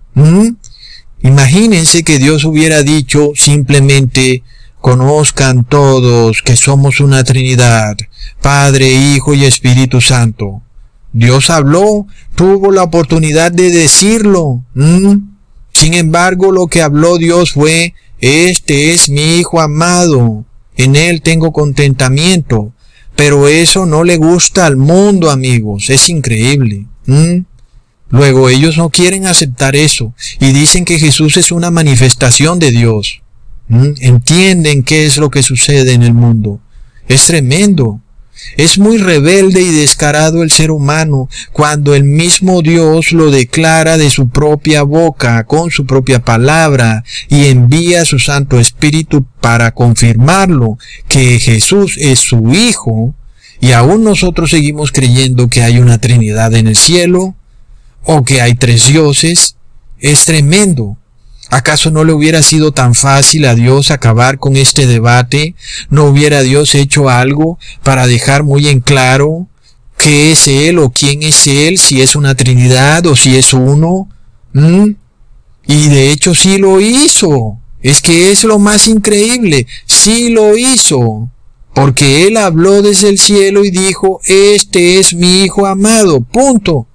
Imagínense 1.22 2.04
que 2.04 2.20
Dios 2.20 2.44
hubiera 2.44 2.84
dicho 2.84 3.32
simplemente, 3.36 4.44
conozcan 4.82 5.64
todos 5.64 6.42
que 6.42 6.56
somos 6.56 7.00
una 7.00 7.24
Trinidad, 7.24 7.98
Padre, 8.42 8.92
Hijo 8.94 9.34
y 9.34 9.46
Espíritu 9.46 10.02
Santo. 10.02 10.62
Dios 11.14 11.50
habló, 11.50 12.06
tuvo 12.36 12.72
la 12.72 12.84
oportunidad 12.84 13.52
de 13.52 13.72
decirlo. 13.72 14.64
Sin 15.72 15.94
embargo, 15.94 16.52
lo 16.52 16.68
que 16.68 16.82
habló 16.82 17.18
Dios 17.18 17.54
fue, 17.54 17.94
este 18.20 18.94
es 18.94 19.10
mi 19.10 19.38
Hijo 19.38 19.62
amado, 19.62 20.46
en 20.76 20.96
él 20.96 21.22
tengo 21.22 21.52
contentamiento. 21.52 22.74
Pero 23.16 23.48
eso 23.48 23.86
no 23.88 24.04
le 24.04 24.18
gusta 24.18 24.68
al 24.68 24.78
mundo, 24.78 25.32
amigos, 25.32 25.90
es 25.90 26.08
increíble. 26.10 26.86
Luego 28.10 28.50
ellos 28.50 28.78
no 28.78 28.90
quieren 28.90 29.26
aceptar 29.26 29.76
eso 29.76 30.14
y 30.40 30.52
dicen 30.52 30.86
que 30.86 31.00
Jesús 31.00 31.36
es 31.38 31.52
una 31.52 31.72
manifestación 31.72 32.60
de 32.60 32.72
Dios. 32.72 33.22
Entienden 33.70 34.84
qué 34.84 35.06
es 35.06 35.18
lo 35.18 35.30
que 35.30 35.44
sucede 35.44 35.94
en 35.94 36.04
el 36.04 36.14
mundo. 36.14 36.60
Es 37.08 37.26
tremendo. 37.26 38.02
Es 38.58 38.78
muy 38.78 38.98
rebelde 38.98 39.62
y 39.62 39.72
descarado 39.72 40.44
el 40.44 40.52
ser 40.52 40.72
humano 40.72 41.30
cuando 41.52 41.96
el 41.96 42.04
mismo 42.04 42.62
Dios 42.62 43.12
lo 43.12 43.32
declara 43.32 43.98
de 43.98 44.10
su 44.10 44.30
propia 44.30 44.84
boca, 44.84 45.44
con 45.46 45.72
su 45.72 45.86
propia 45.86 46.20
palabra, 46.20 47.04
y 47.30 47.46
envía 47.46 48.06
su 48.06 48.20
Santo 48.20 48.60
Espíritu 48.60 49.26
para 49.42 49.72
confirmarlo, 49.72 50.78
que 51.08 51.40
Jesús 51.40 51.98
es 51.98 52.20
su 52.20 52.54
Hijo, 52.54 53.14
y 53.60 53.72
aún 53.72 54.04
nosotros 54.04 54.52
seguimos 54.52 54.92
creyendo 54.92 55.50
que 55.50 55.64
hay 55.64 55.80
una 55.80 55.98
Trinidad 55.98 56.54
en 56.54 56.68
el 56.68 56.76
cielo, 56.76 57.36
o 58.04 58.24
que 58.24 58.42
hay 58.42 58.56
tres 58.56 58.88
dioses. 58.88 59.58
Es 60.00 60.26
tremendo. 60.26 60.98
¿Acaso 61.50 61.92
no 61.92 62.04
le 62.04 62.14
hubiera 62.14 62.42
sido 62.42 62.72
tan 62.72 62.94
fácil 62.94 63.46
a 63.46 63.56
Dios 63.56 63.92
acabar 63.92 64.38
con 64.38 64.58
este 64.58 64.86
debate? 64.86 65.56
¿No 65.90 66.06
hubiera 66.06 66.42
Dios 66.42 66.76
hecho 66.76 67.10
algo 67.10 67.58
para 67.84 68.06
dejar 68.06 68.44
muy 68.44 68.68
en 68.68 68.82
claro 68.82 69.48
qué 69.98 70.32
es 70.32 70.48
Él 70.48 70.78
o 70.80 70.90
quién 70.90 71.24
es 71.24 71.48
Él, 71.48 71.78
si 71.78 72.02
es 72.02 72.16
una 72.16 72.36
Trinidad 72.36 73.06
o 73.06 73.16
si 73.16 73.38
es 73.38 73.54
uno? 73.54 74.10
¿Mm? 74.54 74.92
Y 75.68 75.90
de 75.90 76.12
hecho 76.12 76.36
sí 76.36 76.58
lo 76.58 76.82
hizo. 76.82 77.58
Es 77.82 78.02
que 78.02 78.32
es 78.32 78.44
lo 78.44 78.60
más 78.60 78.88
increíble. 78.88 79.68
Sí 79.86 80.30
lo 80.30 80.58
hizo. 80.58 81.30
Porque 81.74 82.28
Él 82.28 82.38
habló 82.38 82.82
desde 82.82 83.10
el 83.10 83.20
cielo 83.20 83.64
y 83.64 83.70
dijo, 83.70 84.20
este 84.26 85.00
es 85.00 85.14
mi 85.14 85.44
Hijo 85.44 85.66
amado. 85.66 86.22
Punto. 86.22 86.88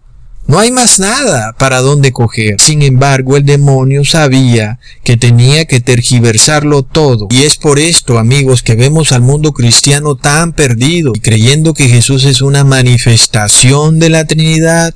No 0.47 0.59
hay 0.59 0.73
más 0.73 0.99
nada 0.99 1.53
para 1.53 1.81
dónde 1.81 2.13
coger. 2.13 2.61
Sin 2.61 2.83
embargo, 2.83 3.37
el 3.37 3.45
demonio 3.45 4.05
sabía 4.05 4.81
que 5.05 5.17
tenía 5.17 5.65
que 5.67 5.81
tergiversarlo 5.81 6.83
todo. 6.83 7.29
Y 7.31 7.45
es 7.45 7.57
por 7.57 7.79
esto, 7.79 8.19
amigos, 8.19 8.63
que 8.63 8.75
vemos 8.75 9.13
al 9.13 9.23
mundo 9.23 9.53
cristiano 9.53 10.17
tan 10.17 10.53
perdido 10.53 11.13
y 11.15 11.21
creyendo 11.21 11.75
que 11.75 11.89
Jesús 11.89 12.25
es 12.25 12.43
una 12.43 12.65
manifestación 12.65 13.99
de 13.99 14.11
la 14.11 14.27
Trinidad. 14.27 14.95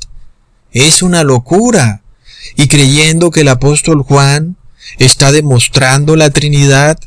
Es 0.72 1.02
una 1.02 1.22
locura. 1.22 2.02
Y 2.56 2.68
creyendo 2.68 3.30
que 3.30 3.40
el 3.42 3.48
apóstol 3.48 4.02
Juan 4.02 4.56
está 4.98 5.30
demostrando 5.30 6.16
la 6.16 6.30
Trinidad. 6.30 6.98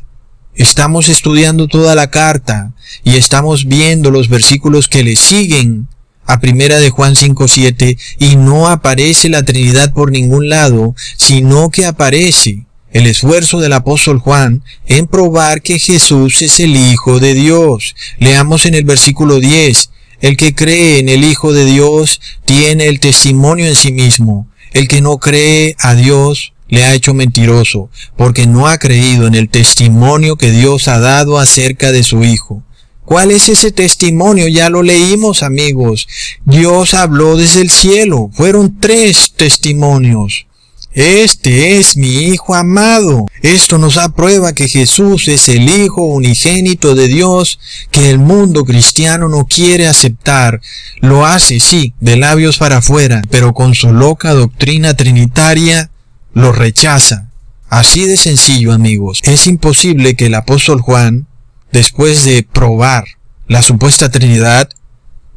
Estamos 0.56 1.10
estudiando 1.10 1.68
toda 1.68 1.94
la 1.94 2.10
carta 2.10 2.72
y 3.04 3.18
estamos 3.18 3.66
viendo 3.66 4.12
los 4.12 4.30
versículos 4.30 4.88
que 4.88 5.04
le 5.04 5.16
siguen 5.16 5.88
a 6.26 6.40
primera 6.40 6.80
de 6.80 6.90
Juan 6.90 7.16
5.7 7.16 7.98
y 8.20 8.36
no 8.36 8.68
aparece 8.68 9.30
la 9.30 9.44
Trinidad 9.44 9.94
por 9.94 10.12
ningún 10.12 10.50
lado, 10.50 10.96
sino 11.18 11.70
que 11.70 11.86
aparece 11.86 12.66
el 12.92 13.06
esfuerzo 13.06 13.60
del 13.60 13.74
apóstol 13.74 14.20
Juan 14.20 14.64
en 14.88 15.08
probar 15.08 15.62
que 15.62 15.80
Jesús 15.80 16.42
es 16.42 16.60
el 16.60 16.76
Hijo 16.76 17.20
de 17.20 17.34
Dios. 17.34 17.96
Leamos 18.20 18.66
en 18.66 18.76
el 18.76 18.84
versículo 18.84 19.40
10, 19.40 19.92
el 20.22 20.38
que 20.38 20.54
cree 20.56 21.00
en 21.00 21.10
el 21.10 21.24
Hijo 21.24 21.54
de 21.54 21.66
Dios 21.66 22.20
tiene 22.46 22.88
el 22.88 23.00
testimonio 23.00 23.68
en 23.68 23.76
sí 23.76 23.92
mismo. 23.92 24.48
El 24.72 24.88
que 24.88 25.02
no 25.02 25.18
cree 25.18 25.76
a 25.80 25.96
Dios 25.96 26.54
le 26.68 26.84
ha 26.84 26.94
hecho 26.94 27.14
mentiroso, 27.14 27.90
porque 28.16 28.46
no 28.46 28.68
ha 28.68 28.78
creído 28.78 29.26
en 29.26 29.34
el 29.34 29.50
testimonio 29.50 30.36
que 30.36 30.52
Dios 30.52 30.88
ha 30.88 31.00
dado 31.00 31.40
acerca 31.40 31.92
de 31.92 32.04
su 32.04 32.24
Hijo. 32.24 32.64
¿Cuál 33.10 33.32
es 33.32 33.49
ese 33.49 33.72
testimonio? 33.72 34.47
Ya 34.47 34.70
lo 34.70 34.84
leímos, 34.84 35.41
amigos. 35.41 36.07
Dios 36.45 36.93
habló 36.93 37.38
desde 37.38 37.62
el 37.62 37.72
cielo. 37.72 38.30
Fueron 38.36 38.80
tres 38.80 39.34
testimonios. 39.36 40.45
Este 40.93 41.80
es 41.80 41.97
mi 41.97 42.20
Hijo 42.28 42.53
amado. 42.53 43.26
Esto 43.41 43.80
nos 43.80 43.97
aprueba 43.97 44.53
que 44.53 44.68
Jesús 44.68 45.28
es 45.28 45.49
el 45.49 45.68
Hijo 45.68 46.03
unigénito 46.03 46.93
de 46.93 47.07
Dios 47.07 47.60
que 47.89 48.12
el 48.12 48.20
mundo 48.20 48.64
cristiano 48.64 49.28
no 49.28 49.45
quiere 49.45 49.88
aceptar. 49.88 50.62
Lo 51.01 51.26
hace, 51.26 51.60
sí, 51.60 51.95
de 51.99 52.16
labios 52.16 52.60
para 52.60 52.78
afuera, 52.78 53.24
pero 53.32 53.55
con 53.55 53.74
su 53.74 53.91
loca 53.91 54.36
doctrina 54.36 54.93
trinitaria 54.93 55.89
lo 56.36 56.51
rechaza. 56.51 57.32
Así 57.70 58.05
de 58.05 58.18
sencillo, 58.18 58.72
amigos. 58.72 59.22
Es 59.24 59.47
imposible 59.47 60.14
que 60.14 60.28
el 60.28 60.36
apóstol 60.36 60.82
Juan 60.82 61.26
después 61.72 62.26
de 62.26 62.44
probar 62.44 63.06
la 63.48 63.62
supuesta 63.62 64.10
Trinidad, 64.10 64.70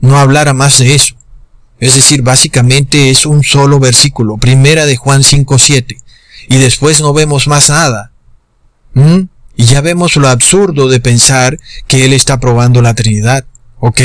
no 0.01 0.19
hablara 0.19 0.53
más 0.53 0.79
de 0.79 0.95
eso. 0.95 1.15
Es 1.81 1.95
decir, 1.95 2.23
básicamente 2.23 3.11
es 3.11 3.27
un 3.27 3.43
solo 3.43 3.81
versículo, 3.81 4.37
primera 4.37 4.87
de 4.87 4.97
Juan 4.97 5.23
5.7, 5.23 5.97
y 6.49 6.57
después 6.59 7.01
no 7.01 7.13
vemos 7.13 7.49
más 7.49 7.71
nada. 7.71 8.13
¿Mm? 8.95 9.23
Y 9.57 9.65
ya 9.65 9.81
vemos 9.81 10.17
lo 10.17 10.29
absurdo 10.29 10.89
de 10.89 11.01
pensar 11.01 11.59
que 11.87 12.05
él 12.05 12.13
está 12.13 12.41
probando 12.41 12.83
la 12.83 12.95
Trinidad. 12.95 13.45
¿Ok? 13.81 14.01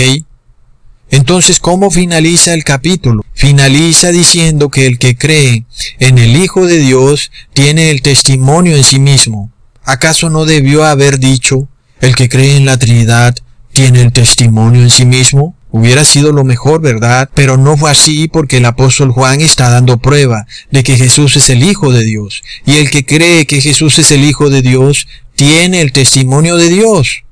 Entonces, 1.09 1.59
¿cómo 1.59 1.89
finaliza 1.89 2.53
el 2.53 2.63
capítulo? 2.63 3.23
Finaliza 3.33 4.11
diciendo 4.11 4.69
que 4.69 4.87
el 4.87 4.99
que 4.99 5.15
cree 5.15 5.65
en 5.99 6.17
el 6.17 6.35
Hijo 6.35 6.65
de 6.65 6.79
Dios 6.79 7.31
tiene 7.53 7.91
el 7.91 8.01
testimonio 8.01 8.75
en 8.75 8.83
sí 8.83 8.99
mismo. 8.99 9.51
¿Acaso 9.83 10.29
no 10.29 10.45
debió 10.45 10.83
haber 10.83 11.17
dicho, 11.19 11.69
el 12.01 12.15
que 12.15 12.29
cree 12.29 12.57
en 12.57 12.65
la 12.65 12.77
Trinidad 12.77 13.35
tiene 13.73 14.01
el 14.01 14.11
testimonio 14.11 14.81
en 14.81 14.89
sí 14.89 15.05
mismo. 15.05 15.55
Hubiera 15.69 16.05
sido 16.05 16.31
lo 16.31 16.43
mejor, 16.43 16.81
¿verdad? 16.81 17.29
Pero 17.33 17.57
no 17.57 17.77
fue 17.77 17.91
así 17.91 18.27
porque 18.27 18.57
el 18.57 18.65
apóstol 18.65 19.11
Juan 19.11 19.41
está 19.41 19.69
dando 19.69 19.97
prueba 19.97 20.47
de 20.71 20.83
que 20.83 20.95
Jesús 20.95 21.35
es 21.35 21.49
el 21.49 21.61
Hijo 21.63 21.91
de 21.91 22.03
Dios. 22.03 22.41
Y 22.65 22.77
el 22.77 22.89
que 22.89 23.05
cree 23.05 23.45
que 23.45 23.61
Jesús 23.61 23.99
es 23.99 24.11
el 24.11 24.23
Hijo 24.23 24.49
de 24.49 24.61
Dios 24.61 25.07
tiene 25.35 25.81
el 25.81 25.91
testimonio 25.91 26.55
de 26.55 26.69
Dios. 26.69 27.23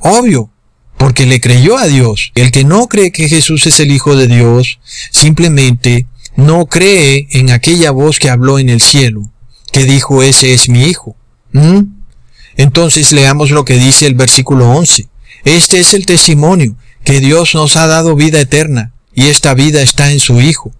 Obvio, 0.00 0.50
porque 0.98 1.24
le 1.24 1.40
creyó 1.40 1.78
a 1.78 1.86
Dios. 1.86 2.32
El 2.34 2.50
que 2.50 2.64
no 2.64 2.88
cree 2.88 3.12
que 3.12 3.28
Jesús 3.28 3.66
es 3.66 3.80
el 3.80 3.90
Hijo 3.90 4.16
de 4.16 4.26
Dios, 4.26 4.80
simplemente 5.10 6.06
no 6.36 6.66
cree 6.66 7.26
en 7.30 7.50
aquella 7.50 7.92
voz 7.92 8.18
que 8.18 8.28
habló 8.28 8.58
en 8.58 8.68
el 8.68 8.80
cielo, 8.80 9.30
que 9.72 9.84
dijo 9.84 10.22
ese 10.22 10.52
es 10.52 10.68
mi 10.68 10.84
Hijo. 10.84 11.16
¿Mm? 11.52 11.97
Entonces 12.58 13.12
leamos 13.12 13.52
lo 13.52 13.64
que 13.64 13.78
dice 13.78 14.06
el 14.06 14.14
versículo 14.14 14.68
11. 14.72 15.08
Este 15.44 15.78
es 15.78 15.94
el 15.94 16.06
testimonio, 16.06 16.74
que 17.04 17.20
Dios 17.20 17.54
nos 17.54 17.76
ha 17.76 17.86
dado 17.86 18.16
vida 18.16 18.40
eterna, 18.40 18.92
y 19.14 19.26
esta 19.26 19.54
vida 19.54 19.80
está 19.80 20.10
en 20.10 20.18
su 20.18 20.40
Hijo. 20.40 20.72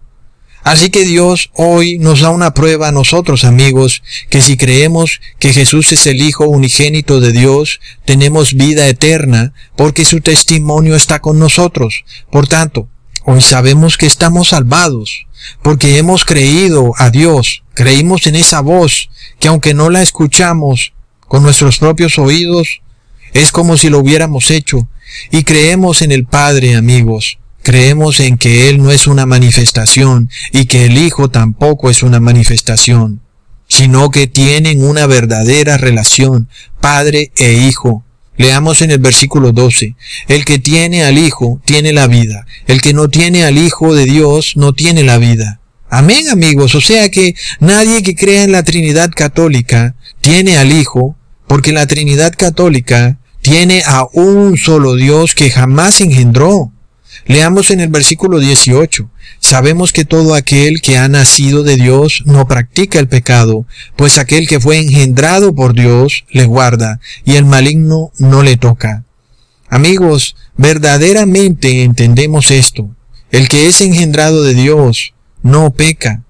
Así 0.64 0.90
que 0.90 1.04
Dios 1.04 1.50
hoy 1.54 1.98
nos 1.98 2.20
da 2.20 2.30
una 2.30 2.52
prueba 2.52 2.88
a 2.88 2.92
nosotros, 2.92 3.44
amigos, 3.44 4.02
que 4.28 4.40
si 4.40 4.56
creemos 4.56 5.20
que 5.38 5.52
Jesús 5.52 5.92
es 5.92 6.08
el 6.08 6.20
Hijo 6.20 6.48
unigénito 6.48 7.20
de 7.20 7.30
Dios, 7.30 7.78
tenemos 8.04 8.54
vida 8.54 8.88
eterna, 8.88 9.54
porque 9.76 10.04
su 10.04 10.20
testimonio 10.20 10.96
está 10.96 11.20
con 11.20 11.38
nosotros. 11.38 12.04
Por 12.32 12.48
tanto, 12.48 12.88
hoy 13.24 13.40
sabemos 13.40 13.96
que 13.96 14.06
estamos 14.06 14.48
salvados, 14.48 15.26
porque 15.62 15.96
hemos 15.96 16.24
creído 16.24 16.92
a 16.98 17.10
Dios, 17.10 17.62
creímos 17.74 18.26
en 18.26 18.34
esa 18.34 18.62
voz, 18.62 19.10
que 19.38 19.46
aunque 19.46 19.74
no 19.74 19.90
la 19.90 20.02
escuchamos, 20.02 20.92
con 21.28 21.42
nuestros 21.42 21.78
propios 21.78 22.18
oídos, 22.18 22.80
es 23.34 23.52
como 23.52 23.76
si 23.76 23.90
lo 23.90 23.98
hubiéramos 23.98 24.50
hecho. 24.50 24.88
Y 25.30 25.44
creemos 25.44 26.02
en 26.02 26.12
el 26.12 26.24
Padre, 26.24 26.74
amigos. 26.74 27.38
Creemos 27.62 28.20
en 28.20 28.38
que 28.38 28.68
Él 28.68 28.82
no 28.82 28.90
es 28.90 29.06
una 29.06 29.26
manifestación 29.26 30.30
y 30.52 30.66
que 30.66 30.86
el 30.86 30.96
Hijo 30.96 31.28
tampoco 31.28 31.90
es 31.90 32.02
una 32.02 32.18
manifestación, 32.18 33.20
sino 33.68 34.10
que 34.10 34.26
tienen 34.26 34.82
una 34.82 35.06
verdadera 35.06 35.76
relación, 35.76 36.48
Padre 36.80 37.30
e 37.36 37.52
Hijo. 37.52 38.04
Leamos 38.38 38.80
en 38.82 38.92
el 38.92 39.00
versículo 39.00 39.52
12. 39.52 39.96
El 40.28 40.44
que 40.44 40.58
tiene 40.58 41.04
al 41.04 41.18
Hijo 41.18 41.60
tiene 41.64 41.92
la 41.92 42.06
vida. 42.06 42.46
El 42.66 42.80
que 42.80 42.94
no 42.94 43.08
tiene 43.08 43.44
al 43.44 43.58
Hijo 43.58 43.94
de 43.94 44.06
Dios 44.06 44.52
no 44.56 44.72
tiene 44.72 45.02
la 45.02 45.18
vida. 45.18 45.60
Amén 45.90 46.28
amigos. 46.28 46.74
O 46.74 46.80
sea 46.80 47.10
que 47.10 47.34
nadie 47.60 48.02
que 48.02 48.14
crea 48.14 48.44
en 48.44 48.52
la 48.52 48.62
Trinidad 48.62 49.10
católica 49.14 49.94
tiene 50.20 50.56
al 50.56 50.72
Hijo 50.72 51.17
porque 51.48 51.72
la 51.72 51.86
Trinidad 51.86 52.34
Católica 52.36 53.18
tiene 53.40 53.82
a 53.86 54.06
un 54.12 54.56
solo 54.58 54.94
Dios 54.94 55.34
que 55.34 55.50
jamás 55.50 56.00
engendró. 56.00 56.72
Leamos 57.26 57.70
en 57.70 57.80
el 57.80 57.88
versículo 57.88 58.38
18. 58.38 59.10
Sabemos 59.40 59.92
que 59.92 60.04
todo 60.04 60.34
aquel 60.34 60.80
que 60.80 60.98
ha 60.98 61.08
nacido 61.08 61.62
de 61.62 61.76
Dios 61.76 62.22
no 62.26 62.46
practica 62.46 62.98
el 62.98 63.08
pecado, 63.08 63.66
pues 63.96 64.18
aquel 64.18 64.46
que 64.46 64.60
fue 64.60 64.78
engendrado 64.78 65.54
por 65.54 65.74
Dios 65.74 66.24
le 66.30 66.44
guarda, 66.44 67.00
y 67.24 67.36
el 67.36 67.44
maligno 67.44 68.12
no 68.18 68.42
le 68.42 68.56
toca. 68.56 69.04
Amigos, 69.68 70.36
verdaderamente 70.56 71.82
entendemos 71.82 72.50
esto. 72.50 72.88
El 73.30 73.48
que 73.48 73.66
es 73.66 73.80
engendrado 73.80 74.42
de 74.42 74.54
Dios 74.54 75.14
no 75.42 75.70
peca, 75.70 76.24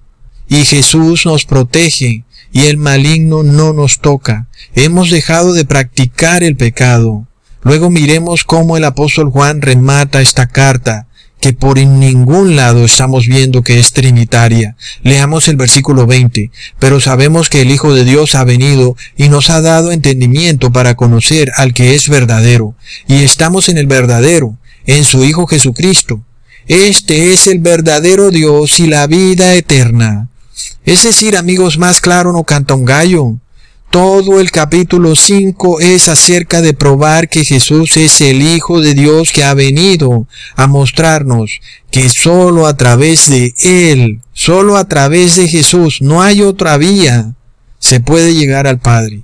y 0.47 0.65
Jesús 0.65 1.25
nos 1.25 1.45
protege, 1.45 2.23
y 2.51 2.65
el 2.65 2.77
maligno 2.77 3.43
no 3.43 3.73
nos 3.73 3.99
toca. 3.99 4.47
Hemos 4.75 5.09
dejado 5.09 5.53
de 5.53 5.65
practicar 5.65 6.43
el 6.43 6.55
pecado. 6.55 7.27
Luego 7.63 7.89
miremos 7.89 8.43
cómo 8.43 8.77
el 8.77 8.85
apóstol 8.85 9.29
Juan 9.29 9.61
remata 9.61 10.21
esta 10.21 10.47
carta 10.47 11.07
que 11.39 11.53
por 11.53 11.79
ningún 11.79 12.55
lado 12.55 12.83
estamos 12.83 13.25
viendo 13.27 13.61
que 13.61 13.79
es 13.79 13.93
trinitaria. 13.93 14.75
Leamos 15.03 15.47
el 15.47 15.55
versículo 15.55 16.05
20. 16.05 16.51
Pero 16.79 16.99
sabemos 16.99 17.49
que 17.49 17.61
el 17.61 17.71
Hijo 17.71 17.93
de 17.93 18.03
Dios 18.03 18.35
ha 18.35 18.43
venido 18.43 18.95
y 19.15 19.29
nos 19.29 19.49
ha 19.49 19.61
dado 19.61 19.91
entendimiento 19.91 20.71
para 20.71 20.95
conocer 20.95 21.51
al 21.55 21.73
que 21.73 21.95
es 21.95 22.09
verdadero. 22.09 22.75
Y 23.07 23.23
estamos 23.23 23.69
en 23.69 23.77
el 23.77 23.87
verdadero, 23.87 24.57
en 24.85 25.03
su 25.05 25.23
Hijo 25.23 25.47
Jesucristo. 25.47 26.21
Este 26.67 27.33
es 27.33 27.47
el 27.47 27.59
verdadero 27.59 28.31
Dios 28.31 28.79
y 28.79 28.87
la 28.87 29.07
vida 29.07 29.55
eterna. 29.55 30.29
Es 30.85 31.03
decir, 31.03 31.37
amigos, 31.37 31.77
más 31.77 32.01
claro 32.01 32.31
no 32.33 32.43
canta 32.43 32.73
un 32.73 32.85
gallo. 32.85 33.35
Todo 33.89 34.39
el 34.39 34.51
capítulo 34.51 35.15
5 35.15 35.79
es 35.79 36.09
acerca 36.09 36.61
de 36.61 36.73
probar 36.73 37.27
que 37.27 37.43
Jesús 37.43 37.97
es 37.97 38.21
el 38.21 38.41
Hijo 38.43 38.81
de 38.81 38.93
Dios 38.93 39.31
que 39.31 39.43
ha 39.43 39.55
venido 39.55 40.27
a 40.55 40.67
mostrarnos 40.67 41.59
que 41.89 42.07
solo 42.09 42.67
a 42.67 42.77
través 42.77 43.29
de 43.29 43.53
Él, 43.63 44.21
solo 44.31 44.77
a 44.77 44.87
través 44.87 45.35
de 45.37 45.47
Jesús, 45.47 46.01
no 46.01 46.21
hay 46.21 46.43
otra 46.43 46.77
vía, 46.77 47.33
se 47.79 47.99
puede 47.99 48.35
llegar 48.35 48.67
al 48.67 48.79
Padre. 48.79 49.23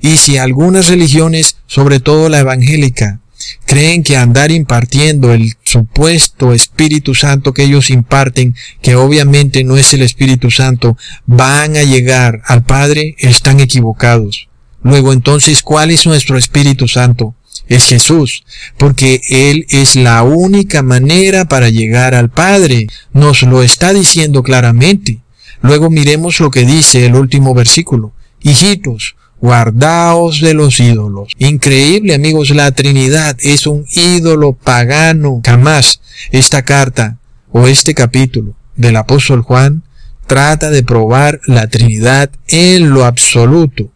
Y 0.00 0.18
si 0.18 0.36
algunas 0.36 0.88
religiones, 0.88 1.56
sobre 1.66 1.98
todo 1.98 2.28
la 2.28 2.38
evangélica, 2.38 3.20
creen 3.64 4.02
que 4.02 4.16
andar 4.16 4.50
impartiendo 4.50 5.32
el 5.32 5.54
supuesto 5.62 6.52
Espíritu 6.52 7.14
Santo 7.14 7.52
que 7.52 7.64
ellos 7.64 7.90
imparten, 7.90 8.54
que 8.82 8.96
obviamente 8.96 9.64
no 9.64 9.76
es 9.76 9.92
el 9.94 10.02
Espíritu 10.02 10.50
Santo, 10.50 10.96
van 11.26 11.76
a 11.76 11.82
llegar 11.82 12.42
al 12.46 12.64
Padre, 12.64 13.16
están 13.18 13.60
equivocados. 13.60 14.48
Luego 14.82 15.12
entonces, 15.12 15.62
¿cuál 15.62 15.90
es 15.90 16.06
nuestro 16.06 16.36
Espíritu 16.36 16.88
Santo? 16.88 17.34
Es 17.68 17.86
Jesús, 17.86 18.44
porque 18.76 19.22
Él 19.30 19.66
es 19.70 19.96
la 19.96 20.22
única 20.22 20.82
manera 20.82 21.46
para 21.46 21.70
llegar 21.70 22.14
al 22.14 22.28
Padre. 22.28 22.88
Nos 23.12 23.42
lo 23.42 23.62
está 23.62 23.94
diciendo 23.94 24.42
claramente. 24.42 25.20
Luego 25.62 25.88
miremos 25.88 26.40
lo 26.40 26.50
que 26.50 26.66
dice 26.66 27.06
el 27.06 27.14
último 27.14 27.54
versículo. 27.54 28.12
Hijitos, 28.42 29.16
Guardaos 29.44 30.40
de 30.40 30.54
los 30.54 30.80
ídolos. 30.80 31.28
Increíble 31.36 32.14
amigos, 32.14 32.48
la 32.48 32.72
Trinidad 32.72 33.36
es 33.40 33.66
un 33.66 33.84
ídolo 33.92 34.54
pagano. 34.54 35.42
Jamás 35.44 36.00
esta 36.30 36.62
carta 36.62 37.18
o 37.52 37.66
este 37.66 37.92
capítulo 37.92 38.54
del 38.74 38.96
apóstol 38.96 39.42
Juan 39.42 39.82
trata 40.26 40.70
de 40.70 40.82
probar 40.82 41.42
la 41.46 41.66
Trinidad 41.66 42.30
en 42.48 42.88
lo 42.88 43.04
absoluto. 43.04 43.90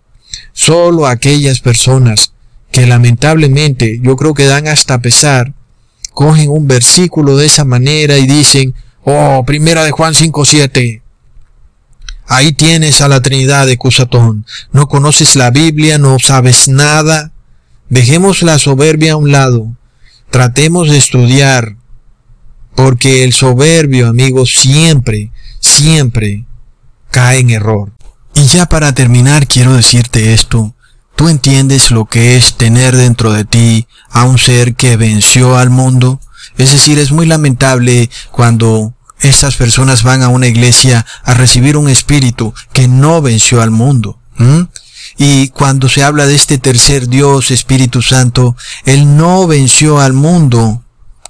Solo 0.53 1.07
aquellas 1.07 1.61
personas 1.61 2.35
que 2.71 2.87
lamentablemente 2.87 4.01
yo 4.03 4.17
creo 4.17 4.35
que 4.35 4.45
dan 4.45 4.69
hasta 4.69 5.01
pesar, 5.01 5.55
cogen 6.13 6.51
un 6.51 6.69
versículo 6.69 7.39
de 7.39 7.47
esa 7.47 7.65
manera 7.65 8.19
y 8.19 8.27
dicen, 8.27 8.75
oh, 9.03 9.43
primera 9.47 9.83
de 9.83 9.93
Juan 9.93 10.13
5.7, 10.13 11.01
Ahí 12.29 12.53
tienes 12.53 13.01
a 13.01 13.09
la 13.09 13.23
Trinidad 13.23 13.67
de 13.67 13.79
Cusatón. 13.79 14.45
No 14.71 14.87
conoces 14.87 15.35
la 15.35 15.51
Biblia, 15.51 15.97
no 15.97 16.19
sabes 16.19 16.69
nada. 16.69 17.33
Dejemos 17.89 18.43
la 18.43 18.59
soberbia 18.59 19.15
a 19.15 19.17
un 19.17 19.33
lado. 19.33 19.75
Tratemos 20.31 20.91
de 20.91 20.99
estudiar. 20.99 21.77
Porque 22.77 23.25
el 23.25 23.33
soberbio, 23.33 24.09
amigos, 24.09 24.53
siempre, 24.57 25.33
siempre 25.59 26.45
cae 27.11 27.39
en 27.41 27.51
error. 27.51 27.93
Y 28.35 28.45
ya 28.45 28.67
para 28.67 28.93
terminar 28.93 29.49
quiero 29.49 29.75
decirte 29.75 30.35
esto. 30.35 30.75
¿Tú 31.17 31.29
entiendes 31.29 31.91
lo 31.91 32.05
que 32.05 32.37
es 32.37 32.57
tener 32.57 32.95
dentro 32.95 33.33
de 33.33 33.45
ti 33.45 33.89
a 34.11 34.25
un 34.25 34.39
ser 34.39 34.75
que 34.75 34.97
venció 34.97 35.57
al 35.57 35.71
mundo? 35.71 36.21
Es 36.59 36.73
decir, 36.73 36.99
es 36.99 37.11
muy 37.11 37.27
lamentable 37.27 38.11
cuando 38.31 38.95
estas 39.21 39.57
personas 39.57 40.03
van 40.03 40.23
a 40.23 40.29
una 40.29 40.47
iglesia 40.47 41.05
a 41.25 41.35
recibir 41.35 41.77
un 41.77 41.89
espíritu 41.89 42.55
que 42.73 42.89
no 42.89 43.21
venció 43.23 43.63
al 43.63 43.71
mundo. 43.71 44.19
Y 45.17 45.49
cuando 45.49 45.89
se 45.89 46.05
habla 46.05 46.27
de 46.27 46.37
este 46.37 46.59
tercer 46.59 47.09
Dios, 47.09 47.51
Espíritu 47.51 48.03
Santo, 48.03 48.57
Él 48.85 49.17
no 49.17 49.47
venció 49.47 50.01
al 50.01 50.13
mundo. 50.13 50.85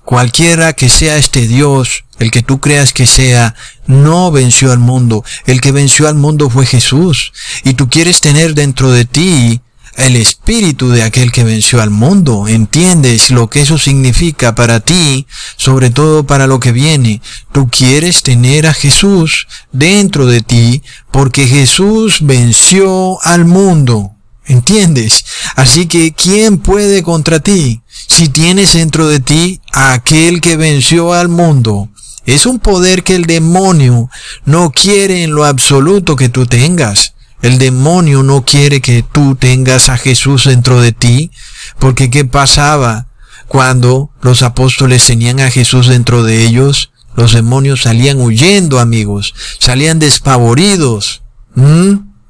Cualquiera 0.05 0.73
que 0.75 0.89
sea 0.89 1.17
este 1.17 1.47
Dios, 1.47 2.05
el 2.19 2.31
que 2.31 2.43
tú 2.43 2.61
creas 2.61 2.93
que 2.93 3.07
sea, 3.07 3.55
no 3.87 4.31
venció 4.31 4.73
al 4.73 4.79
mundo. 4.79 5.25
El 5.47 5.61
que 5.61 5.73
venció 5.73 6.09
al 6.09 6.15
mundo 6.15 6.51
fue 6.51 6.67
Jesús. 6.67 7.33
Y 7.65 7.75
tú 7.75 7.89
quieres 7.89 8.21
tener 8.21 8.55
dentro 8.55 8.91
de 8.91 9.05
ti 9.05 9.61
el 9.99 10.17
espíritu 10.17 10.91
de 10.91 11.03
aquel 11.03 11.33
que 11.33 11.45
venció 11.45 11.83
al 11.83 11.91
mundo. 11.91 12.49
¿Entiendes 12.49 13.31
lo 13.31 13.51
que 13.51 13.63
eso 13.63 13.79
significa 13.79 14.55
para 14.55 14.81
ti, 14.81 15.27
sobre 15.57 15.91
todo 15.91 16.25
para 16.25 16.47
lo 16.47 16.61
que 16.61 16.73
viene? 16.73 17.21
Tú 17.53 17.69
quieres 17.69 18.23
tener 18.23 18.67
a 18.67 18.75
Jesús 18.75 19.49
dentro 19.73 20.27
de 20.27 20.41
ti 20.41 20.83
porque 21.11 21.47
Jesús 21.47 22.19
venció 22.23 23.21
al 23.23 23.45
mundo. 23.45 24.13
¿Entiendes? 24.47 25.27
Así 25.57 25.87
que, 25.87 26.13
¿quién 26.13 26.59
puede 26.59 27.03
contra 27.03 27.41
ti 27.41 27.83
si 28.07 28.31
tienes 28.31 28.73
dentro 28.73 29.07
de 29.07 29.21
ti 29.21 29.61
a 29.73 29.93
aquel 29.93 30.41
que 30.41 30.57
venció 30.57 31.13
al 31.13 31.29
mundo? 31.29 31.91
Es 32.25 32.47
un 32.47 32.59
poder 32.59 33.03
que 33.03 33.15
el 33.15 33.27
demonio 33.27 34.09
no 34.47 34.71
quiere 34.71 35.23
en 35.23 35.33
lo 35.33 35.45
absoluto 35.45 36.17
que 36.17 36.29
tú 36.29 36.47
tengas. 36.47 37.15
El 37.43 37.59
demonio 37.59 38.23
no 38.23 38.45
quiere 38.45 38.81
que 38.81 39.03
tú 39.03 39.37
tengas 39.37 39.89
a 39.89 39.97
Jesús 39.97 40.45
dentro 40.45 40.81
de 40.81 40.93
ti, 40.93 41.31
porque 41.79 42.11
¿qué 42.11 42.25
pasaba 42.25 43.07
cuando 43.47 44.11
los 44.23 44.43
apóstoles 44.43 45.07
tenían 45.07 45.41
a 45.41 45.51
Jesús 45.51 45.87
dentro 45.87 46.23
de 46.23 46.45
ellos? 46.45 46.91
Los 47.15 47.33
demonios 47.33 47.83
salían 47.83 48.21
huyendo, 48.21 48.79
amigos, 48.79 49.35
salían 49.59 49.99
despavoridos. 49.99 51.23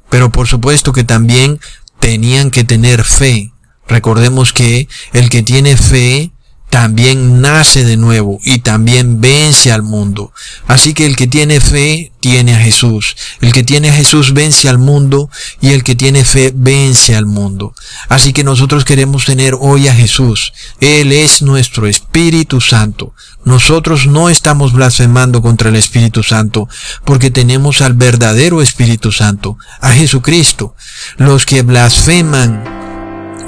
Pero 0.08 0.30
por 0.30 0.46
supuesto 0.46 0.92
que 0.92 1.04
también 1.04 1.60
tenían 2.00 2.50
que 2.50 2.64
tener 2.64 3.04
fe. 3.04 3.52
Recordemos 3.86 4.52
que 4.52 4.88
el 5.12 5.28
que 5.28 5.42
tiene 5.42 5.76
fe 5.76 6.32
también 6.70 7.40
nace 7.40 7.84
de 7.84 7.96
nuevo 7.96 8.38
y 8.44 8.58
también 8.58 9.20
vence 9.20 9.72
al 9.72 9.82
mundo. 9.82 10.32
Así 10.66 10.92
que 10.92 11.06
el 11.06 11.16
que 11.16 11.26
tiene 11.26 11.60
fe 11.60 12.12
tiene 12.20 12.54
a 12.54 12.58
Jesús. 12.58 13.16
El 13.40 13.52
que 13.52 13.64
tiene 13.64 13.88
a 13.88 13.94
Jesús 13.94 14.34
vence 14.34 14.68
al 14.68 14.78
mundo 14.78 15.30
y 15.60 15.70
el 15.70 15.82
que 15.82 15.94
tiene 15.94 16.24
fe 16.24 16.52
vence 16.54 17.16
al 17.16 17.26
mundo. 17.26 17.74
Así 18.08 18.32
que 18.32 18.44
nosotros 18.44 18.84
queremos 18.84 19.24
tener 19.24 19.54
hoy 19.58 19.88
a 19.88 19.94
Jesús. 19.94 20.52
Él 20.80 21.12
es 21.12 21.40
nuestro 21.40 21.86
Espíritu 21.86 22.60
Santo. 22.60 23.14
Nosotros 23.44 24.06
no 24.06 24.28
estamos 24.28 24.72
blasfemando 24.74 25.40
contra 25.40 25.70
el 25.70 25.76
Espíritu 25.76 26.22
Santo 26.22 26.68
porque 27.04 27.30
tenemos 27.30 27.80
al 27.80 27.94
verdadero 27.94 28.60
Espíritu 28.60 29.10
Santo, 29.10 29.56
a 29.80 29.92
Jesucristo. 29.92 30.74
Los 31.16 31.46
que 31.46 31.62
blasfeman 31.62 32.78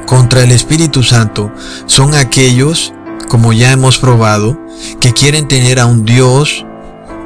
contra 0.07 0.43
el 0.43 0.53
Espíritu 0.53 1.03
Santo 1.03 1.53
son 1.87 2.15
aquellos 2.15 2.95
como 3.31 3.53
ya 3.53 3.71
hemos 3.71 3.99
probado, 3.99 4.59
que 4.99 5.13
quieren 5.13 5.47
tener 5.47 5.79
a 5.79 5.87
un 5.87 6.05
Dios 6.05 6.67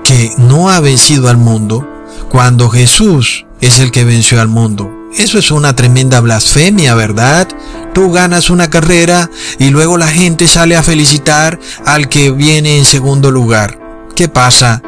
que 0.04 0.32
no 0.36 0.68
ha 0.68 0.78
vencido 0.80 1.30
al 1.30 1.38
mundo, 1.38 1.88
cuando 2.28 2.68
Jesús 2.68 3.46
es 3.62 3.78
el 3.78 3.90
que 3.90 4.04
venció 4.04 4.38
al 4.42 4.48
mundo. 4.48 4.90
Eso 5.16 5.38
es 5.38 5.50
una 5.50 5.74
tremenda 5.74 6.20
blasfemia, 6.20 6.94
¿verdad? 6.94 7.48
Tú 7.94 8.12
ganas 8.12 8.50
una 8.50 8.68
carrera 8.68 9.30
y 9.58 9.70
luego 9.70 9.96
la 9.96 10.08
gente 10.08 10.46
sale 10.46 10.76
a 10.76 10.82
felicitar 10.82 11.58
al 11.86 12.10
que 12.10 12.30
viene 12.30 12.76
en 12.76 12.84
segundo 12.84 13.30
lugar. 13.30 13.80
¿Qué 14.14 14.28
pasa? 14.28 14.82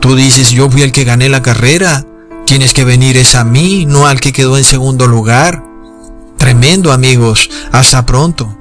Tú 0.00 0.16
dices, 0.16 0.50
yo 0.50 0.68
fui 0.68 0.82
el 0.82 0.90
que 0.90 1.04
gané 1.04 1.28
la 1.28 1.42
carrera. 1.42 2.04
Tienes 2.46 2.72
que 2.72 2.84
venir 2.84 3.16
es 3.16 3.36
a 3.36 3.44
mí, 3.44 3.86
no 3.86 4.08
al 4.08 4.20
que 4.20 4.32
quedó 4.32 4.58
en 4.58 4.64
segundo 4.64 5.06
lugar. 5.06 5.62
Tremendo 6.36 6.90
amigos. 6.90 7.48
Hasta 7.70 8.04
pronto. 8.04 8.56